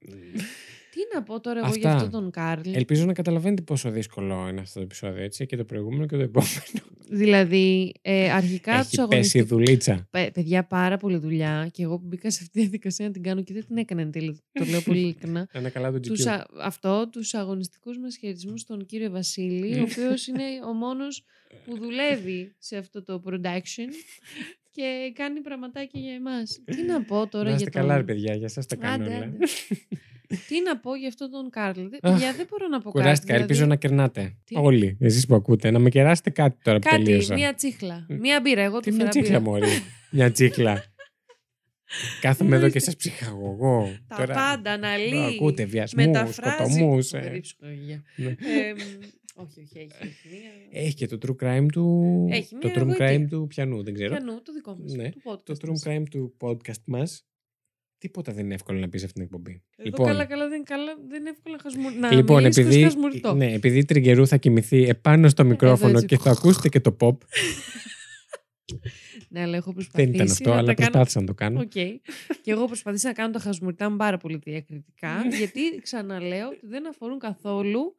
[0.97, 1.79] Τι να πω τώρα εγώ Αυτά.
[1.79, 5.55] για αυτόν τον Κάρλ; Ελπίζω να καταλαβαίνετε πόσο δύσκολο είναι αυτό το επεισόδιο, έτσι, και
[5.57, 6.61] το προηγούμενο και το επόμενο.
[7.09, 9.45] Δηλαδή, ε, αρχικά Έχει τους πέσει η αγωνιστικού.
[9.47, 10.07] δουλίτσα.
[10.33, 13.43] Παιδιά, πάρα πολλή δουλειά και εγώ που μπήκα σε αυτή τη διαδικασία να την κάνω
[13.43, 14.41] και δεν την έκανα εν τέλει.
[14.51, 15.47] Το λέω πολύ ειλικρινά.
[15.51, 16.29] Ένα καλά τους τους, GQ.
[16.29, 21.23] α, αυτό, τους αγωνιστικούς μας χαιρετισμούς στον κύριο Βασίλη, ο οποίος είναι ο μόνος
[21.65, 23.89] που δουλεύει σε αυτό το production
[24.71, 26.59] και κάνει πραγματάκια για εμάς.
[26.65, 27.81] Τι να πω τώρα Να είστε για τον...
[27.81, 29.23] καλά, ρε παιδιά, για σας τα κάνω Άντε, όλα.
[29.23, 29.37] άντε.
[30.47, 33.31] Τι να πω για αυτόν τον Κάρλ; Δεν- Παιδιά, δεν μπορώ να πω Κουράστηκα.
[33.31, 33.41] κάτι.
[33.41, 34.35] Ελπίζω να κερνάτε.
[34.43, 34.97] Τι; Όλοι.
[34.99, 35.71] Εσείς που ακούτε.
[35.71, 37.33] Να με κεράσετε κάτι τώρα που Κάτι, τελείωσα.
[37.33, 38.05] μία τσίχλα.
[38.09, 38.61] Μία μπύρα.
[38.61, 39.51] Εγώ Τι του μια φέρα τσίχλα, μπύρα.
[39.51, 39.67] Μωρή.
[40.11, 40.83] Μια τσίχλα.
[42.21, 42.79] Κάθομαι εδώ και Ορίστε.
[42.79, 43.89] σας ψυχαγωγώ.
[44.07, 45.09] Τα Τώρα πάντα, αναλύει.
[45.13, 46.71] να ακούτε βιασμούς, Μεταφράζει.
[46.73, 47.07] σκοτωμούς.
[47.09, 48.03] Φοβερή ψυχολογία.
[48.15, 48.25] Ναι.
[48.29, 48.33] Ε,
[48.73, 48.77] μ,
[49.35, 49.91] όχι, όχι, έχει.
[49.99, 52.27] έχει μία- Έχει και το true crime του.
[52.31, 53.07] Έχει το μια true γοητεία.
[53.17, 54.15] crime του πιανού, δεν ξέρω.
[54.15, 54.93] Πιανού, το δικό μας.
[54.93, 55.83] Ναι, του podcast Το true μας.
[55.85, 57.26] crime του podcast μας.
[57.97, 59.63] Τίποτα δεν είναι εύκολο να πεις σε αυτήν την εκπομπή.
[59.75, 61.99] Εδώ καλά, καλά, δεν είναι, καλά, δεν είναι εύκολο να, χασμου...
[61.99, 63.33] να λοιπόν, μιλήσεις χωρίς επειδή, χασμουρητό.
[63.33, 66.05] ναι, επειδή η Τριγκερού θα κοιμηθεί επάνω στο μικρόφωνο έτσι.
[66.05, 67.17] και θα ακούσετε και το pop.
[69.29, 70.89] Ναι, αλλά έχω προσπαθήσει Δεν ήταν αυτό, να αλλά τα κάνω...
[70.89, 71.59] προσπάθησα να το κάνω.
[71.59, 71.71] Οκ.
[72.41, 75.37] και εγώ προσπάθησα να κάνω τα χασμουρητά μου πάρα πολύ διακριτικά, Ναι.
[75.37, 77.95] γιατί ξαναλέω ότι δεν αφορούν καθόλου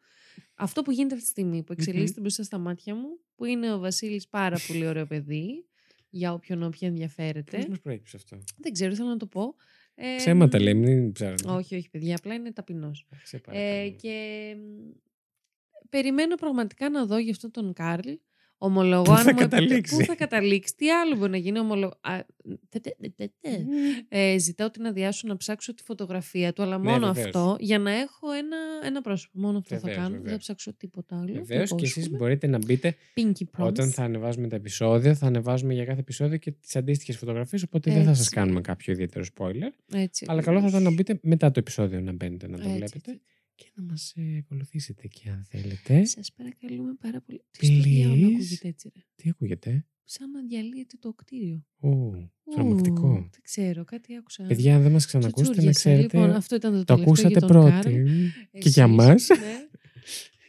[0.55, 3.78] αυτό που γίνεται αυτή τη στιγμή, που εξελίσσεται μπροστά στα μάτια μου, που είναι ο
[3.78, 5.66] Βασίλης πάρα πολύ ωραίο παιδί,
[6.11, 7.59] για όποιον όποια ενδιαφέρεται.
[7.59, 9.55] Πώς μας προέκυψε αυτό; Δεν ξέρω, θέλω να το πω.
[10.01, 11.51] Ε, Ψέματα λέει, μην ψάχνετε.
[11.51, 13.07] Όχι, όχι, παιδιά, απλά είναι ταπεινός.
[13.22, 13.90] Σε Ε, παρακαλώ.
[14.01, 14.90] και μ,
[15.88, 18.12] περιμένω πραγματικά να δω για αυτόν τον Κάρλ.
[18.61, 21.59] Ομολογώ Πού αν θα μου επιτρέ- καταλήξει; Πού θα καταλήξει, τι άλλο μπορεί να γίνει.
[21.59, 21.87] Ομολο...
[22.01, 22.19] Α,
[22.69, 23.65] τε, τε, τε, τε, τε.
[24.09, 27.27] Ε, ζητάω την αδειά σου να ψάξω τη φωτογραφία του, αλλά Ναι, μόνο βεβαίως.
[27.27, 29.39] αυτό, για να έχω ένα, ένα πρόσωπο.
[29.41, 30.09] Μόνο αυτό θα Βεβαίως, κάνω.
[30.09, 30.33] Δεν βεβαίως.
[30.47, 31.33] θα ψάξω τίποτα άλλο.
[31.35, 32.19] Βεβαίως το και εσείς υπόσχομαι.
[32.19, 33.67] μπορείτε να μπείτε Pinky promise.
[33.67, 35.15] όταν θα ανεβάζουμε τα επεισόδια.
[35.15, 37.63] Θα ανεβάζουμε για κάθε επεισόδιο και τις αντίστοιχες φωτογραφίες.
[37.63, 38.35] Οπότε δεν θα σας Έτσι.
[38.35, 39.73] κάνουμε κάποιο ιδιαίτερο spoiler.
[39.93, 40.95] Έτσι, Αλλά καλό θα ήταν να ακριβώς.
[41.15, 43.21] μπείτε μετά το επεισόδιο να μπαίνετε να το Έτσι, βλέπετε.
[43.59, 43.65] Έτσι.
[43.65, 46.05] Και να μας ακολουθήσετε και αν θέλετε.
[46.05, 47.45] Σας παρακαλούμε πάρα πολύ.
[47.59, 48.33] Τι στο διάολο Please.
[48.35, 51.65] ακούγεται έτσι, ρε; Τι ακούγεται; Σαν να διαλύεται το κτίριο.
[51.81, 53.09] Ω, Ου, τρομακτικό.
[53.13, 54.45] Δεν ξέρω, κάτι άκουσα.
[54.45, 55.79] Παιδιά, αν δεν μας ξανακούσετε, να Τσουτσούριασα.
[55.79, 56.17] ξέρετε.
[56.19, 57.81] Λοιπόν, αυτό ήταν το, το τελευταίο για ακούσατε τον Κάρλ.
[57.83, 58.05] πρώτοι.
[58.51, 59.29] Και Εσείς, για μας.
[59.29, 59.37] ναι.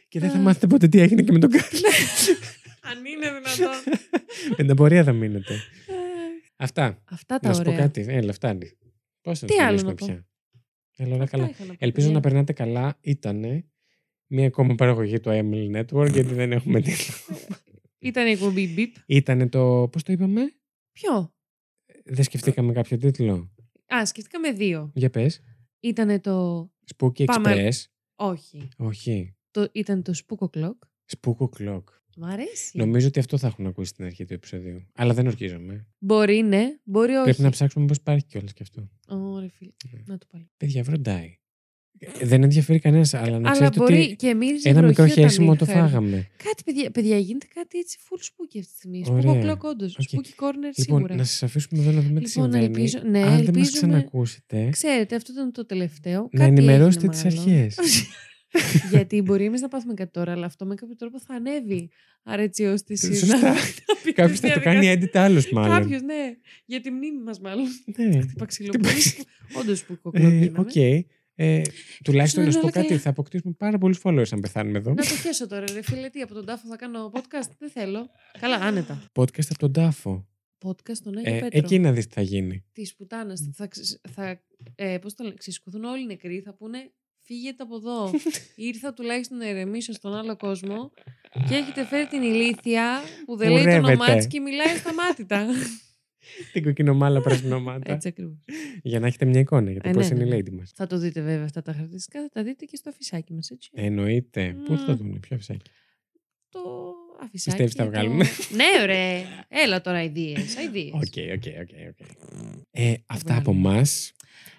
[0.08, 0.40] Και δεν θα Α.
[0.40, 1.76] μάθετε ποτέ τι έγινε και με τον Κάρλ.
[2.90, 3.76] Αν είναι δυνατόν.
[4.58, 5.54] Με την πορεία θα μείνετε.
[5.54, 5.60] Ε,
[6.56, 7.02] Αυτά.
[7.04, 7.82] Αυτά τα Να σου πω ωραία.
[7.82, 8.06] κάτι.
[8.08, 8.70] Έλα, φτάνει.
[9.20, 10.26] Πώς θα Τι το άλλο μιλήσουμε να πω; πια;
[11.02, 11.48] Έλα, ωραία, Αυτά καλά.
[11.50, 12.28] είχα να πω, Ελπίζω να παιδιά.
[12.30, 12.98] περνάτε καλά.
[13.00, 13.64] Ήτανε
[14.26, 17.14] μία ακόμα παραγωγή του Emily Network, γιατί δεν έχουμε τίτλο.
[17.98, 19.00] Ήταν η εκπομπή Beep.
[19.06, 19.88] Ήτανε το.
[19.92, 20.52] Πώς το είπαμε,
[20.92, 21.34] Ποιο;
[22.04, 23.50] Δεν σκεφτήκαμε κάποιο τίτλο.
[23.94, 24.90] Α, σκεφτήκαμε δύο.
[24.94, 25.40] Για πες.
[25.80, 26.64] Ήτανε το.
[26.96, 27.54] Spooky Πάμε.
[27.54, 27.84] Express.
[28.14, 28.68] Όχι.
[28.76, 29.34] Όχι.
[29.50, 29.68] Το...
[29.72, 30.76] Ήταν το Spook O'Clock.
[31.16, 31.82] Spook O'Clock.
[32.20, 32.70] Μ' αρέσει.
[32.78, 34.86] Νομίζω ότι αυτό θα έχουν ακούσει στην αρχή του επεισοδίου.
[34.94, 35.86] Αλλά δεν ορκίζομαι.
[35.98, 37.24] Μπορεί ναι, μπορεί όχι.
[37.24, 38.88] Πρέπει να ψάξουμε πώς υπάρχει κιόλας κι αυτό.
[39.08, 39.70] Ωραία, φίλε.
[39.92, 40.00] Ναι.
[40.06, 40.50] Να το πάλι.
[40.56, 41.34] Παιδιά, βροντάει.
[42.20, 45.12] Ε, Δεν ενδιαφέρει κανένας, αλλά να Αλλά ξέρετε μπορεί ότι και μύριζε ένα μικρό βροχή
[45.20, 46.28] όταν χέσιμο το είχα- φάγαμε.
[46.44, 49.04] Κάτι, παιδιά, παιδιά, γίνεται κάτι έτσι full spooky αυτή τη στιγμή.
[49.08, 49.52] Spook Ωραία.
[49.54, 49.96] O'Clock, όντως.
[49.98, 50.08] Οκ.
[50.12, 51.14] Spooky Corner Λοιπόν, σίγουρα.
[51.14, 52.64] να σας αφήσουμε εδώ να δούμε τι Λοιπόν, συμβαίνει.
[52.64, 56.20] ελπίζω- ναι, Αν δεν μας ελπίζουμε- ξανακούσετε, Ξέρετε, αυτό ήταν το τελευταίο.
[56.32, 57.54] να Κάτι ενημερώσετε έγινε τις μάλλον.
[57.54, 57.76] αρχές.
[58.90, 61.90] Γιατί μπορεί εμείς να πάθουμε κάτι τώρα, αλλά αυτό με κάποιο τρόπο θα ανέβει.
[62.22, 63.36] Άρα έτσι ώστε εσείς Σωστά.
[63.40, 63.54] να- να
[64.02, 65.20] πείτε Κάποιος στη θα το κάνει διαδικασία.
[65.22, 65.80] edit άλλος, μάλλον.
[65.80, 66.36] Κάποιος, ναι.
[66.66, 67.64] Για τη μνήμη μας, μάλλον.
[67.96, 68.20] Ναι.
[68.20, 69.24] Χτύπα ξυλοποίηση.
[69.52, 70.58] Όντως που Ε, κοκκινοβίναμε.
[70.58, 70.76] Οκ.
[71.34, 71.62] Ε,
[72.04, 73.00] τουλάχιστον να σου πω όλα κάτι, καλά.
[73.00, 74.90] θα αποκτήσουμε πάρα πολλούς followers αν πεθάνουμε εδώ.
[74.94, 76.08] Να το χέσω τώρα, ρε φίλε.
[76.08, 78.10] Τι από τον τάφο θα κάνω podcast; Δεν θέλω.
[78.40, 79.02] Καλά, άνετα.
[79.12, 80.28] Podcast από τον τάφο.
[80.66, 81.58] Podcast στον Άγιο Ε, Πέτρο.
[81.58, 82.64] εκεί να δεις τι θα γίνει.
[82.72, 83.50] Της πουτάνας.
[83.54, 84.42] Θα, ξε- θα,
[84.74, 86.40] ε, πώς το λένε, ξεσκουθούν όλοι οι νεκροί.
[86.40, 86.78] Θα πούνε
[87.30, 88.10] φύγετε από εδώ.
[88.70, 90.90] Ήρθα τουλάχιστον να ηρεμήσω στον άλλο κόσμο
[91.48, 94.16] και έχετε φέρει την ηλίθεια που δεν λέει το όνομά Κουρεύεται.
[94.16, 95.46] της και μιλάει στα μάτια.
[96.52, 97.92] Την κοκκινομάλα πρασινομάτα.
[97.92, 98.44] Έτσι ακριβώς.
[98.82, 100.48] για να έχετε μια εικόνα για το Ε, πώς ναι, είναι ναι, η ναι.
[100.50, 100.72] lady μας.
[100.74, 103.70] Θα το δείτε βέβαια αυτά τα χαρακτηριστικά, θα τα δείτε και στο αφισάκι μας, έτσι.
[103.74, 104.56] Εννοείται.
[104.64, 104.98] Πού θα τα Μμμ.
[104.98, 105.70] δουν, ποιο αφισάκι;
[106.48, 106.89] Το
[107.22, 107.56] αφισάκι.
[107.56, 108.24] Πιστεύεις θα το- βγάλουμε;
[108.56, 109.22] ναι, ωραία.
[109.48, 110.54] Έλα τώρα, ιδέες.
[110.54, 110.90] ιδέες.
[110.92, 111.00] OK,
[111.34, 112.06] OK, OK, OK.
[112.70, 113.70] Ε, Αυτά από βγάλουμε.
[113.70, 113.84] εμάς.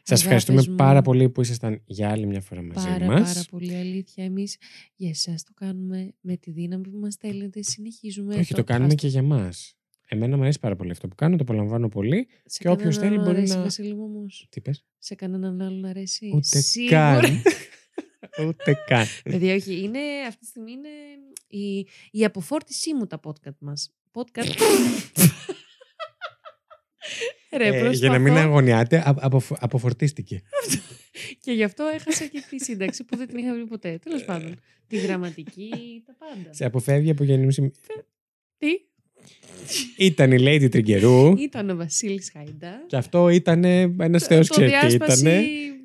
[0.03, 0.75] Σας Αγάπες ευχαριστούμε μου.
[0.75, 3.33] πάρα πολύ που ήσασταν για άλλη μια φορά μαζί Πάρα μας.
[3.33, 4.23] πάρα πολύ αλήθεια.
[4.23, 4.57] Εμείς
[4.95, 7.61] για εσάς το κάνουμε με τη δύναμη που μας στέλνετε.
[7.63, 8.35] Συνεχίζουμε.
[8.35, 9.75] Όχι, το κάνουμε και για μας.
[10.07, 12.27] Εμένα μου αρέσει πάρα πολύ αυτό που κάνω, το απολαμβάνω πολύ.
[12.45, 14.47] Σε και όποιος κανέναν θέλει άλλον μπορεί αρέσει, να- Βασίλη μου, όμως.
[14.49, 16.31] Τι πες; Σε κανέναν άλλον αρέσει.
[16.35, 17.19] Ούτε Σίγουρα.
[17.21, 17.23] καν.
[18.47, 19.05] Ούτε καν.
[19.23, 20.89] Παιδιά, όχι, είναι, αυτή τη στιγμή είναι
[21.47, 23.91] η, η αποφόρτισή μου τα podcast μας.
[24.13, 24.53] Podcast.
[27.57, 30.41] Ρε, Ε, για να μην προσπαθώ αγωνιάτε, α- αποφο- αποφορτίστηκε.
[31.43, 33.97] και γι' αυτό έχασα και τη σύνταξη που δεν την είχα βρει ποτέ.
[34.03, 34.59] Τέλος πάντων.
[34.87, 36.53] Τη γραμματική, τα πάντα.
[36.53, 37.71] Σε αποφεύγει από γεννήση.
[38.57, 38.67] Τι,
[39.97, 42.83] Ήταν η Lady Τριγκερού ήταν ο Βασίλης Χαϊντά.
[42.87, 43.63] και αυτό ήταν
[43.99, 45.41] ένας θεός Το ξέρει τι διάσπαση ήταν.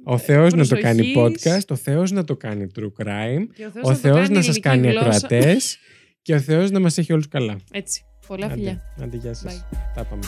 [0.09, 3.67] Ο Θεός να το κάνει προσοχής podcast, ο Θεός να το κάνει true crime, και
[3.67, 5.09] ο το Θεός κάνει να σας ελληνική κάνει γλώσσα.
[5.09, 5.79] ακροατές
[6.23, 7.57] και ο Θεός να μας έχει όλους καλά.
[7.73, 8.05] Έτσι.
[8.27, 8.83] Πολλά Άντε, φιλιά.
[9.03, 9.67] άντε, γεια σας.
[9.71, 9.77] Bye.
[9.95, 10.23] Τα πάμε.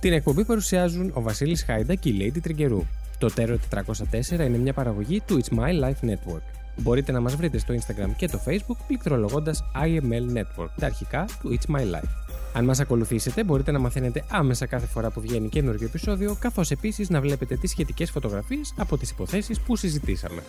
[0.00, 2.82] Την εκπομπή παρουσιάζουν ο Βασίλης Χάιντα και η Lady Τριγκερού.
[3.18, 6.42] Το Terror 404 είναι μια παραγωγή του It's My Life Network.
[6.76, 11.58] Μπορείτε να μας βρείτε στο Instagram και το Facebook πληκτρολογώντας IML Network, τα αρχικά του
[11.58, 12.21] It's My Life.
[12.54, 17.10] Αν μας ακολουθήσετε μπορείτε να μαθαίνετε άμεσα κάθε φορά που βγαίνει καινούργιο επεισόδιο, καθώς επίσης
[17.10, 20.42] να βλέπετε τις σχετικές φωτογραφίες από τις υποθέσεις που συζητήσαμε.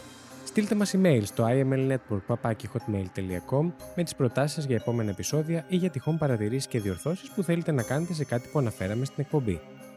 [0.45, 6.17] Στείλτε μας email στο imlnetwork.hotmail.com με τις προτάσεις σας για επόμενα επεισόδια ή για τυχόν
[6.17, 9.61] παρατηρήσεις και διορθώσεις που θέλετε να κάνετε σε κάτι που αναφέραμε στην εκπομπή.